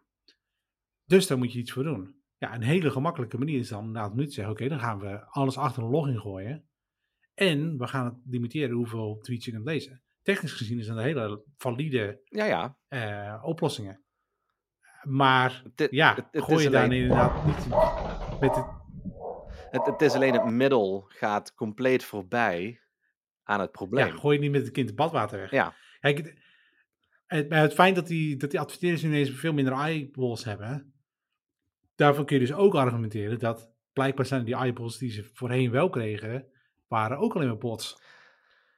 Dus 1.05 1.27
daar 1.27 1.39
moet 1.39 1.53
je 1.53 1.59
iets 1.59 1.73
voor 1.73 1.83
doen. 1.85 2.23
Ja, 2.39 2.55
een 2.55 2.63
hele 2.63 2.91
gemakkelijke 2.91 3.39
manier 3.39 3.59
is 3.59 3.69
dan 3.69 3.85
inderdaad 3.85 4.15
nu 4.15 4.27
te 4.27 4.33
zeggen, 4.33 4.53
oké, 4.55 4.69
dan 4.69 4.81
gaan 4.81 4.99
we 4.99 5.25
alles 5.31 5.57
achter 5.57 5.83
een 5.83 5.91
login 5.91 6.19
gooien. 6.21 6.69
En 7.35 7.79
we 7.79 7.87
gaan 7.87 8.05
het 8.05 8.15
limiteren 8.25 8.77
hoeveel 8.77 9.19
tweets 9.23 9.45
je 9.45 9.51
kunt 9.53 9.65
lezen. 9.65 10.03
Technisch 10.23 10.53
gezien 10.53 10.79
is 10.79 10.87
dat 10.87 10.97
een 10.97 11.03
hele 11.03 11.43
valide 11.57 12.21
Ja, 12.25 12.45
ja. 12.45 12.77
eh, 12.89 13.43
oplossingen. 13.45 14.03
Maar 15.03 15.63
Het, 15.75 15.91
ja, 15.91 16.15
het- 16.15 16.29
het 16.31 16.43
gooi 16.43 16.63
je 16.63 16.71
daar 16.71 16.93
inderdaad 16.93 17.47
niet 17.47 17.69
met 18.41 18.55
het... 18.57 18.67
Het, 19.71 19.87
het 19.87 20.01
is 20.03 20.13
alleen 20.15 20.33
het 20.33 20.45
middel 20.51 21.05
gaat 21.09 21.55
compleet 21.55 22.05
voorbij 22.05 22.81
aan 23.45 23.61
het 23.61 23.73
probleem. 23.73 24.07
Ja, 24.07 24.17
gooi 24.17 24.37
je 24.37 24.43
niet 24.43 24.53
met 24.53 24.63
het 24.63 24.71
kind 24.71 24.87
het 24.87 24.97
badwater 24.97 25.39
weg. 25.39 25.51
Ja. 25.51 25.75
Kijk, 26.01 26.35
het, 27.27 27.53
het, 27.53 27.75
feit 27.75 27.95
dat 27.95 28.07
die, 28.07 28.37
dat 28.37 28.51
die 28.51 28.61
adverteerders 28.61 29.03
nu 29.03 29.09
ineens 29.09 29.31
veel 29.31 29.53
minder 29.53 29.73
eyeballs 29.73 30.45
hebben, 30.45 30.95
daarvan 31.95 32.25
kun 32.25 32.41
je 32.41 32.47
dus 32.47 32.57
ook 32.57 32.75
argumenteren 32.75 33.39
dat 33.39 33.73
blijkbaar 33.93 34.27
zijn 34.27 34.45
die 34.45 34.55
eyeballs 34.55 34.99
die 34.99 35.11
ze 35.11 35.31
voorheen 35.33 35.71
wel 35.71 35.91
kregen, 35.91 36.47
waren 36.89 37.19
ook 37.19 37.35
alleen 37.35 37.49
maar 37.49 37.59
bots. 37.59 38.03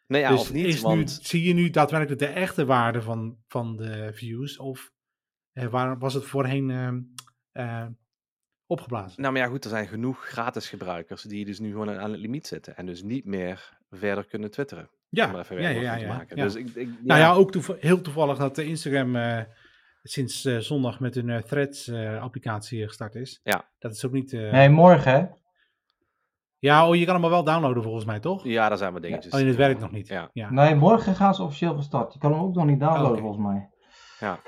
nee, 0.06 0.20
ja, 0.20 0.30
dus 0.30 0.40
of 0.40 0.52
niet, 0.52 0.66
is 0.66 0.74
nu, 0.74 0.88
want 0.88 1.18
zie 1.22 1.42
je 1.42 1.54
nu 1.54 1.70
daadwerkelijk 1.70 2.20
de 2.20 2.26
echte 2.26 2.64
waarde 2.64 3.02
van, 3.02 3.38
van 3.46 3.76
de 3.76 4.10
views 4.12 4.58
of 4.58 4.92
eh, 5.52 5.66
waar, 5.66 5.98
was 5.98 6.14
het 6.14 6.24
voorheen 6.24 6.70
ehm, 6.70 7.00
eh, 7.52 7.86
opgeblazen? 8.66 9.20
Nou, 9.20 9.32
maar 9.32 9.42
ja, 9.42 9.48
goed, 9.48 9.64
er 9.64 9.70
zijn 9.70 9.88
genoeg 9.88 10.26
gratis 10.26 10.68
gebruikers 10.68 11.22
die 11.22 11.44
dus 11.44 11.58
nu 11.58 11.70
gewoon 11.70 11.90
aan 11.90 12.10
het 12.10 12.20
limiet 12.20 12.46
zitten 12.46 12.76
en 12.76 12.86
dus 12.86 13.02
niet 13.02 13.24
meer 13.24 13.75
verder 13.90 14.26
kunnen 14.26 14.50
twitteren. 14.50 14.90
Ja, 15.08 15.28
om 15.32 15.38
even 15.38 15.60
ja, 15.60 15.68
ja, 15.68 15.80
ja, 15.80 15.94
te 15.94 16.00
ja, 16.00 16.08
maken. 16.08 16.36
ja. 16.36 16.42
Dus 16.42 16.54
ik, 16.54 16.68
ik, 16.74 16.88
Nou 17.02 17.20
ja, 17.20 17.32
ook 17.32 17.52
toev- 17.52 17.80
heel 17.80 18.00
toevallig 18.00 18.38
dat 18.38 18.54
de 18.54 18.64
Instagram 18.64 19.16
eh, 19.16 19.40
sinds 20.02 20.44
eh, 20.44 20.58
zondag 20.58 21.00
met 21.00 21.14
hun 21.14 21.30
eh, 21.30 21.42
Threads 21.42 21.88
eh, 21.88 22.22
applicatie 22.22 22.86
gestart 22.86 23.14
is. 23.14 23.40
Ja. 23.42 23.68
Dat 23.78 23.92
is 23.92 24.06
ook 24.06 24.12
niet... 24.12 24.32
eh, 24.32 24.52
Nee, 24.52 24.68
morgen 24.68 25.12
hè? 25.12 25.24
Ja, 26.58 26.88
oh, 26.88 26.94
je 26.96 27.04
kan 27.04 27.12
hem 27.12 27.22
maar 27.22 27.30
wel 27.30 27.44
downloaden 27.44 27.82
volgens 27.82 28.04
mij, 28.04 28.20
toch? 28.20 28.44
ja, 28.44 28.68
daar 28.68 28.78
zijn 28.78 28.92
wat 28.92 29.02
dingetjes. 29.02 29.32
Alleen 29.32 29.46
het 29.46 29.56
werkt 29.56 29.80
nog 29.80 29.90
niet. 29.90 30.08
Ja. 30.08 30.30
Ja. 30.32 30.50
Nee, 30.50 30.74
morgen 30.74 31.14
gaan 31.14 31.34
ze 31.34 31.42
officieel 31.42 31.74
van 31.74 31.82
start. 31.82 32.12
Je 32.12 32.18
kan 32.18 32.32
hem 32.32 32.40
ook 32.40 32.54
nog 32.54 32.64
niet 32.66 32.80
downloaden 32.80 33.10
Oké. 33.10 33.20
volgens 33.20 33.42
mij. 33.46 33.70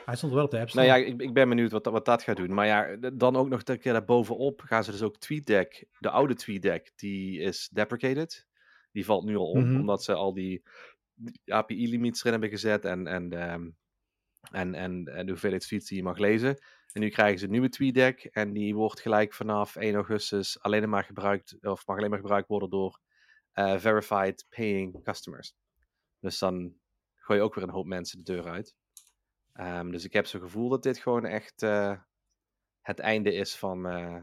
Hij 0.05 0.16
stond 0.16 0.32
wel 0.32 0.45
op 0.45 0.51
de 0.51 0.59
App 0.59 0.68
Store. 0.68 0.86
Nou 0.86 1.01
ja, 1.01 1.07
ik, 1.07 1.20
ik 1.20 1.32
ben 1.34 1.49
benieuwd 1.49 1.72
wat, 1.72 1.84
dat- 1.84 1.93
wat 1.93 2.05
dat 2.05 2.22
gaat 2.22 2.36
doen. 2.36 2.55
Maar 2.55 2.66
ja, 2.66 2.97
dan 3.12 3.36
ook 3.36 3.49
nog 3.49 3.61
een 3.64 3.78
keer 3.78 3.93
daarbovenop 3.93 4.61
gaan 4.64 4.84
ze 4.84 4.91
dus 4.91 5.03
ook 5.03 5.16
TweetDeck, 5.18 5.86
de 5.99 6.11
oude 6.11 6.34
TweetDeck, 6.34 6.93
die 6.97 7.41
is 7.41 7.68
deprecated. 7.72 8.47
Die 8.93 9.05
valt 9.05 9.24
nu 9.24 9.36
al 9.36 9.51
om, 9.51 9.64
Mhm. 9.70 9.80
omdat 9.80 10.05
ze 10.05 10.14
al 10.14 10.32
die, 10.34 10.62
die 11.14 11.55
API-limiets 11.55 12.20
erin 12.20 12.32
hebben 12.32 12.51
gezet 12.51 12.84
en, 12.84 13.07
en, 13.07 13.32
ehm, 13.32 13.70
en, 14.51 14.74
en, 14.74 15.07
en 15.07 15.24
de 15.26 15.30
hoeveelheid 15.32 15.62
tweets 15.62 15.89
die 15.89 15.97
je 15.97 16.03
mag 16.05 16.18
lezen. 16.18 16.59
En 16.93 17.01
nu 17.01 17.09
krijgen 17.09 17.39
ze 17.39 17.45
een 17.45 17.51
nieuwe 17.51 17.68
TweetDeck 17.68 18.24
en 18.24 18.53
die 18.53 18.74
wordt 18.74 19.01
gelijk 19.01 19.32
vanaf 19.34 19.76
1 19.76 19.95
augustus 19.95 20.61
alleen 20.61 20.89
maar 20.89 21.05
gebruikt, 21.05 21.57
of 21.61 21.86
mag 21.86 21.97
alleen 21.97 22.11
maar 22.11 22.18
gebruikt 22.18 22.49
worden 22.49 22.70
door 22.70 23.01
eh, 23.53 23.78
verified 23.78 24.47
paying 24.49 25.03
customers. 25.05 25.55
Dus 26.20 26.39
dan 26.39 26.74
gooi 27.14 27.39
je 27.39 27.45
ook 27.45 27.55
weer 27.55 27.64
een 27.64 27.70
hoop 27.70 27.86
mensen 27.86 28.18
de 28.24 28.32
deur 28.32 28.45
uit. 28.49 28.74
Ehm, 29.53 29.91
dus 29.91 30.05
ik 30.05 30.12
heb 30.12 30.26
zo'n 30.26 30.41
gevoel 30.41 30.68
dat 30.68 30.82
dit 30.82 30.99
gewoon 30.99 31.24
echt 31.24 31.62
eh, 31.62 31.99
het 32.80 32.99
einde 32.99 33.32
is 33.34 33.57
van, 33.57 33.86
eh, 33.86 34.20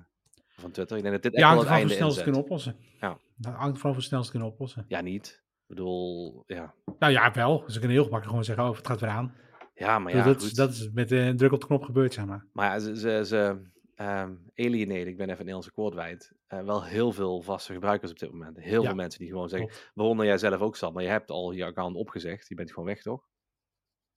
van 0.62 0.72
Twitter. 0.72 0.98
Ik 0.98 1.04
denk 1.04 1.14
dat 1.16 1.24
dit 1.24 1.34
echt 1.34 1.44
ja, 1.44 1.50
wel 1.50 1.58
hangt 1.58 1.72
het 1.72 1.80
einde 1.80 1.94
snelst 1.94 2.24
kunnen 2.24 2.42
oplossen. 2.42 2.76
Ja. 3.00 3.18
Dat 3.36 3.54
hangt 3.54 3.76
ervan 3.76 3.90
of 3.92 3.96
we 3.96 4.02
snelst 4.04 4.30
kunnen 4.30 4.48
oplossen. 4.48 4.86
Ja, 4.88 5.02
niet. 5.02 5.44
Ik 5.68 5.76
bedoel, 5.76 6.44
ja. 6.48 6.74
Nou 7.00 7.12
ja, 7.14 7.32
wel. 7.32 7.58
Ze 7.68 7.80
kunnen 7.80 7.90
heel 7.98 8.04
gemakkelijk 8.06 8.26
gewoon 8.28 8.44
zeggen, 8.44 8.64
oh, 8.70 8.76
het 8.78 8.88
gaat 8.88 9.00
weer 9.00 9.10
aan. 9.10 9.36
Ja, 9.74 10.00
maar 10.00 10.12
Dus 10.12 10.22
ja, 10.22 10.28
dat, 10.28 10.42
is, 10.42 10.48
goed. 10.48 10.56
dat 10.58 10.70
is 10.72 10.90
met 10.92 11.12
een 11.12 11.38
druk 11.38 11.52
op 11.52 11.60
de 11.62 11.66
knop 11.68 11.84
gebeurd, 11.84 12.14
zeg 12.14 12.26
maar. 12.26 12.46
Maar 12.54 12.66
ja, 12.72 12.80
ze, 12.80 12.98
ze, 12.98 13.22
ze 13.26 13.62
ehm, 13.96 14.34
alieneren, 14.56 15.08
ik 15.08 15.18
ben 15.18 15.26
even 15.26 15.30
het 15.30 15.38
Nederlandse 15.38 15.72
woord 15.76 15.94
wijd, 15.94 16.34
eh, 16.48 16.62
wel 16.64 16.84
heel 16.84 17.12
veel 17.12 17.42
vaste 17.42 17.74
gebruikers 17.74 18.12
op 18.12 18.20
dit 18.20 18.32
moment. 18.32 18.58
Heel 18.60 18.82
Ja. 18.82 18.88
veel 18.88 18.96
mensen 18.96 19.20
die 19.20 19.30
gewoon 19.30 19.50
zeggen, 19.50 19.68
Klopt. 19.70 19.92
waaronder 19.94 20.26
jij 20.26 20.38
zelf 20.38 20.60
ook 20.62 20.76
zat, 20.76 20.94
maar 20.94 21.04
je 21.04 21.10
hebt 21.10 21.30
al 21.32 21.52
je 21.52 21.66
account 21.66 21.96
opgezegd, 21.96 22.48
je 22.48 22.56
bent 22.56 22.70
gewoon 22.70 22.86
weg, 22.86 23.02
toch? 23.02 23.28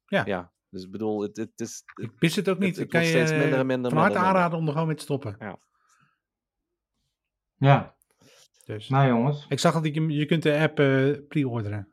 Ja. 0.06 0.22
Ja, 0.26 0.52
dus 0.70 0.84
ik 0.84 0.90
bedoel, 0.90 1.22
het, 1.22 1.36
het 1.36 1.60
is... 1.60 1.82
het- 1.84 2.04
Ik 2.04 2.12
wist 2.18 2.36
het 2.36 2.48
ook 2.48 2.58
niet. 2.58 2.74
het 2.76 2.84
Ik 2.84 2.90
kan 2.90 3.00
je 3.02 3.08
steeds 3.08 3.30
minder 3.32 3.58
en 3.58 3.66
minder, 3.66 3.90
van 3.90 4.00
harte 4.00 4.18
aanraden 4.18 4.58
om 4.58 4.66
er 4.66 4.72
gewoon 4.72 4.86
mee 4.86 4.96
te 4.96 5.02
stoppen. 5.02 5.36
Ja, 5.38 5.58
Dus. 8.64 8.88
nou 8.88 9.08
jongens. 9.08 9.46
Ik 9.48 9.58
zag 9.58 9.74
dat 9.74 9.94
je, 9.94 10.08
je 10.08 10.26
kunt 10.26 10.42
de 10.42 10.58
app 10.58 10.78
eh 10.80 11.10
pre-orderen. 11.28 11.88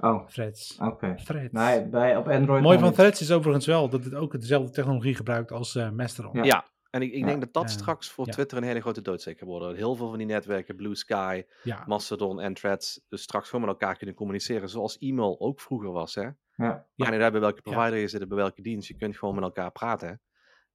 Oh, 0.00 0.26
Threads. 0.26 0.76
oké. 0.78 1.14
Threads. 1.24 1.52
Nee, 1.52 1.88
bij, 1.88 2.16
op 2.16 2.28
Android 2.28 2.62
Mooi 2.62 2.78
van 2.78 2.86
niet. 2.88 2.96
Threads 2.96 3.20
is 3.20 3.30
overigens 3.32 3.66
wel 3.66 3.88
dat 3.88 4.04
het 4.04 4.14
ook 4.14 4.40
dezelfde 4.40 4.70
technologie 4.72 5.14
gebruikt 5.14 5.52
als 5.52 5.74
eh 5.76 5.90
Mastodon. 5.90 6.32
Ja. 6.34 6.44
Ja, 6.44 6.64
en 6.90 7.02
ik, 7.02 7.12
ik 7.12 7.18
Ja. 7.20 7.26
denk 7.26 7.40
dat 7.40 7.52
dat 7.52 7.70
straks 7.70 8.08
voor 8.10 8.26
ja. 8.26 8.32
Twitter 8.32 8.58
een 8.58 8.64
hele 8.64 8.80
grote 8.80 9.02
doodsteek 9.02 9.38
gaat 9.38 9.48
worden. 9.48 9.76
Heel 9.76 9.94
veel 9.94 10.08
van 10.08 10.18
die 10.18 10.26
netwerken, 10.26 10.76
Blue 10.76 10.94
Sky, 10.94 11.42
Ja. 11.62 11.84
Mastodon 11.86 12.40
en 12.40 12.54
Threads, 12.54 13.00
dus 13.08 13.22
straks 13.22 13.48
gewoon 13.48 13.64
met 13.66 13.74
elkaar 13.74 13.96
kunnen 13.96 14.14
communiceren, 14.14 14.68
zoals 14.68 14.98
e-mail 14.98 15.40
ook 15.40 15.60
vroeger 15.60 15.90
was, 15.92 16.14
hè? 16.14 16.22
Ja. 16.22 16.34
Maar 16.56 16.84
Ja. 16.94 17.10
niet 17.10 17.20
uit 17.20 17.32
bij 17.32 17.40
welke 17.40 17.60
Ja. 17.64 17.70
provider 17.72 17.98
je 17.98 18.08
zit, 18.08 18.28
bij 18.28 18.36
welke 18.36 18.62
dienst, 18.62 18.88
je 18.88 18.96
kunt 18.96 19.16
gewoon 19.16 19.34
met 19.34 19.44
elkaar 19.44 19.70
praten. 19.70 20.20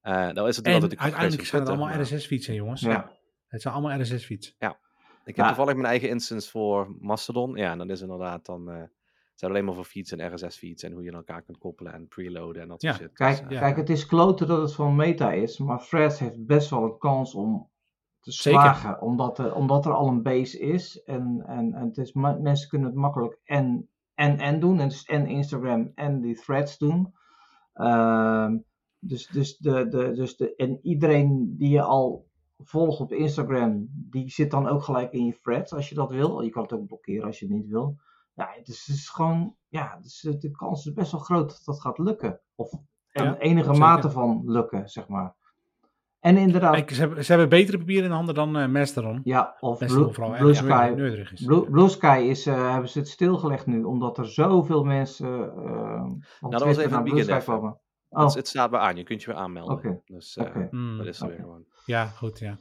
Eh 0.01 0.11
nou 0.13 0.47
is 0.47 0.55
het 0.55 0.65
natuurlijk 0.65 0.93
En 0.93 0.99
uiteindelijk 0.99 1.47
zijn 1.47 1.61
het 1.61 1.69
allemaal 1.71 1.89
hè 2.47 2.53
jongens. 2.53 2.81
Ja. 2.81 3.11
Het 3.47 3.61
zijn 3.61 3.73
allemaal 3.73 4.01
RSS-feeds. 4.01 4.55
maar 4.59 4.79
Ik 5.23 5.35
heb 5.35 5.35
Ja. 5.35 5.47
toevallig 5.47 5.73
mijn 5.73 5.85
eigen 5.87 6.09
instance 6.09 6.49
voor 6.49 6.95
Mastodon. 6.99 7.55
Ja, 7.55 7.71
en 7.71 7.77
dan 7.77 7.89
is 7.89 8.01
inderdaad 8.01 8.45
dan... 8.45 8.69
eh 8.71 8.83
het 9.35 9.43
zijn 9.43 9.53
alleen 9.53 9.65
maar 9.65 9.75
voor 9.75 9.91
feeds 9.91 10.11
en 10.11 10.33
RSS-feeds 10.33 10.83
en 10.83 10.91
hoe 10.91 11.03
je 11.03 11.09
aan 11.09 11.15
elkaar 11.15 11.41
kunt 11.41 11.57
koppelen 11.57 11.93
en 11.93 12.07
preloaden 12.07 12.61
en 12.61 12.67
dat 12.67 12.81
soort 12.81 12.95
Ja. 12.97 12.99
shit. 13.01 13.13
Kijk, 13.13 13.39
Dus, 13.39 13.49
Ja. 13.49 13.59
kijk, 13.59 13.75
het 13.75 13.89
is 13.89 14.05
kloten 14.05 14.47
dat 14.47 14.61
het 14.61 14.73
van 14.73 14.95
Meta 14.95 15.31
is, 15.31 15.57
maar 15.57 15.85
Threads 15.87 16.19
heeft 16.19 16.45
best 16.45 16.69
wel 16.69 16.83
een 16.83 16.97
kans 16.97 17.33
om 17.33 17.69
te 18.19 18.31
Zeker. 18.31 18.59
slagen. 18.59 19.01
Omdat 19.01 19.39
er, 19.39 19.53
omdat 19.53 19.85
er 19.85 19.93
al 19.93 20.07
een 20.07 20.21
base 20.23 20.59
is 20.59 21.03
en, 21.03 21.43
en, 21.47 21.73
en 21.73 21.87
het 21.87 21.97
is, 21.97 22.13
mensen 22.13 22.69
kunnen 22.69 22.87
het 22.87 22.97
makkelijk 22.97 23.39
en, 23.43 23.89
en, 24.13 24.37
en 24.39 24.59
doen. 24.59 24.79
En, 24.79 24.87
dus 24.89 25.03
en 25.03 25.27
Instagram 25.27 25.91
en 25.95 26.21
die 26.21 26.35
Threads 26.35 26.77
doen. 26.77 27.13
Ehm, 27.73 28.57
dus, 28.99 29.27
dus, 29.27 29.57
de, 29.57 29.87
de, 29.87 30.11
dus 30.11 30.37
de, 30.37 30.55
en 30.55 30.79
iedereen 30.81 31.55
die 31.57 31.69
je 31.69 31.81
al 31.81 32.24
volgt 32.57 32.99
op 32.99 33.11
Instagram, 33.13 33.87
die 33.91 34.29
zit 34.29 34.51
dan 34.51 34.67
ook 34.67 34.83
gelijk 34.83 35.11
in 35.11 35.25
je 35.25 35.39
Threads 35.41 35.73
als 35.73 35.89
je 35.89 35.95
dat 35.95 36.11
wil. 36.11 36.41
Je 36.41 36.49
kan 36.49 36.63
het 36.63 36.73
ook 36.73 36.87
blokkeren 36.87 37.25
als 37.25 37.39
je 37.39 37.45
het 37.45 37.55
niet 37.55 37.67
wil. 37.67 37.97
Ja, 38.33 38.51
het 38.57 38.67
is, 38.67 38.85
het 38.85 38.95
is 38.95 39.09
gewoon, 39.09 39.55
ja, 39.67 39.99
dus 40.01 40.19
de 40.39 40.51
kans 40.51 40.85
is 40.85 40.93
best 40.93 41.11
wel 41.11 41.21
groot 41.21 41.49
dat 41.49 41.61
dat 41.65 41.81
gaat 41.81 41.97
lukken. 41.97 42.41
Of 42.55 42.71
Ja, 43.11 43.25
een 43.25 43.37
enige 43.37 43.65
zeker. 43.65 43.79
mate 43.79 44.09
van 44.09 44.41
lukken, 44.45 44.89
zeg 44.89 45.07
maar. 45.07 45.35
En 46.19 46.37
inderdaad, 46.37 46.73
Kijk, 46.73 46.89
ze 46.91 46.99
hebben, 46.99 47.25
ze 47.25 47.31
hebben 47.31 47.49
betere 47.49 47.77
papier 47.77 48.03
in 48.03 48.11
handen 48.11 48.35
dan 48.35 48.57
eh 48.57 48.67
Mastodon. 48.67 49.21
ja, 49.23 49.55
of 49.59 49.79
Mastodon 49.79 50.31
Blue, 50.37 50.53
Sky. 50.53 50.93
is. 51.31 51.43
Blue, 51.45 51.69
Blue 51.69 51.89
Sky 51.89 52.25
is, 52.29 52.45
eh, 52.45 52.71
hebben 52.71 52.89
ze 52.89 52.99
het 52.99 53.07
stilgelegd 53.07 53.65
nu, 53.65 53.83
omdat 53.83 54.17
er 54.17 54.27
zoveel 54.27 54.83
mensen 54.83 55.53
uh, 55.57 55.63
Nou, 55.63 56.19
dat 56.39 56.63
was 56.63 56.77
even 56.77 56.89
Sky 56.89 57.03
weekend. 57.03 57.84
Oh, 58.15 58.23
het, 58.23 58.33
het 58.33 58.47
staat 58.47 58.69
weer 58.69 58.79
aan, 58.79 58.95
je 58.95 59.03
kunt 59.03 59.21
je 59.21 59.27
weer 59.27 59.39
aanmelden. 59.39 59.75
Oké. 59.75 60.01
Dus 60.05 60.37
eh, 60.37 60.45
oké. 60.45 60.67
Hmm, 60.71 60.97
dat 60.97 61.05
is 61.05 61.21
er 61.21 61.27
weer 61.27 61.39
gewoon. 61.39 61.65
Ja, 61.85 62.05
goed, 62.05 62.39
ja. 62.39 62.57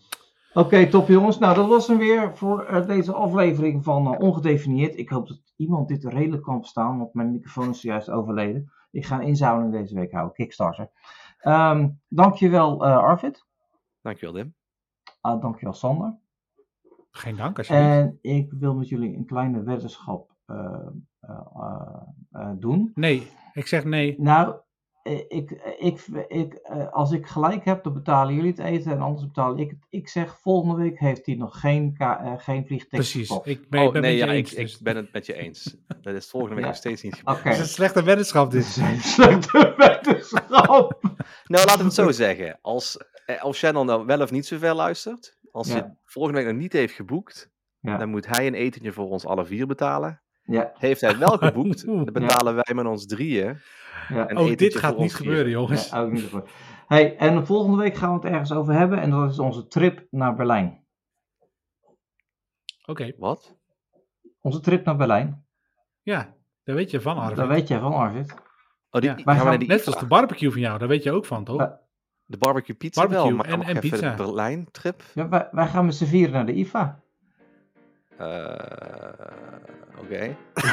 Oké, 0.55 0.87
top 0.87 1.09
jongens. 1.09 1.39
Nou, 1.39 1.55
dat 1.55 1.69
was 1.69 1.87
hem 1.87 1.99
weer 1.99 2.37
voor 2.37 2.65
eh, 2.65 2.87
deze 2.87 3.13
aflevering 3.13 3.85
van 3.85 4.15
eh, 4.15 4.21
Ongedefinieerd. 4.21 4.97
Ik 4.97 5.09
hoop 5.09 5.29
dat 5.29 5.41
iemand 5.57 5.89
dit 5.89 6.05
redelijk 6.05 6.43
kan 6.43 6.59
verstaan, 6.61 6.99
want 6.99 7.15
mijn 7.15 7.31
microfoon 7.33 7.71
is 7.71 7.81
zojuist 7.81 8.11
overleden. 8.11 8.73
Ik 8.91 9.07
ga 9.07 9.17
een 9.17 9.27
inzameling 9.27 9.73
deze 9.73 9.95
week 9.95 10.13
houden, 10.13 10.35
Kickstarter. 10.35 10.91
Ehm 11.41 11.89
dankjewel 12.09 12.85
eh 12.85 12.97
Arvid. 12.97 13.47
Dankjewel, 14.03 14.35
Dim. 14.35 14.55
Ah, 15.21 15.41
dankjewel 15.41 15.75
Sander. 15.75 16.19
Geen 17.11 17.37
dank, 17.37 17.59
alsjeblieft. 17.59 17.89
En 17.89 18.19
ik 18.21 18.53
wil 18.53 18.75
met 18.75 18.89
jullie 18.89 19.17
een 19.17 19.27
kleine 19.27 19.63
weddenschap 19.63 20.31
eh, 20.47 20.87
eh, 21.21 21.41
eh, 21.55 22.01
eh, 22.31 22.51
doen. 22.59 22.91
Nee, 22.95 23.31
ik 23.53 23.67
zeg 23.67 23.85
nee. 23.85 24.21
Nou, 24.21 24.57
ik, 25.05 25.51
ik, 25.79 26.01
ik, 26.29 26.55
eh, 26.55 26.93
als 26.93 27.13
ik 27.13 27.27
gelijk 27.27 27.65
heb, 27.65 27.85
dan 27.85 27.93
betalen 27.93 28.35
jullie 28.35 28.51
het 28.51 28.59
eten 28.59 28.93
en 28.93 29.01
anders 29.01 29.27
betaal 29.27 29.59
ik 29.59 29.71
het. 29.71 29.87
Ik 29.89 30.09
zeg, 30.09 30.39
volgende 30.41 30.77
week 30.83 30.99
heeft 30.99 31.27
hij 31.27 31.35
nog 31.35 31.61
geen, 31.61 31.95
eh, 31.99 32.33
geen 32.37 32.67
vliegticket 32.67 32.89
Precies. 32.99 33.31
Ik 33.45 33.69
ben, 33.69 33.87
Oh, 33.87 33.93
ben 33.93 34.03
nee, 34.03 34.11
met 34.11 34.21
je 34.21 34.27
ja, 34.27 34.33
eens. 34.33 34.53
ik, 34.55 34.57
dus- 34.61 34.77
ik 34.77 34.83
ben 34.83 34.97
het 34.97 35.13
met 35.13 35.27
je 35.27 35.35
eens. 35.35 35.77
Dat 36.01 36.15
is 36.15 36.31
volgende 36.31 36.55
week 36.55 36.65
Ja. 36.65 36.71
nog 36.71 36.79
steeds 36.81 37.03
niet 37.03 37.15
gebeurd. 37.15 37.43
Het 37.45 37.53
is 37.53 37.59
een 37.59 37.67
slechte 37.67 38.03
weddenschap 38.03 38.51
Dit 38.51 38.63
dit. 38.75 38.77
is 38.77 38.77
een 38.77 39.03
slechte 39.03 39.75
wetenschap. 39.77 41.01
Nou, 41.45 41.65
laten 41.67 41.79
we 41.79 41.85
het 41.85 41.95
zo 41.95 42.11
zeggen. 42.11 42.59
Als, 42.63 42.97
eh, 43.27 43.43
als 43.43 43.59
Channel 43.59 43.85
nou 43.85 44.07
wel 44.07 44.21
of 44.21 44.31
niet 44.31 44.47
zoveel 44.47 44.75
luistert, 44.75 45.39
als 45.51 45.69
Ja. 45.69 45.77
je 45.77 45.95
volgende 46.05 46.39
week 46.39 46.49
nog 46.49 46.61
niet 46.61 46.73
heeft 46.73 46.95
geboekt, 46.95 47.51
Ja. 47.81 47.97
dan 47.97 48.09
moet 48.09 48.27
hij 48.27 48.47
een 48.47 48.55
etentje 48.55 48.93
voor 48.93 49.11
ons 49.11 49.27
alle 49.27 49.45
vier 49.45 49.67
betalen. 49.67 50.23
Ja, 50.47 50.73
Heeft 50.75 51.01
hij 51.01 51.19
wel 51.19 51.37
geboekt, 51.39 51.85
dan 51.87 51.97
Ja. 51.97 52.05
betalen 52.13 52.55
wij 52.55 52.75
met 52.75 52.87
ons 52.87 53.07
drieën. 53.07 53.59
ja. 54.09 54.23
Ook 54.23 54.29
etentje 54.31 54.57
dit 54.57 54.77
gaat 54.77 54.99
niet 54.99 55.15
gebeuren, 55.15 55.51
jongens. 55.51 55.89
Ja, 55.91 56.01
ook 56.01 56.13
niet 56.13 56.29
goed. 56.31 56.49
Hey, 56.87 57.17
en 57.17 57.47
volgende 57.47 57.77
week 57.77 57.95
gaan 57.95 58.09
we 58.09 58.15
het 58.15 58.33
ergens 58.33 58.53
over 58.53 58.75
hebben 58.75 58.99
en 59.01 59.11
dat 59.11 59.31
is 59.31 59.39
onze 59.39 59.67
trip 59.67 60.07
naar 60.11 60.35
Berlijn. 60.35 60.85
Oké, 62.87 63.13
Wat? 63.19 63.57
Onze 64.41 64.61
trip 64.61 64.85
naar 64.85 64.97
Berlijn. 64.97 65.47
ja, 66.03 66.35
daar 66.65 66.75
weet 66.77 66.91
je 66.91 67.01
van, 67.01 67.17
Arvid. 67.17 67.37
Dat 67.37 67.49
weet 67.49 67.69
jij 67.69 67.79
van 67.81 67.93
Arvid. 67.93 68.35
Oh, 68.91 69.01
die, 69.01 69.11
Ja. 69.11 69.17
gaan 69.17 69.37
gaan 69.37 69.59
die 69.59 69.69
Net 69.69 69.83
zoals 69.83 69.99
de 69.99 70.07
barbecue 70.07 70.51
van 70.51 70.61
jou, 70.61 70.79
daar 70.79 70.89
weet 70.89 71.03
je 71.03 71.13
ook 71.13 71.25
van, 71.25 71.45
toch? 71.45 71.71
De 72.27 72.37
barbecue 72.39 72.77
pizza 72.77 73.01
Barbecue 73.01 73.27
wel, 73.29 73.37
maar 73.37 73.47
en- 73.47 73.63
en 73.63 73.77
even 73.77 73.81
pizza. 73.91 74.11
de 74.17 74.23
Berlijn 74.23 74.69
trip. 74.71 75.03
Ja, 75.15 75.29
wij, 75.29 75.49
wij 75.51 75.67
gaan 75.67 75.85
met 75.85 75.95
z'n 75.95 76.05
vieren 76.05 76.33
naar 76.33 76.47
de 76.47 76.53
IFA. 76.55 77.01
Eh, 78.19 78.55
Oké. 79.99 80.35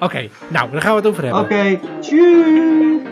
Oké, 0.00 0.28
nou, 0.48 0.70
daar 0.70 0.80
gaan 0.80 0.90
we 0.90 0.96
het 0.96 1.06
over 1.06 1.24
hebben. 1.24 1.42
Oké, 1.42 1.80
tjus. 2.00 3.02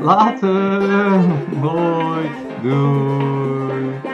Later. 0.00 1.20
Hoi. 1.60 2.30
Doei. 2.62 4.09